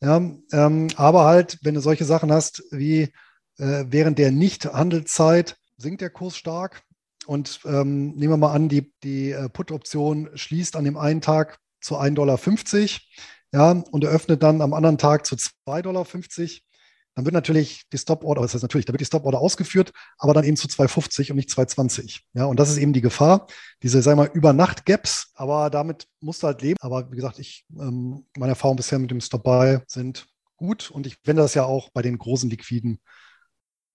Ja, 0.00 0.16
ähm, 0.52 0.88
aber 0.96 1.24
halt, 1.24 1.58
wenn 1.62 1.74
du 1.74 1.80
solche 1.80 2.04
Sachen 2.04 2.30
hast 2.30 2.62
wie 2.70 3.12
äh, 3.58 3.84
während 3.88 4.18
der 4.18 4.30
Nicht-Handelszeit 4.30 5.56
sinkt 5.76 6.00
der 6.00 6.10
Kurs 6.10 6.36
stark. 6.36 6.82
Und 7.26 7.60
ähm, 7.66 8.14
nehmen 8.14 8.32
wir 8.32 8.36
mal 8.36 8.52
an, 8.52 8.68
die, 8.68 8.92
die 9.02 9.32
äh, 9.32 9.48
Put-Option 9.48 10.30
schließt 10.34 10.76
an 10.76 10.84
dem 10.84 10.96
einen 10.96 11.20
Tag 11.20 11.58
zu 11.80 11.98
1,50 11.98 12.14
Dollar 12.14 12.38
ja, 13.52 13.82
und 13.90 14.04
eröffnet 14.04 14.42
dann 14.42 14.62
am 14.62 14.72
anderen 14.72 14.98
Tag 14.98 15.26
zu 15.26 15.34
2,50 15.34 15.82
Dollar. 15.82 16.06
Dann 17.18 17.24
wird 17.24 17.34
natürlich 17.34 17.82
die 17.92 17.98
Stop-Order, 17.98 18.42
das 18.42 18.54
heißt 18.54 18.62
natürlich, 18.62 18.84
da 18.84 18.92
wird 18.92 19.00
die 19.00 19.04
Stop-Order 19.04 19.40
ausgeführt, 19.40 19.92
aber 20.18 20.34
dann 20.34 20.44
eben 20.44 20.56
zu 20.56 20.68
2,50 20.68 21.32
und 21.32 21.36
nicht 21.36 21.50
2,20. 21.50 22.20
Ja, 22.32 22.44
und 22.44 22.60
das 22.60 22.70
ist 22.70 22.76
eben 22.76 22.92
die 22.92 23.00
Gefahr, 23.00 23.48
diese, 23.82 24.00
sagen 24.02 24.20
wir 24.20 24.26
mal, 24.26 24.30
Über-Nacht-Gaps, 24.32 25.32
aber 25.34 25.68
damit 25.68 26.06
musst 26.20 26.44
du 26.44 26.46
halt 26.46 26.62
leben. 26.62 26.76
Aber 26.80 27.10
wie 27.10 27.16
gesagt, 27.16 27.40
ich, 27.40 27.66
ähm, 27.76 28.24
meine 28.36 28.52
Erfahrungen 28.52 28.76
bisher 28.76 29.00
mit 29.00 29.10
dem 29.10 29.20
Stop-Buy 29.20 29.80
sind 29.88 30.28
gut 30.54 30.92
und 30.92 31.08
ich 31.08 31.16
wende 31.24 31.42
das 31.42 31.54
ja 31.54 31.64
auch 31.64 31.90
bei 31.90 32.02
den 32.02 32.18
großen 32.18 32.50
Liquiden, 32.50 33.00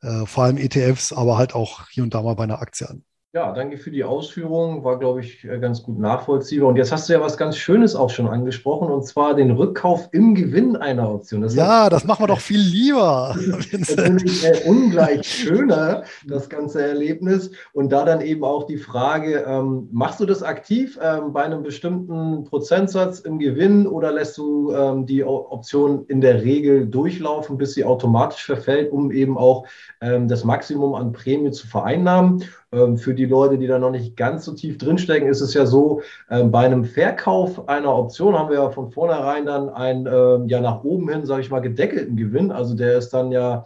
äh, 0.01 0.25
vor 0.25 0.43
allem 0.43 0.57
ETFs, 0.57 1.13
aber 1.13 1.37
halt 1.37 1.55
auch 1.55 1.87
hier 1.87 2.03
und 2.03 2.13
da 2.13 2.21
mal 2.23 2.35
bei 2.35 2.43
einer 2.43 2.61
Aktie 2.61 2.89
an. 2.89 3.05
Ja, 3.35 3.51
danke 3.51 3.79
für 3.79 3.89
die 3.89 4.03
Ausführung. 4.03 4.83
War, 4.83 4.99
glaube 4.99 5.21
ich, 5.21 5.43
äh, 5.43 5.57
ganz 5.57 5.81
gut 5.81 5.97
nachvollziehbar. 5.97 6.69
Und 6.69 6.75
jetzt 6.75 6.91
hast 6.91 7.09
du 7.09 7.13
ja 7.13 7.19
was 7.19 7.35
ganz 7.35 7.57
Schönes 7.57 7.95
auch 7.95 8.11
schon 8.11 8.27
angesprochen, 8.27 8.91
und 8.91 9.07
zwar 9.07 9.33
den 9.33 9.49
Rückkauf 9.49 10.09
im 10.11 10.35
Gewinn 10.35 10.75
einer 10.75 11.11
Option. 11.11 11.41
Das 11.41 11.55
ja, 11.55 11.89
das 11.89 12.03
machen 12.03 12.21
wir 12.21 12.27
doch 12.27 12.39
viel 12.39 12.59
lieber. 12.59 13.35
Das 13.71 13.89
ist 13.89 13.97
natürlich 13.97 14.45
äh, 14.45 14.69
ungleich 14.69 15.27
schöner, 15.27 16.03
das 16.27 16.47
ganze 16.47 16.85
Erlebnis. 16.85 17.49
Und 17.71 17.91
da 17.91 18.05
dann 18.05 18.21
eben 18.21 18.43
auch 18.43 18.67
die 18.67 18.77
Frage, 18.77 19.43
ähm, 19.47 19.89
machst 19.91 20.19
du 20.19 20.27
das 20.27 20.43
aktiv 20.43 20.99
ähm, 21.01 21.33
bei 21.33 21.41
einem 21.41 21.63
bestimmten 21.63 22.43
Prozentsatz 22.43 23.17
im 23.17 23.39
Gewinn 23.39 23.87
oder 23.87 24.11
lässt 24.11 24.37
du 24.37 24.71
ähm, 24.73 25.07
die 25.07 25.23
Option 25.23 26.05
in 26.05 26.21
der 26.21 26.43
Regel 26.43 26.85
durchlaufen, 26.85 27.57
bis 27.57 27.73
sie 27.73 27.83
automatisch 27.83 28.45
verfällt, 28.45 28.91
um 28.91 29.09
eben 29.11 29.39
auch 29.39 29.65
ähm, 30.01 30.27
das 30.27 30.43
Maximum 30.43 30.93
an 30.93 31.13
Prämie 31.13 31.49
zu 31.49 31.65
vereinnahmen? 31.65 32.43
Ähm, 32.73 32.97
für 32.97 33.13
die 33.13 33.25
Leute, 33.25 33.57
die 33.57 33.67
da 33.67 33.77
noch 33.79 33.91
nicht 33.91 34.17
ganz 34.17 34.45
so 34.45 34.53
tief 34.53 34.77
drinstecken, 34.77 35.29
ist 35.29 35.41
es 35.41 35.53
ja 35.53 35.65
so, 35.65 36.01
ähm, 36.29 36.51
bei 36.51 36.65
einem 36.65 36.85
Verkauf 36.85 37.69
einer 37.69 37.95
Option 37.95 38.37
haben 38.37 38.49
wir 38.49 38.57
ja 38.57 38.69
von 38.71 38.91
vornherein 38.91 39.45
dann 39.45 39.69
einen 39.69 40.07
ähm, 40.07 40.47
ja 40.47 40.59
nach 40.59 40.83
oben 40.83 41.09
hin, 41.09 41.25
sage 41.25 41.41
ich 41.41 41.51
mal, 41.51 41.59
gedeckelten 41.59 42.17
Gewinn. 42.17 42.51
Also 42.51 42.75
der 42.75 42.97
ist 42.97 43.09
dann 43.11 43.31
ja 43.31 43.65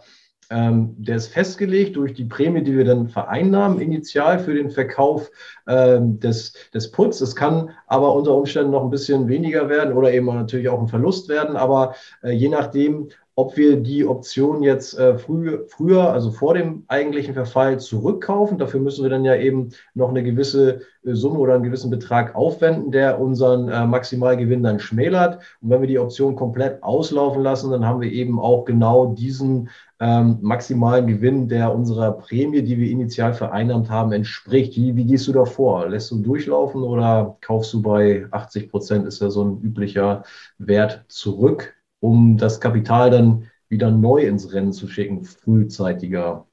der 0.50 1.16
ist 1.16 1.28
festgelegt 1.28 1.96
durch 1.96 2.14
die 2.14 2.24
Prämie, 2.24 2.62
die 2.62 2.74
wir 2.74 2.86
dann 2.86 3.08
vereinnahmen, 3.08 3.82
initial 3.82 4.38
für 4.38 4.54
den 4.54 4.70
Verkauf 4.70 5.30
des, 5.68 6.54
des 6.72 6.90
Puts. 6.90 7.20
Es 7.20 7.36
kann 7.36 7.68
aber 7.86 8.14
unter 8.14 8.34
Umständen 8.34 8.70
noch 8.70 8.82
ein 8.82 8.88
bisschen 8.88 9.28
weniger 9.28 9.68
werden 9.68 9.92
oder 9.92 10.10
eben 10.10 10.24
natürlich 10.24 10.70
auch 10.70 10.80
ein 10.80 10.88
Verlust 10.88 11.28
werden. 11.28 11.58
Aber 11.58 11.96
äh, 12.22 12.30
je 12.30 12.48
nachdem, 12.48 13.10
ob 13.38 13.56
wir 13.56 13.76
die 13.76 14.04
Option 14.04 14.64
jetzt 14.64 14.98
äh, 14.98 15.16
früh, 15.16 15.60
früher, 15.68 16.12
also 16.12 16.32
vor 16.32 16.54
dem 16.54 16.82
eigentlichen 16.88 17.34
Verfall, 17.34 17.78
zurückkaufen. 17.78 18.58
Dafür 18.58 18.80
müssen 18.80 19.04
wir 19.04 19.10
dann 19.10 19.24
ja 19.24 19.36
eben 19.36 19.68
noch 19.94 20.08
eine 20.08 20.24
gewisse 20.24 20.80
äh, 21.04 21.14
Summe 21.14 21.38
oder 21.38 21.54
einen 21.54 21.62
gewissen 21.62 21.88
Betrag 21.88 22.34
aufwenden, 22.34 22.90
der 22.90 23.20
unseren 23.20 23.68
äh, 23.68 23.86
Maximalgewinn 23.86 24.64
dann 24.64 24.80
schmälert. 24.80 25.40
Und 25.62 25.70
wenn 25.70 25.80
wir 25.80 25.86
die 25.86 26.00
Option 26.00 26.34
komplett 26.34 26.82
auslaufen 26.82 27.44
lassen, 27.44 27.70
dann 27.70 27.86
haben 27.86 28.00
wir 28.00 28.10
eben 28.10 28.40
auch 28.40 28.64
genau 28.64 29.14
diesen 29.14 29.68
ähm, 30.00 30.38
maximalen 30.40 31.06
Gewinn, 31.06 31.46
der 31.46 31.72
unserer 31.72 32.10
Prämie, 32.10 32.62
die 32.62 32.76
wir 32.76 32.90
initial 32.90 33.34
vereinnahmt 33.34 33.88
haben, 33.88 34.10
entspricht. 34.10 34.74
Wie, 34.74 34.96
wie 34.96 35.04
gehst 35.04 35.28
du 35.28 35.32
da 35.32 35.44
vor? 35.44 35.88
Lässt 35.88 36.10
du 36.10 36.18
durchlaufen 36.18 36.82
oder 36.82 37.36
kaufst 37.40 37.72
du 37.72 37.82
bei 37.82 38.26
80 38.32 38.68
Prozent, 38.68 39.06
ist 39.06 39.20
ja 39.20 39.30
so 39.30 39.44
ein 39.44 39.60
üblicher 39.62 40.24
Wert 40.58 41.04
zurück? 41.06 41.77
Um 42.00 42.36
das 42.36 42.60
Kapital 42.60 43.10
dann 43.10 43.50
wieder 43.68 43.90
neu 43.90 44.26
ins 44.26 44.52
Rennen 44.52 44.72
zu 44.72 44.88
schicken, 44.88 45.24
frühzeitiger? 45.24 46.46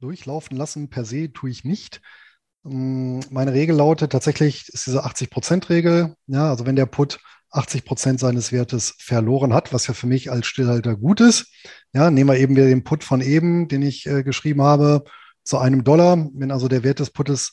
Durchlaufen 0.00 0.56
lassen 0.56 0.90
per 0.90 1.04
se 1.04 1.32
tue 1.32 1.50
ich 1.50 1.64
nicht. 1.64 2.02
Mm, 2.62 3.20
meine 3.30 3.52
Regel 3.52 3.76
lautet 3.76 4.12
tatsächlich, 4.12 4.68
ist 4.68 4.86
diese 4.86 5.04
80-Prozent-Regel. 5.04 6.14
Ja, 6.26 6.50
also 6.50 6.66
wenn 6.66 6.76
der 6.76 6.86
Put 6.86 7.20
80 7.50 7.84
Prozent 7.84 8.20
seines 8.20 8.52
Wertes 8.52 8.94
verloren 8.98 9.54
hat, 9.54 9.72
was 9.72 9.86
ja 9.86 9.94
für 9.94 10.06
mich 10.06 10.30
als 10.30 10.46
Stillhalter 10.46 10.96
gut 10.96 11.20
ist. 11.20 11.46
Ja, 11.92 12.10
nehmen 12.10 12.28
wir 12.28 12.38
eben 12.38 12.56
wieder 12.56 12.66
den 12.66 12.84
Put 12.84 13.02
von 13.02 13.20
eben, 13.20 13.68
den 13.68 13.82
ich 13.82 14.06
äh, 14.06 14.22
geschrieben 14.22 14.62
habe, 14.62 15.04
zu 15.42 15.58
einem 15.58 15.84
Dollar. 15.84 16.28
Wenn 16.34 16.50
also 16.50 16.68
der 16.68 16.82
Wert 16.82 16.98
des 16.98 17.10
Puttes, 17.10 17.52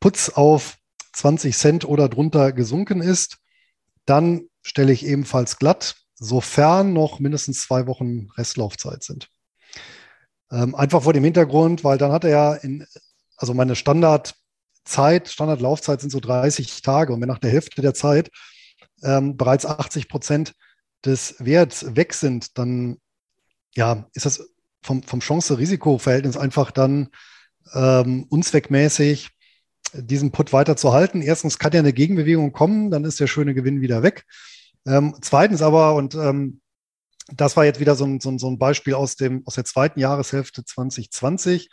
Puts 0.00 0.34
auf 0.34 0.76
20 1.12 1.56
Cent 1.56 1.84
oder 1.84 2.08
drunter 2.08 2.52
gesunken 2.52 3.00
ist, 3.00 3.38
dann 4.04 4.42
stelle 4.62 4.92
ich 4.92 5.06
ebenfalls 5.06 5.58
glatt 5.58 6.05
sofern 6.18 6.92
noch 6.92 7.20
mindestens 7.20 7.62
zwei 7.62 7.86
Wochen 7.86 8.28
Restlaufzeit 8.36 9.02
sind. 9.02 9.28
Ähm, 10.50 10.74
einfach 10.74 11.02
vor 11.02 11.12
dem 11.12 11.24
Hintergrund, 11.24 11.84
weil 11.84 11.98
dann 11.98 12.12
hat 12.12 12.24
er 12.24 12.30
ja 12.30 12.54
in, 12.54 12.86
also 13.36 13.54
meine 13.54 13.76
Standardzeit, 13.76 15.28
Standardlaufzeit 15.28 16.00
sind 16.00 16.10
so 16.10 16.20
30 16.20 16.82
Tage 16.82 17.12
und 17.12 17.20
wenn 17.20 17.28
nach 17.28 17.38
der 17.38 17.50
Hälfte 17.50 17.82
der 17.82 17.94
Zeit 17.94 18.30
ähm, 19.02 19.36
bereits 19.36 19.66
80 19.66 20.08
Prozent 20.08 20.54
des 21.04 21.36
Werts 21.38 21.96
weg 21.96 22.14
sind, 22.14 22.58
dann 22.58 22.98
ja, 23.74 24.06
ist 24.14 24.26
das 24.26 24.48
vom, 24.82 25.02
vom 25.02 25.20
Chance-Risiko-Verhältnis 25.20 26.36
einfach 26.36 26.70
dann 26.70 27.08
ähm, 27.74 28.24
unzweckmäßig, 28.28 29.30
diesen 29.92 30.30
Put 30.30 30.52
weiter 30.52 30.76
zu 30.76 30.92
halten. 30.92 31.22
Erstens 31.22 31.58
kann 31.58 31.72
ja 31.72 31.80
eine 31.80 31.92
Gegenbewegung 31.92 32.52
kommen, 32.52 32.90
dann 32.90 33.04
ist 33.04 33.20
der 33.20 33.26
schöne 33.26 33.54
Gewinn 33.54 33.80
wieder 33.80 34.02
weg. 34.02 34.24
Ähm, 34.86 35.16
zweitens 35.20 35.62
aber, 35.62 35.94
und 35.94 36.14
ähm, 36.14 36.60
das 37.28 37.56
war 37.56 37.64
jetzt 37.64 37.80
wieder 37.80 37.96
so 37.96 38.04
ein, 38.04 38.20
so 38.20 38.30
ein, 38.30 38.38
so 38.38 38.48
ein 38.48 38.58
Beispiel 38.58 38.94
aus, 38.94 39.16
dem, 39.16 39.42
aus 39.46 39.56
der 39.56 39.64
zweiten 39.64 39.98
Jahreshälfte 39.98 40.64
2020. 40.64 41.68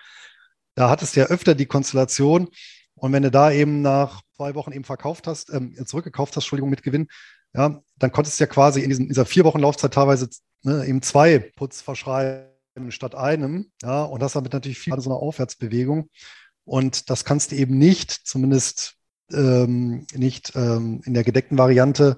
Da 0.76 0.90
hattest 0.90 1.16
du 1.16 1.22
ja 1.22 1.28
öfter 1.28 1.54
die 1.56 1.68
Konstellation. 1.68 2.50
Und 2.96 3.12
wenn 3.12 3.24
du 3.24 3.32
da 3.32 3.52
eben 3.52 3.82
nach 3.82 4.22
zwei 4.36 4.56
Wochen 4.56 4.72
eben 4.72 4.84
verkauft 4.84 5.28
hast, 5.28 5.54
ähm, 5.54 5.76
zurückgekauft 5.86 6.36
hast, 6.36 6.46
Entschuldigung, 6.46 6.70
mit 6.70 6.84
Gewinn, 6.84 7.08
ja, 7.54 7.82
dann 7.98 8.12
konntest 8.12 8.40
du 8.40 8.44
ja 8.44 8.48
quasi 8.48 8.82
in, 8.82 8.90
diesen, 8.90 9.08
dieser 9.08 9.26
vier 9.26 9.44
Wochen 9.44 9.60
Laufzeit 9.60 9.94
teilweise 9.94 10.28
ne, 10.64 10.86
eben 10.86 11.02
zwei 11.04 11.40
Puts 11.40 11.82
verschreiben 11.82 12.50
statt 12.90 13.14
einem. 13.14 13.72
Ja, 13.84 14.04
und 14.04 14.22
das 14.22 14.34
damit 14.34 14.54
natürlich 14.54 14.80
viel 14.80 15.00
so 15.00 15.12
eine 15.12 15.20
Aufwärtsbewegung. 15.20 16.10
Und 16.66 17.10
das 17.10 17.26
kannst 17.26 17.52
du 17.52 17.56
eben 17.56 17.78
nicht, 17.78 18.12
zumindest 18.12 18.96
ähm, 19.32 20.08
nicht 20.14 20.56
ähm, 20.56 21.02
in 21.06 21.14
der 21.14 21.24
gedeckten 21.24 21.58
Variante, 21.58 22.18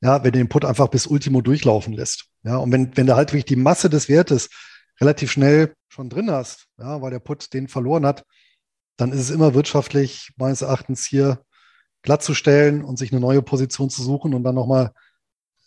ja, 0.00 0.22
wenn 0.22 0.32
du 0.32 0.38
den 0.38 0.48
Put 0.48 0.64
einfach 0.64 0.88
bis 0.88 1.06
Ultimo 1.06 1.40
durchlaufen 1.40 1.92
lässt. 1.92 2.26
Ja, 2.42 2.56
und 2.56 2.72
wenn, 2.72 2.96
wenn 2.96 3.06
du 3.06 3.16
halt 3.16 3.32
wirklich 3.32 3.44
die 3.46 3.56
Masse 3.56 3.90
des 3.90 4.08
Wertes 4.08 4.48
relativ 5.00 5.30
schnell 5.30 5.74
schon 5.88 6.08
drin 6.08 6.30
hast, 6.30 6.66
ja, 6.78 7.00
weil 7.02 7.10
der 7.10 7.18
Put 7.18 7.52
den 7.52 7.68
verloren 7.68 8.06
hat, 8.06 8.24
dann 8.96 9.12
ist 9.12 9.20
es 9.20 9.30
immer 9.30 9.54
wirtschaftlich, 9.54 10.32
meines 10.36 10.62
Erachtens, 10.62 11.06
hier 11.06 11.42
glatt 12.02 12.22
zu 12.22 12.34
stellen 12.34 12.84
und 12.84 12.98
sich 12.98 13.12
eine 13.12 13.20
neue 13.20 13.42
Position 13.42 13.90
zu 13.90 14.02
suchen 14.02 14.34
und 14.34 14.44
dann 14.44 14.54
nochmal 14.54 14.92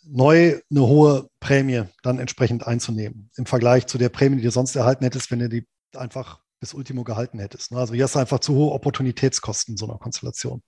neu 0.04 0.60
eine 0.70 0.80
hohe 0.80 1.28
Prämie 1.40 1.84
dann 2.02 2.18
entsprechend 2.18 2.66
einzunehmen. 2.66 3.30
Im 3.36 3.46
Vergleich 3.46 3.86
zu 3.86 3.98
der 3.98 4.08
Prämie, 4.08 4.36
die 4.36 4.42
du 4.42 4.50
sonst 4.50 4.74
erhalten 4.74 5.04
hättest, 5.04 5.30
wenn 5.30 5.38
du 5.38 5.48
die 5.48 5.66
einfach 5.94 6.40
bis 6.60 6.74
Ultimo 6.74 7.04
gehalten 7.04 7.38
hättest. 7.38 7.72
Ne? 7.72 7.78
Also 7.78 7.94
hier 7.94 8.04
hast 8.04 8.14
du 8.14 8.18
einfach 8.18 8.40
zu 8.40 8.54
hohe 8.54 8.72
Opportunitätskosten 8.72 9.74
in 9.74 9.76
so 9.76 9.86
einer 9.86 9.98
Konstellation. 9.98 10.62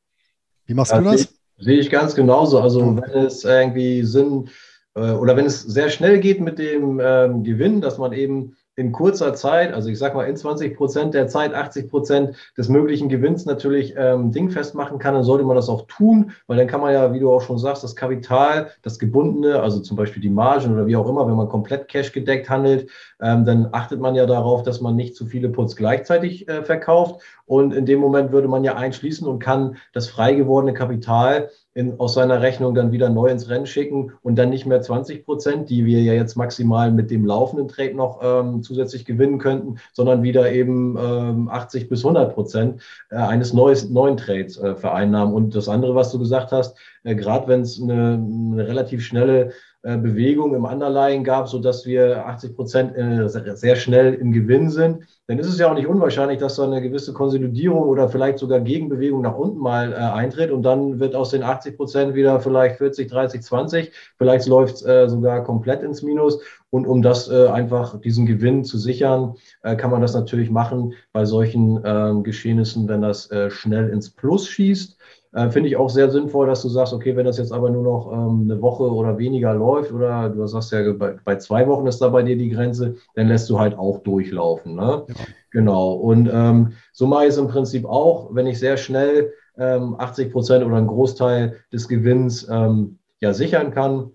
Wie 0.66 0.74
machst 0.74 0.92
ja, 0.92 0.98
du 0.98 1.04
das? 1.04 1.34
Sehe 1.58 1.78
ich 1.78 1.90
ganz 1.90 2.14
genauso. 2.14 2.60
Also 2.60 2.96
wenn 2.96 3.24
es 3.24 3.44
irgendwie 3.44 4.02
Sinn 4.02 4.48
äh, 4.94 5.12
oder 5.12 5.36
wenn 5.36 5.46
es 5.46 5.62
sehr 5.62 5.88
schnell 5.88 6.18
geht 6.20 6.40
mit 6.40 6.58
dem 6.58 7.00
ähm, 7.02 7.44
Gewinn, 7.44 7.80
dass 7.80 7.98
man 7.98 8.12
eben 8.12 8.56
in 8.76 8.92
kurzer 8.92 9.34
Zeit, 9.34 9.72
also 9.72 9.88
ich 9.88 9.98
sage 9.98 10.16
mal 10.16 10.24
in 10.24 10.36
20 10.36 10.76
Prozent 10.76 11.14
der 11.14 11.28
Zeit 11.28 11.54
80 11.54 11.88
Prozent 11.88 12.36
des 12.56 12.68
möglichen 12.68 13.08
Gewinns 13.08 13.46
natürlich 13.46 13.94
ähm, 13.96 14.32
dingfest 14.32 14.74
machen 14.74 14.98
kann, 14.98 15.14
dann 15.14 15.22
sollte 15.22 15.44
man 15.44 15.54
das 15.54 15.68
auch 15.68 15.86
tun, 15.86 16.32
weil 16.46 16.56
dann 16.56 16.66
kann 16.66 16.80
man 16.80 16.92
ja, 16.92 17.12
wie 17.12 17.20
du 17.20 17.30
auch 17.32 17.40
schon 17.40 17.58
sagst, 17.58 17.84
das 17.84 17.94
Kapital, 17.94 18.70
das 18.82 18.98
gebundene, 18.98 19.60
also 19.60 19.80
zum 19.80 19.96
Beispiel 19.96 20.22
die 20.22 20.30
Margen 20.30 20.72
oder 20.72 20.86
wie 20.86 20.96
auch 20.96 21.08
immer, 21.08 21.26
wenn 21.28 21.36
man 21.36 21.48
komplett 21.48 21.88
Cash 21.88 22.12
gedeckt 22.12 22.50
handelt, 22.50 22.90
ähm, 23.20 23.44
dann 23.44 23.68
achtet 23.72 24.00
man 24.00 24.14
ja 24.14 24.26
darauf, 24.26 24.62
dass 24.62 24.80
man 24.80 24.96
nicht 24.96 25.14
zu 25.14 25.26
viele 25.26 25.50
Puts 25.50 25.76
gleichzeitig 25.76 26.48
äh, 26.48 26.62
verkauft. 26.62 27.22
Und 27.46 27.72
in 27.74 27.86
dem 27.86 28.00
Moment 28.00 28.32
würde 28.32 28.48
man 28.48 28.64
ja 28.64 28.74
einschließen 28.74 29.28
und 29.28 29.38
kann 29.38 29.76
das 29.92 30.08
frei 30.08 30.34
gewordene 30.34 30.74
Kapital 30.74 31.50
in, 31.74 31.98
aus 31.98 32.14
seiner 32.14 32.40
Rechnung 32.40 32.74
dann 32.74 32.92
wieder 32.92 33.10
neu 33.10 33.26
ins 33.26 33.48
Rennen 33.48 33.66
schicken 33.66 34.12
und 34.22 34.36
dann 34.36 34.50
nicht 34.50 34.64
mehr 34.64 34.80
20 34.80 35.24
Prozent, 35.24 35.68
die 35.70 35.84
wir 35.84 36.00
ja 36.02 36.12
jetzt 36.12 36.36
maximal 36.36 36.92
mit 36.92 37.10
dem 37.10 37.26
laufenden 37.26 37.68
Trade 37.68 37.94
noch 37.94 38.20
ähm, 38.22 38.62
zusätzlich 38.62 39.04
gewinnen 39.04 39.38
könnten, 39.38 39.78
sondern 39.92 40.22
wieder 40.22 40.52
eben 40.52 40.96
ähm, 40.96 41.48
80 41.48 41.88
bis 41.88 42.04
100 42.04 42.32
Prozent 42.32 42.80
äh, 43.10 43.16
eines 43.16 43.52
neues, 43.52 43.90
neuen 43.90 44.16
Trades 44.16 44.56
äh, 44.56 44.76
vereinnahmen. 44.76 45.34
Und 45.34 45.54
das 45.54 45.68
andere, 45.68 45.94
was 45.94 46.12
du 46.12 46.18
gesagt 46.20 46.52
hast, 46.52 46.76
äh, 47.02 47.16
gerade 47.16 47.48
wenn 47.48 47.62
es 47.62 47.82
eine, 47.82 48.14
eine 48.14 48.68
relativ 48.68 49.04
schnelle 49.04 49.52
Bewegung 49.84 50.54
im 50.54 50.64
Underlying 50.64 51.24
gab, 51.24 51.46
sodass 51.46 51.84
wir 51.84 52.26
80 52.26 52.56
Prozent 52.56 52.96
äh, 52.96 53.28
sehr 53.28 53.76
schnell 53.76 54.14
im 54.14 54.32
Gewinn 54.32 54.70
sind, 54.70 55.04
dann 55.26 55.38
ist 55.38 55.46
es 55.46 55.58
ja 55.58 55.70
auch 55.70 55.74
nicht 55.74 55.86
unwahrscheinlich, 55.86 56.38
dass 56.38 56.56
da 56.56 56.64
eine 56.64 56.82
gewisse 56.82 57.12
Konsolidierung 57.12 57.84
oder 57.84 58.08
vielleicht 58.08 58.38
sogar 58.38 58.60
Gegenbewegung 58.60 59.22
nach 59.22 59.36
unten 59.36 59.58
mal 59.58 59.92
äh, 59.92 59.96
eintritt 59.96 60.50
und 60.50 60.62
dann 60.62 61.00
wird 61.00 61.14
aus 61.14 61.30
den 61.30 61.42
80 61.42 61.76
Prozent 61.76 62.14
wieder 62.14 62.40
vielleicht 62.40 62.76
40, 62.76 63.10
30, 63.10 63.42
20, 63.42 63.92
vielleicht 64.16 64.46
läuft 64.46 64.76
es 64.76 64.86
äh, 64.86 65.08
sogar 65.08 65.42
komplett 65.44 65.82
ins 65.82 66.02
Minus. 66.02 66.40
Und 66.70 66.86
um 66.86 67.02
das 67.02 67.30
äh, 67.30 67.46
einfach 67.46 68.00
diesen 68.00 68.26
Gewinn 68.26 68.64
zu 68.64 68.78
sichern, 68.78 69.36
äh, 69.62 69.76
kann 69.76 69.90
man 69.90 70.02
das 70.02 70.14
natürlich 70.14 70.50
machen 70.50 70.94
bei 71.12 71.24
solchen 71.24 71.82
Geschehnissen, 72.24 72.88
wenn 72.88 73.02
das 73.02 73.28
schnell 73.48 73.88
ins 73.90 74.10
Plus 74.10 74.48
schießt. 74.48 74.98
Äh, 75.34 75.50
Finde 75.50 75.68
ich 75.68 75.76
auch 75.76 75.90
sehr 75.90 76.10
sinnvoll, 76.10 76.46
dass 76.46 76.62
du 76.62 76.68
sagst, 76.68 76.92
okay, 76.92 77.16
wenn 77.16 77.26
das 77.26 77.38
jetzt 77.38 77.52
aber 77.52 77.68
nur 77.68 77.82
noch 77.82 78.12
ähm, 78.12 78.48
eine 78.48 78.62
Woche 78.62 78.84
oder 78.84 79.18
weniger 79.18 79.52
läuft, 79.52 79.92
oder 79.92 80.28
du 80.30 80.46
sagst 80.46 80.70
ja, 80.70 80.92
bei, 80.92 81.16
bei, 81.24 81.36
zwei 81.36 81.66
Wochen 81.66 81.88
ist 81.88 82.00
da 82.00 82.08
bei 82.08 82.22
dir 82.22 82.38
die 82.38 82.50
Grenze, 82.50 82.94
dann 83.16 83.26
lässt 83.26 83.50
du 83.50 83.58
halt 83.58 83.76
auch 83.76 83.98
durchlaufen. 84.04 84.76
Ne? 84.76 85.04
Ja. 85.08 85.14
Genau. 85.50 85.92
Und 85.94 86.30
ähm, 86.32 86.72
so 86.92 87.08
mache 87.08 87.24
ich 87.24 87.30
es 87.30 87.38
im 87.38 87.48
Prinzip 87.48 87.84
auch, 87.84 88.32
wenn 88.32 88.46
ich 88.46 88.60
sehr 88.60 88.76
schnell 88.76 89.32
ähm, 89.58 89.96
80 89.98 90.30
Prozent 90.30 90.64
oder 90.64 90.76
einen 90.76 90.86
Großteil 90.86 91.56
des 91.72 91.88
Gewinns 91.88 92.46
ähm, 92.48 92.98
ja 93.20 93.34
sichern 93.34 93.72
kann, 93.72 94.12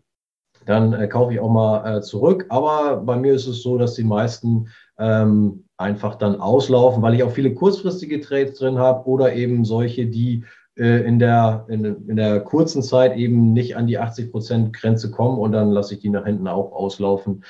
dann 0.65 0.93
äh, 0.93 1.07
kaufe 1.09 1.33
ich 1.33 1.39
auch 1.41 1.49
mal 1.49 1.97
äh, 1.97 2.01
zurück. 2.01 2.45
Aber 2.47 2.97
bei 2.97 3.17
mir 3.17 3.33
ist 3.33 3.47
es 3.47 3.61
so, 3.61 3.77
dass 3.77 3.95
die 3.95 4.03
meisten 4.05 4.69
ähm, 4.97 5.65
einfach 5.75 6.15
dann 6.15 6.39
auslaufen, 6.39 7.01
weil 7.01 7.15
ich 7.15 7.23
auch 7.23 7.31
viele 7.31 7.53
kurzfristige 7.53 8.21
Trades 8.21 8.59
drin 8.59 8.77
habe 8.77 9.05
oder 9.07 9.33
eben 9.33 9.65
solche, 9.65 10.07
die 10.07 10.43
in 10.83 11.19
der, 11.19 11.65
in, 11.67 11.83
in, 12.07 12.15
der 12.15 12.39
kurzen 12.41 12.81
Zeit 12.81 13.15
eben 13.15 13.53
nicht 13.53 13.75
an 13.75 13.87
die 13.87 13.97
80 13.97 14.31
Prozent 14.31 14.73
Grenze 14.73 15.11
kommen 15.11 15.37
und 15.37 15.51
dann 15.51 15.71
lasse 15.71 15.95
ich 15.95 15.99
die 15.99 16.09
nach 16.09 16.25
hinten 16.25 16.47
auch 16.47 16.71
auslaufen. 16.71 17.43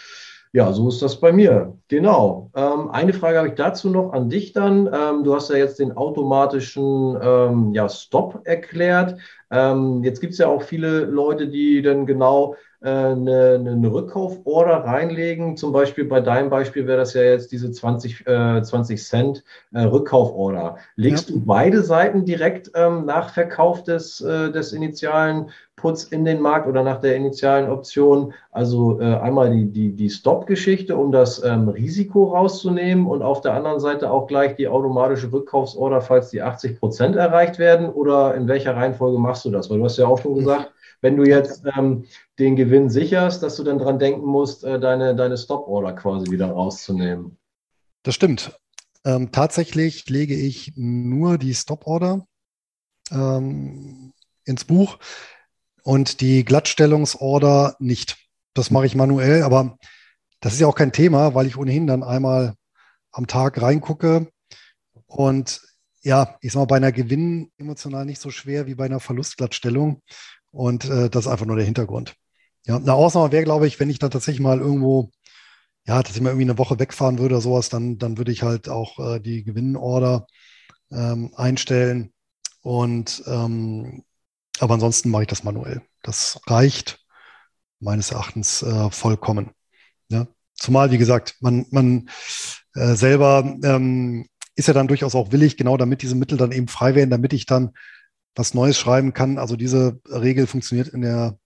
Ja, 0.52 0.74
so 0.74 0.88
ist 0.88 1.04
das 1.04 1.20
bei 1.20 1.32
mir. 1.32 1.78
Genau. 1.90 2.50
Ähm, 2.56 2.90
eine 2.90 3.14
Frage 3.14 3.38
habe 3.38 3.50
ich 3.50 3.54
dazu 3.54 3.90
noch 3.92 4.14
an 4.14 4.30
dich 4.30 4.52
dann. 4.52 4.90
Ähm, 4.92 5.24
du 5.24 5.36
hast 5.36 5.52
ja 5.52 5.58
jetzt 5.58 5.78
den 5.78 5.96
automatischen 5.96 7.16
ähm, 7.22 7.74
ja, 7.74 7.88
Stop 7.88 8.42
erklärt. 8.46 9.18
Ähm, 9.52 10.04
jetzt 10.04 10.22
gibt 10.22 10.34
es 10.34 10.40
ja 10.40 10.48
auch 10.48 10.64
viele 10.64 11.02
Leute, 11.02 11.50
die 11.50 11.84
dann 11.84 12.08
genau 12.08 12.54
äh, 12.54 12.58
eine, 12.82 13.56
eine 13.60 13.92
Rückkauforder 13.92 14.86
reinlegen. 14.86 15.58
Zum 15.58 15.74
Beispiel 15.74 16.06
bei 16.06 16.22
deinem 16.22 16.50
Beispiel 16.50 16.88
wäre 16.88 16.98
das 16.98 17.14
ja 17.14 17.24
jetzt 17.24 17.52
diese 17.52 17.72
20, 17.72 18.26
äh, 18.26 18.62
20 18.62 19.04
Cent 19.04 19.44
äh, 19.74 19.82
Rückkauforder. 19.82 20.78
Legst 20.96 21.30
ja. 21.30 21.36
du 21.36 21.46
beide 21.46 21.82
Seiten 21.82 22.24
direkt 22.24 22.72
ähm, 22.76 23.06
nach 23.06 23.34
Verkauf 23.34 23.84
des, 23.84 24.22
äh, 24.22 24.52
des 24.52 24.72
initialen 24.72 25.50
Puts 25.76 26.06
in 26.06 26.24
den 26.24 26.42
Markt 26.42 26.68
oder 26.68 26.84
nach 26.84 27.02
der 27.02 27.18
initialen 27.18 27.70
Option? 27.70 28.34
Also 28.52 29.02
äh, 29.02 29.16
einmal 29.16 29.50
die, 29.52 29.66
die, 29.66 29.94
die 29.94 30.10
Stop-Geschichte, 30.10 30.96
um 30.96 31.12
das 31.12 31.44
ähm, 31.44 31.68
Risiko 31.68 32.26
rauszunehmen 32.36 33.08
und 33.08 33.22
auf 33.22 33.42
der 33.42 33.56
anderen 33.56 33.82
Seite 33.82 34.10
auch 34.10 34.28
gleich 34.28 34.56
die 34.56 34.70
automatische 34.70 35.32
Rückkaufsorder, 35.34 36.00
falls 36.00 36.30
die 36.30 36.42
80 36.42 36.80
Prozent 36.80 37.18
erreicht 37.18 37.60
werden? 37.60 37.90
Oder 37.90 38.36
in 38.36 38.48
welcher 38.48 38.78
Reihenfolge 38.78 39.20
machst 39.20 39.44
du 39.44 39.52
das? 39.52 39.70
Weil 39.70 39.80
du 39.80 39.84
hast 39.84 39.98
ja 39.98 40.08
auch 40.08 40.20
schon 40.20 40.36
gesagt, 40.36 40.72
wenn 41.02 41.18
du 41.18 41.24
jetzt 41.24 41.64
ähm, 41.78 42.06
den 42.38 42.56
Gewinn 42.56 42.89
sicherst, 42.89 43.43
dass 43.43 43.56
du 43.56 43.64
dann 43.64 43.80
dran 43.80 44.00
denken 44.00 44.26
musst, 44.26 44.64
äh, 44.64 44.80
deine, 44.80 45.16
deine 45.16 45.38
Stop-Order 45.38 45.93
quasi 45.93 46.32
wieder 46.32 46.52
rauszunehmen. 46.52 47.38
Das 48.04 48.16
stimmt. 48.16 48.60
Ähm, 49.06 49.32
tatsächlich 49.32 50.10
lege 50.10 50.36
ich 50.36 50.74
nur 50.76 51.38
die 51.38 51.54
Stop-Order 51.54 52.26
ähm, 53.12 54.14
ins 54.43 54.66
Buch 54.66 54.97
und 55.84 56.22
die 56.22 56.43
Glattstellungsorder 56.43 57.76
nicht. 57.80 58.18
Das 58.54 58.72
mache 58.72 58.86
ich 58.86 58.95
manuell, 58.95 59.43
aber 59.43 59.78
das 60.41 60.54
ist 60.54 60.60
ja 60.60 60.68
auch 60.68 60.76
kein 60.76 60.91
Thema, 60.91 61.34
weil 61.34 61.47
ich 61.47 61.58
ohnehin 61.58 61.88
dann 61.88 62.04
einmal 62.04 62.56
am 63.12 63.28
Tag 63.28 63.62
reingucke 63.62 64.28
und 65.06 65.62
ja, 66.02 66.38
ich 66.41 66.54
sag 66.54 66.62
mal, 66.62 66.66
bei 66.66 66.78
einer 66.78 66.91
Gewinn 66.91 67.52
emotional 67.58 68.06
nicht 68.06 68.22
so 68.22 68.32
schwer 68.32 68.68
wie 68.68 68.76
bei 68.76 68.86
einer 68.86 69.00
Verlustglattstellung. 69.00 70.02
Und 70.52 70.86
äh, 70.86 71.10
das 71.10 71.26
ist 71.26 71.32
einfach 71.32 71.45
nur 71.45 71.56
der 71.56 71.66
Hintergrund. 71.66 72.16
Ja, 72.66 72.78
eine 72.78 72.93
Ausnahme 72.93 73.32
wäre, 73.32 73.43
glaube 73.43 73.68
ich, 73.68 73.80
wenn 73.80 73.89
ich 73.89 74.00
da 74.00 74.10
tatsächlich 74.10 74.41
mal 74.41 74.60
irgendwo, 74.60 75.12
ja, 75.86 76.02
dass 76.02 76.16
ich 76.16 76.22
mal 76.22 76.30
irgendwie 76.30 76.50
eine 76.50 76.58
Woche 76.58 76.80
wegfahren 76.80 77.20
würde 77.20 77.36
oder 77.36 77.41
sowas, 77.41 77.70
dann, 77.70 77.97
dann 77.97 78.18
würde 78.18 78.32
ich 78.32 78.43
halt 78.43 78.70
auch 78.70 79.00
äh, 79.00 79.20
die 79.20 79.43
Gewinnorder 79.43 80.28
ähm, 80.91 81.32
einstellen. 81.36 82.14
Und 82.62 83.24
ähm, 83.28 84.04
aber 84.60 84.74
ansonsten 84.74 85.10
mache 85.10 85.24
ich 85.24 85.28
das 85.30 85.43
manuell. 85.43 85.82
Das 86.04 86.39
reicht 86.47 87.00
meines 87.80 88.12
Erachtens 88.12 88.62
äh, 88.62 88.91
vollkommen. 88.91 89.52
Ja? 90.10 90.28
Zumal, 90.56 90.91
wie 90.91 90.97
gesagt, 90.97 91.38
man, 91.39 91.66
man 91.72 92.10
äh, 92.76 92.95
selber 92.95 93.58
ähm, 93.64 94.28
ist 94.56 94.68
ja 94.68 94.74
dann 94.74 94.88
durchaus 94.88 95.16
auch 95.16 95.32
willig, 95.32 95.56
genau 95.56 95.78
damit 95.78 96.02
diese 96.02 96.16
Mittel 96.16 96.38
dann 96.38 96.52
eben 96.52 96.68
frei 96.68 96.95
werden, 96.95 97.10
damit 97.10 97.32
ich 97.32 97.45
dann 97.45 97.72
was 98.36 98.54
Neues 98.54 98.78
schreiben 98.78 99.14
kann. 99.14 99.38
Also 99.38 99.56
diese 99.56 100.00
Regel 100.08 100.48
funktioniert 100.48 100.88
in 100.90 101.02
der, 101.02 101.38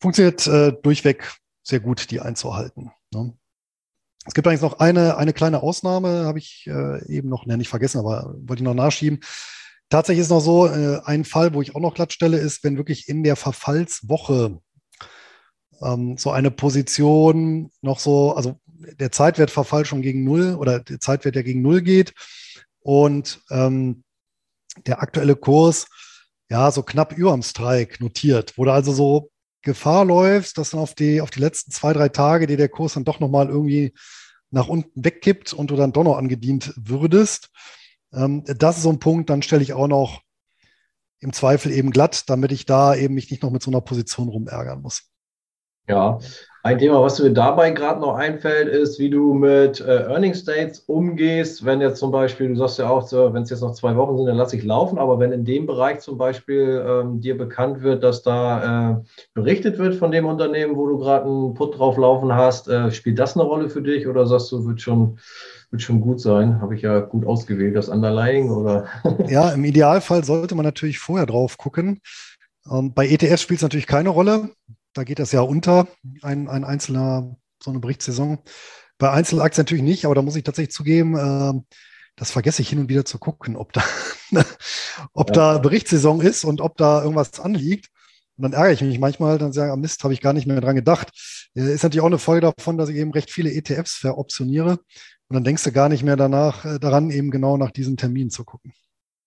funktioniert 0.00 0.46
äh, 0.46 0.72
durchweg 0.82 1.32
sehr 1.62 1.80
gut, 1.80 2.10
die 2.10 2.20
einzuhalten. 2.20 2.90
Ne? 3.12 3.36
Es 4.26 4.34
gibt 4.34 4.46
eigentlich 4.46 4.62
noch 4.62 4.78
eine, 4.78 5.16
eine 5.16 5.32
kleine 5.32 5.62
Ausnahme, 5.62 6.24
habe 6.24 6.38
ich 6.38 6.66
äh, 6.66 7.06
eben 7.06 7.28
noch 7.28 7.46
ne, 7.46 7.56
nicht 7.58 7.68
vergessen, 7.68 7.98
aber 7.98 8.34
wollte 8.38 8.62
ich 8.62 8.64
noch 8.64 8.74
nachschieben. 8.74 9.20
Tatsächlich 9.90 10.22
ist 10.22 10.30
noch 10.30 10.40
so, 10.40 10.66
äh, 10.66 11.00
ein 11.04 11.24
Fall, 11.24 11.54
wo 11.54 11.60
ich 11.60 11.74
auch 11.74 11.80
noch 11.80 11.94
glatt 11.94 12.12
stelle, 12.12 12.38
ist, 12.38 12.64
wenn 12.64 12.78
wirklich 12.78 13.08
in 13.08 13.22
der 13.22 13.36
Verfallswoche 13.36 14.58
ähm, 15.82 16.16
so 16.16 16.30
eine 16.30 16.50
Position 16.50 17.70
noch 17.82 17.98
so, 17.98 18.34
also 18.34 18.58
der 18.98 19.12
Zeitwertverfall 19.12 19.84
schon 19.84 20.02
gegen 20.02 20.24
Null 20.24 20.54
oder 20.54 20.80
der 20.80 21.00
Zeitwert, 21.00 21.34
der 21.34 21.42
gegen 21.42 21.62
Null 21.62 21.82
geht 21.82 22.14
und 22.80 23.40
ähm, 23.50 24.04
der 24.86 25.02
aktuelle 25.02 25.36
Kurs 25.36 25.86
ja 26.50 26.70
so 26.70 26.82
knapp 26.82 27.16
über 27.16 27.32
dem 27.32 27.42
Strike 27.42 28.02
notiert, 28.02 28.56
wo 28.56 28.64
du 28.64 28.72
also 28.72 28.92
so 28.92 29.30
Gefahr 29.62 30.04
läufst, 30.04 30.58
dass 30.58 30.70
dann 30.70 30.80
auf 30.80 30.94
die, 30.94 31.20
auf 31.20 31.30
die 31.30 31.40
letzten 31.40 31.70
zwei, 31.70 31.92
drei 31.92 32.10
Tage 32.10 32.46
dir 32.46 32.56
der 32.56 32.68
Kurs 32.68 32.94
dann 32.94 33.04
doch 33.04 33.18
nochmal 33.18 33.48
irgendwie 33.48 33.94
nach 34.50 34.68
unten 34.68 35.04
wegkippt 35.04 35.52
und 35.52 35.70
du 35.70 35.76
dann 35.76 35.92
doch 35.92 36.04
noch 36.04 36.16
angedient 36.16 36.74
würdest. 36.76 37.50
Ähm, 38.12 38.44
das 38.44 38.76
ist 38.76 38.82
so 38.82 38.90
ein 38.90 39.00
Punkt, 39.00 39.30
dann 39.30 39.42
stelle 39.42 39.62
ich 39.62 39.72
auch 39.72 39.88
noch 39.88 40.20
im 41.18 41.32
Zweifel 41.32 41.72
eben 41.72 41.90
glatt, 41.90 42.28
damit 42.28 42.52
ich 42.52 42.66
da 42.66 42.94
eben 42.94 43.14
mich 43.14 43.30
nicht 43.30 43.42
noch 43.42 43.50
mit 43.50 43.62
so 43.62 43.70
einer 43.70 43.80
Position 43.80 44.28
rumärgern 44.28 44.82
muss. 44.82 45.10
Ja, 45.88 46.18
ein 46.64 46.78
Thema, 46.78 47.02
was 47.02 47.20
mir 47.20 47.30
dabei 47.30 47.72
gerade 47.72 48.00
noch 48.00 48.14
einfällt, 48.14 48.68
ist, 48.68 48.98
wie 48.98 49.10
du 49.10 49.34
mit 49.34 49.82
äh, 49.82 50.04
Earning 50.04 50.32
States 50.32 50.78
umgehst. 50.78 51.62
Wenn 51.66 51.82
jetzt 51.82 51.98
zum 51.98 52.10
Beispiel, 52.10 52.48
du 52.48 52.56
sagst 52.56 52.78
ja 52.78 52.88
auch, 52.88 53.12
wenn 53.12 53.42
es 53.42 53.50
jetzt 53.50 53.60
noch 53.60 53.74
zwei 53.74 53.94
Wochen 53.96 54.16
sind, 54.16 54.24
dann 54.24 54.38
lasse 54.38 54.56
ich 54.56 54.64
laufen. 54.64 54.96
Aber 54.96 55.18
wenn 55.18 55.30
in 55.30 55.44
dem 55.44 55.66
Bereich 55.66 56.00
zum 56.00 56.16
Beispiel 56.16 56.82
ähm, 56.88 57.20
dir 57.20 57.36
bekannt 57.36 57.82
wird, 57.82 58.02
dass 58.02 58.22
da 58.22 58.92
äh, 58.92 58.96
berichtet 59.34 59.76
wird 59.76 59.96
von 59.96 60.10
dem 60.10 60.24
Unternehmen, 60.24 60.74
wo 60.76 60.86
du 60.86 60.96
gerade 60.96 61.26
einen 61.26 61.52
Put 61.52 61.78
drauf 61.78 61.98
laufen 61.98 62.34
hast, 62.34 62.66
äh, 62.66 62.90
spielt 62.90 63.18
das 63.18 63.36
eine 63.36 63.44
Rolle 63.44 63.68
für 63.68 63.82
dich 63.82 64.06
oder 64.06 64.26
sagst 64.26 64.50
du, 64.50 64.64
wird 64.64 64.80
schon, 64.80 65.18
wird 65.70 65.82
schon 65.82 66.00
gut 66.00 66.22
sein? 66.22 66.62
Habe 66.62 66.76
ich 66.76 66.80
ja 66.80 67.00
gut 67.00 67.26
ausgewählt, 67.26 67.76
das 67.76 67.90
Underlying 67.90 68.50
oder? 68.50 68.86
ja, 69.28 69.50
im 69.50 69.64
Idealfall 69.64 70.24
sollte 70.24 70.54
man 70.54 70.64
natürlich 70.64 70.98
vorher 70.98 71.26
drauf 71.26 71.58
gucken. 71.58 72.00
Ähm, 72.70 72.94
bei 72.94 73.06
ETFs 73.06 73.42
spielt 73.42 73.58
es 73.58 73.62
natürlich 73.62 73.86
keine 73.86 74.08
Rolle 74.08 74.48
da 74.94 75.04
geht 75.04 75.18
das 75.18 75.32
ja 75.32 75.40
unter, 75.42 75.88
ein, 76.22 76.48
ein 76.48 76.64
einzelner, 76.64 77.36
so 77.62 77.70
eine 77.70 77.80
Berichtssaison. 77.80 78.38
Bei 78.96 79.10
Einzelaktien 79.10 79.64
natürlich 79.64 79.84
nicht, 79.84 80.04
aber 80.04 80.14
da 80.14 80.22
muss 80.22 80.36
ich 80.36 80.44
tatsächlich 80.44 80.74
zugeben, 80.74 81.16
äh, 81.16 81.60
das 82.16 82.30
vergesse 82.30 82.62
ich 82.62 82.68
hin 82.68 82.78
und 82.78 82.88
wieder 82.88 83.04
zu 83.04 83.18
gucken, 83.18 83.56
ob 83.56 83.72
da, 83.72 83.82
ob 85.12 85.32
da 85.32 85.58
Berichtssaison 85.58 86.20
ist 86.20 86.44
und 86.44 86.60
ob 86.60 86.76
da 86.76 87.02
irgendwas 87.02 87.40
anliegt. 87.40 87.88
Und 88.36 88.42
dann 88.42 88.52
ärgere 88.52 88.72
ich 88.72 88.82
mich 88.82 88.98
manchmal, 88.98 89.38
dann 89.38 89.52
sage 89.52 89.68
ich, 89.68 89.72
ah, 89.72 89.76
Mist, 89.76 90.02
habe 90.02 90.14
ich 90.14 90.20
gar 90.20 90.32
nicht 90.32 90.46
mehr 90.46 90.60
dran 90.60 90.76
gedacht. 90.76 91.10
Äh, 91.54 91.74
ist 91.74 91.82
natürlich 91.82 92.02
auch 92.02 92.06
eine 92.06 92.18
Folge 92.18 92.52
davon, 92.52 92.78
dass 92.78 92.88
ich 92.88 92.96
eben 92.96 93.12
recht 93.12 93.30
viele 93.30 93.52
ETFs 93.52 93.96
veroptioniere. 93.96 94.78
Und 95.28 95.34
dann 95.34 95.44
denkst 95.44 95.64
du 95.64 95.72
gar 95.72 95.88
nicht 95.88 96.04
mehr 96.04 96.16
danach, 96.16 96.64
äh, 96.64 96.78
daran, 96.78 97.10
eben 97.10 97.30
genau 97.30 97.56
nach 97.56 97.70
diesen 97.70 97.96
Terminen 97.96 98.30
zu 98.30 98.44
gucken. 98.44 98.72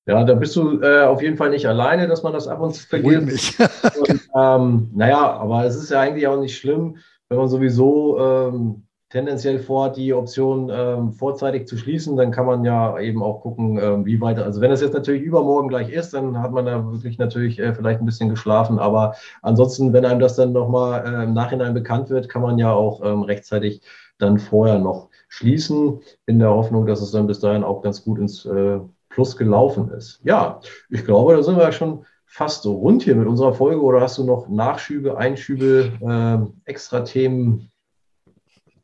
Ja, 0.07 0.23
da 0.23 0.33
bist 0.35 0.55
du 0.55 0.81
äh, 0.81 1.03
auf 1.03 1.21
jeden 1.21 1.35
Fall 1.35 1.49
nicht 1.49 1.67
alleine, 1.67 2.07
dass 2.07 2.23
man 2.23 2.31
das 2.31 2.47
ab 2.47 2.61
und 2.61 2.73
zu 2.73 2.87
vergisst. 2.87 3.59
und, 3.99 4.29
ähm, 4.35 4.89
naja, 4.95 5.33
aber 5.33 5.65
es 5.65 5.75
ist 5.75 5.91
ja 5.91 5.99
eigentlich 5.99 6.27
auch 6.27 6.39
nicht 6.39 6.57
schlimm, 6.57 6.97
wenn 7.27 7.37
man 7.37 7.49
sowieso 7.49 8.17
ähm, 8.17 8.87
tendenziell 9.09 9.59
vorhat, 9.59 9.97
die 9.97 10.13
Option 10.13 10.69
ähm, 10.71 11.11
vorzeitig 11.11 11.67
zu 11.67 11.77
schließen, 11.77 12.15
dann 12.15 12.31
kann 12.31 12.45
man 12.45 12.63
ja 12.63 12.97
eben 12.99 13.21
auch 13.21 13.41
gucken, 13.41 13.79
ähm, 13.81 14.05
wie 14.05 14.19
weiter. 14.21 14.45
Also 14.45 14.61
wenn 14.61 14.69
das 14.69 14.81
jetzt 14.81 14.93
natürlich 14.93 15.23
übermorgen 15.23 15.67
gleich 15.67 15.89
ist, 15.89 16.13
dann 16.13 16.41
hat 16.41 16.51
man 16.53 16.65
da 16.65 16.85
wirklich 16.91 17.17
natürlich 17.17 17.59
äh, 17.59 17.73
vielleicht 17.73 17.99
ein 17.99 18.05
bisschen 18.05 18.29
geschlafen. 18.29 18.79
Aber 18.79 19.15
ansonsten, 19.41 19.91
wenn 19.91 20.05
einem 20.05 20.21
das 20.21 20.37
dann 20.37 20.53
nochmal 20.53 21.05
äh, 21.05 21.23
im 21.23 21.33
Nachhinein 21.33 21.73
bekannt 21.73 22.09
wird, 22.09 22.29
kann 22.29 22.41
man 22.41 22.57
ja 22.57 22.71
auch 22.71 23.03
ähm, 23.03 23.23
rechtzeitig 23.23 23.81
dann 24.19 24.39
vorher 24.39 24.79
noch 24.79 25.09
schließen, 25.27 25.99
in 26.25 26.39
der 26.39 26.49
Hoffnung, 26.49 26.85
dass 26.85 27.01
es 27.01 27.11
dann 27.11 27.27
bis 27.27 27.39
dahin 27.39 27.63
auch 27.63 27.81
ganz 27.81 28.03
gut 28.03 28.19
ins 28.19 28.45
äh, 28.45 28.79
Plus 29.17 29.35
gelaufen 29.35 29.89
ist. 29.89 30.19
Ja, 30.23 30.61
ich 30.91 31.03
glaube, 31.03 31.35
da 31.35 31.41
sind 31.41 31.57
wir 31.57 31.71
schon 31.71 32.05
fast 32.27 32.61
so 32.61 32.75
rund 32.75 33.01
hier 33.01 33.15
mit 33.15 33.27
unserer 33.27 33.51
Folge. 33.51 33.81
Oder 33.81 33.99
hast 33.99 34.19
du 34.19 34.23
noch 34.23 34.47
Nachschübe, 34.47 35.17
Einschübe, 35.17 35.91
äh, 35.99 36.69
extra 36.69 36.99
Themen 36.99 37.71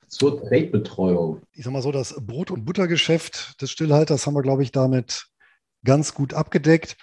zur 0.07 0.41
Trade-Betreuung? 0.41 1.41
Ich 1.51 1.65
sag 1.65 1.71
mal 1.71 1.83
so, 1.83 1.91
das 1.91 2.15
Brot- 2.19 2.49
und 2.49 2.65
Buttergeschäft 2.65 3.61
des 3.61 3.69
Stillhalters 3.69 4.25
haben 4.25 4.33
wir, 4.33 4.41
glaube 4.41 4.63
ich, 4.63 4.71
damit 4.71 5.27
ganz 5.85 6.15
gut 6.15 6.33
abgedeckt. 6.33 6.97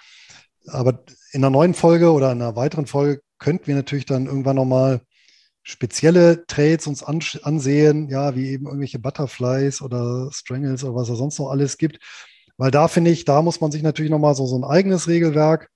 Aber 0.66 1.04
in 1.30 1.44
einer 1.44 1.50
neuen 1.50 1.74
Folge 1.74 2.10
oder 2.10 2.32
in 2.32 2.42
einer 2.42 2.56
weiteren 2.56 2.86
Folge 2.86 3.20
könnten 3.38 3.68
wir 3.68 3.76
natürlich 3.76 4.06
dann 4.06 4.26
irgendwann 4.26 4.56
nochmal 4.56 5.02
spezielle 5.62 6.46
Trades 6.48 6.88
uns 6.88 7.04
ansehen, 7.04 8.08
ja, 8.08 8.34
wie 8.34 8.48
eben 8.48 8.66
irgendwelche 8.66 8.98
Butterflies 8.98 9.82
oder 9.82 10.30
Strangles 10.32 10.82
oder 10.82 10.96
was 10.96 11.08
es 11.10 11.18
sonst 11.18 11.38
noch 11.38 11.50
alles 11.50 11.78
gibt. 11.78 12.00
Weil 12.60 12.70
da 12.70 12.88
finde 12.88 13.10
ich, 13.10 13.24
da 13.24 13.40
muss 13.40 13.62
man 13.62 13.72
sich 13.72 13.82
natürlich 13.82 14.10
nochmal 14.10 14.34
so, 14.34 14.44
so 14.44 14.54
ein 14.54 14.64
eigenes 14.64 15.08
Regelwerk 15.08 15.70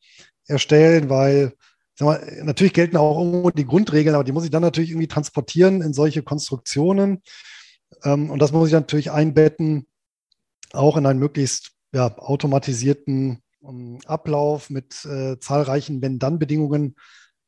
erstellen, 0.47 1.09
weil 1.09 1.55
mal, 1.99 2.21
natürlich 2.43 2.75
gelten 2.75 2.99
auch 2.99 3.19
irgendwo 3.19 3.49
die 3.49 3.65
Grundregeln, 3.65 4.15
aber 4.15 4.23
die 4.23 4.33
muss 4.33 4.45
ich 4.45 4.51
dann 4.51 4.61
natürlich 4.61 4.91
irgendwie 4.91 5.09
transportieren 5.09 5.81
in 5.81 5.95
solche 5.95 6.23
Konstruktionen. 6.23 7.23
Ähm, 8.03 8.29
und 8.29 8.39
das 8.39 8.53
muss 8.53 8.69
ich 8.69 8.75
natürlich 8.75 9.11
einbetten, 9.11 9.87
auch 10.75 10.99
in 10.99 11.07
einen 11.07 11.21
möglichst 11.21 11.71
ja, 11.95 12.19
automatisierten 12.19 13.39
um, 13.63 13.95
ähm, 13.95 14.01
Ablauf 14.05 14.69
mit 14.69 15.07
äh, 15.07 15.39
zahlreichen 15.39 16.03
Wenn-Dann-Bedingungen. 16.03 16.97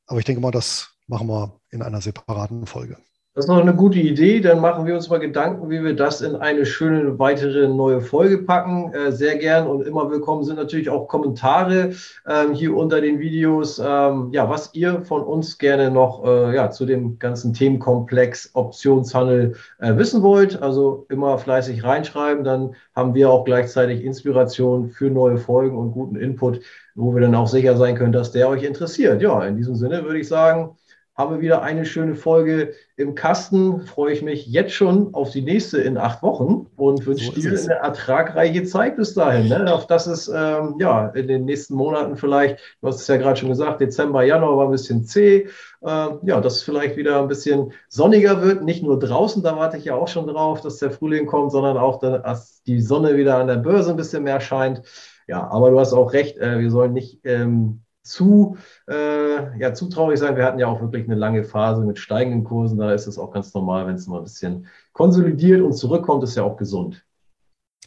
Aber 0.07 0.19
ich 0.19 0.25
denke 0.25 0.41
mal, 0.41 0.51
das 0.51 0.95
machen 1.09 1.29
wir 1.29 1.61
in 1.69 1.83
einer 1.83 2.01
separaten 2.01 2.67
Folge. 2.67 2.97
Das 3.37 3.45
ist 3.45 3.51
noch 3.51 3.61
eine 3.61 3.75
gute 3.75 3.99
Idee. 3.99 4.41
Dann 4.41 4.63
machen 4.63 4.87
wir 4.87 4.95
uns 4.95 5.11
mal 5.11 5.21
Gedanken, 5.21 5.69
wie 5.69 5.85
wir 5.85 5.95
das 5.95 6.23
in 6.23 6.37
eine 6.37 6.65
schöne 6.65 7.19
weitere 7.19 7.69
neue 7.69 8.01
Folge 8.01 8.39
packen. 8.39 8.95
Äh, 8.95 9.13
sehr 9.13 9.37
gern 9.37 9.67
und 9.67 9.87
immer 9.87 10.11
willkommen 10.11 10.43
sind 10.43 10.57
natürlich 10.57 10.89
auch 10.89 11.07
Kommentare 11.07 11.91
ähm, 12.27 12.55
hier 12.55 12.75
unter 12.75 13.03
den 13.03 13.19
Videos. 13.19 13.79
Ähm, 13.79 14.31
ja, 14.33 14.49
was 14.49 14.73
ihr 14.73 15.03
von 15.03 15.23
uns 15.23 15.59
gerne 15.59 15.91
noch 15.91 16.25
äh, 16.25 16.55
ja, 16.55 16.71
zu 16.71 16.87
dem 16.87 17.19
ganzen 17.19 17.53
Themenkomplex 17.53 18.53
Optionshandel 18.55 19.55
äh, 19.81 19.95
wissen 19.99 20.23
wollt. 20.23 20.63
Also 20.63 21.05
immer 21.11 21.37
fleißig 21.37 21.85
reinschreiben. 21.85 22.43
Dann 22.43 22.75
haben 22.95 23.13
wir 23.13 23.29
auch 23.29 23.45
gleichzeitig 23.45 24.03
Inspiration 24.03 24.89
für 24.89 25.11
neue 25.11 25.37
Folgen 25.37 25.77
und 25.77 25.93
guten 25.93 26.17
Input, 26.17 26.61
wo 26.95 27.15
wir 27.15 27.21
dann 27.21 27.35
auch 27.35 27.49
sicher 27.49 27.77
sein 27.77 27.97
können, 27.97 28.13
dass 28.13 28.33
der 28.33 28.49
euch 28.49 28.63
interessiert. 28.63 29.21
Ja, 29.21 29.45
in 29.45 29.59
diesem 29.59 29.75
Sinne 29.75 30.05
würde 30.05 30.21
ich 30.21 30.29
sagen, 30.29 30.75
haben 31.17 31.35
wir 31.35 31.41
wieder 31.41 31.63
eine 31.63 31.87
schöne 31.87 32.15
Folge 32.15 32.75
im 32.97 33.15
Kasten. 33.15 33.81
Freue 33.87 34.13
ich 34.13 34.21
mich 34.21 34.47
jetzt 34.47 34.73
schon 34.73 35.15
auf 35.15 35.31
die 35.31 35.41
nächste 35.41 35.81
in 35.81 35.97
acht 35.97 36.23
Wochen 36.23 36.67
und 36.77 37.07
wünsche 37.07 37.27
so 37.27 37.33
dir 37.33 37.59
eine 37.59 37.75
ertragreiche 37.75 38.65
Zeit 38.65 38.97
bis 38.97 39.15
dahin. 39.15 39.49
Ne? 39.49 39.73
Auf 39.73 39.87
das 39.87 40.07
es 40.07 40.29
ähm, 40.29 40.75
ja 40.79 41.09
in 41.09 41.27
den 41.27 41.47
nächsten 41.47 41.75
Monaten 41.75 42.17
vielleicht, 42.17 42.59
du 42.83 42.89
hast 42.89 43.01
es 43.01 43.07
ja 43.07 43.17
gerade 43.17 43.39
schon 43.39 43.49
gesagt, 43.49 43.81
Dezember, 43.81 44.25
Januar 44.25 44.59
war 44.59 44.67
ein 44.67 44.73
bisschen 44.73 45.05
zäh. 45.05 45.49
Ähm, 45.83 46.19
ja, 46.23 46.41
dass 46.41 46.57
es 46.57 46.63
vielleicht 46.63 46.97
wieder 46.97 47.21
ein 47.21 47.29
bisschen 47.29 47.73
sonniger 47.89 48.43
wird. 48.43 48.63
Nicht 48.63 48.83
nur 48.83 48.99
draußen, 48.99 49.43
da 49.43 49.57
warte 49.57 49.79
ich 49.79 49.87
ja 49.87 49.95
auch 49.95 50.09
schon 50.09 50.27
drauf, 50.27 50.61
dass 50.61 50.79
der 50.79 50.91
Frühling 50.91 51.27
kommt, 51.27 51.53
sondern 51.53 51.79
auch, 51.79 51.99
dass 51.99 52.63
die 52.65 52.81
Sonne 52.81 53.17
wieder 53.17 53.39
an 53.39 53.47
der 53.47 53.57
Börse 53.57 53.91
ein 53.91 53.97
bisschen 53.97 54.25
mehr 54.25 54.41
scheint. 54.41 54.83
Ja, 55.29 55.49
aber 55.49 55.71
du 55.71 55.81
hast 55.81 55.95
auch 55.95 56.13
recht, 56.13 56.39
äh, 56.39 56.59
wir 56.61 56.71
sollen 56.71 56.93
nicht 56.93 57.21
ähm, 57.25 57.81
zu, 58.07 58.57
äh, 58.89 59.59
ja, 59.59 59.75
zu 59.75 59.89
traurig 59.89 60.19
sein. 60.19 60.37
Wir 60.37 60.45
hatten 60.45 60.59
ja 60.59 60.67
auch 60.67 60.81
wirklich 60.81 61.05
eine 61.05 61.15
lange 61.15 61.45
Phase 61.45 61.83
mit 61.83 61.99
steigenden 61.99 62.45
Kursen. 62.45 62.79
Da 62.79 62.93
ist 62.93 63.07
es 63.07 63.19
auch 63.19 63.33
ganz 63.33 63.53
normal, 63.55 63.87
wenn 63.87 63.97
es 63.97 64.07
mal 64.07 64.19
ein 64.19 64.25
bisschen 64.25 64.67
konsolidiert 64.93 65.63
und 65.63 65.73
zurückkommt, 65.75 66.25
ist 66.25 66.37
ja 66.37 66.43
auch 66.43 66.57
gesund. 66.57 67.03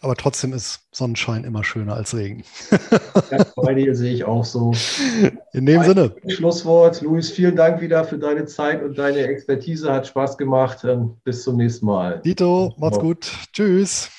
Aber 0.02 0.16
trotzdem 0.16 0.54
ist 0.54 0.88
Sonnenschein 0.92 1.44
immer 1.44 1.64
schöner 1.64 1.96
als 1.96 2.16
Regen. 2.16 2.44
ja, 3.32 3.46
bei 3.58 3.74
dir 3.74 3.94
sehe 3.96 4.14
ich 4.14 4.24
auch 4.24 4.46
so. 4.46 4.72
In 5.52 5.66
dem 5.66 5.82
Ein 5.82 5.86
Sinne. 5.86 6.16
Schlusswort. 6.28 7.02
Luis, 7.02 7.32
vielen 7.32 7.56
Dank 7.56 7.82
wieder 7.82 8.06
für 8.06 8.18
deine 8.18 8.46
Zeit 8.46 8.82
und 8.82 8.98
deine 8.98 9.20
Expertise. 9.20 9.92
Hat 9.92 10.08
Spaß 10.08 10.38
gemacht. 10.38 10.86
Bis 11.26 11.44
zum 11.44 11.58
nächsten 11.58 11.86
Mal. 11.86 12.22
Dito, 12.24 12.74
macht's 12.78 13.00
gut. 13.00 13.30
Tschüss. 13.52 14.10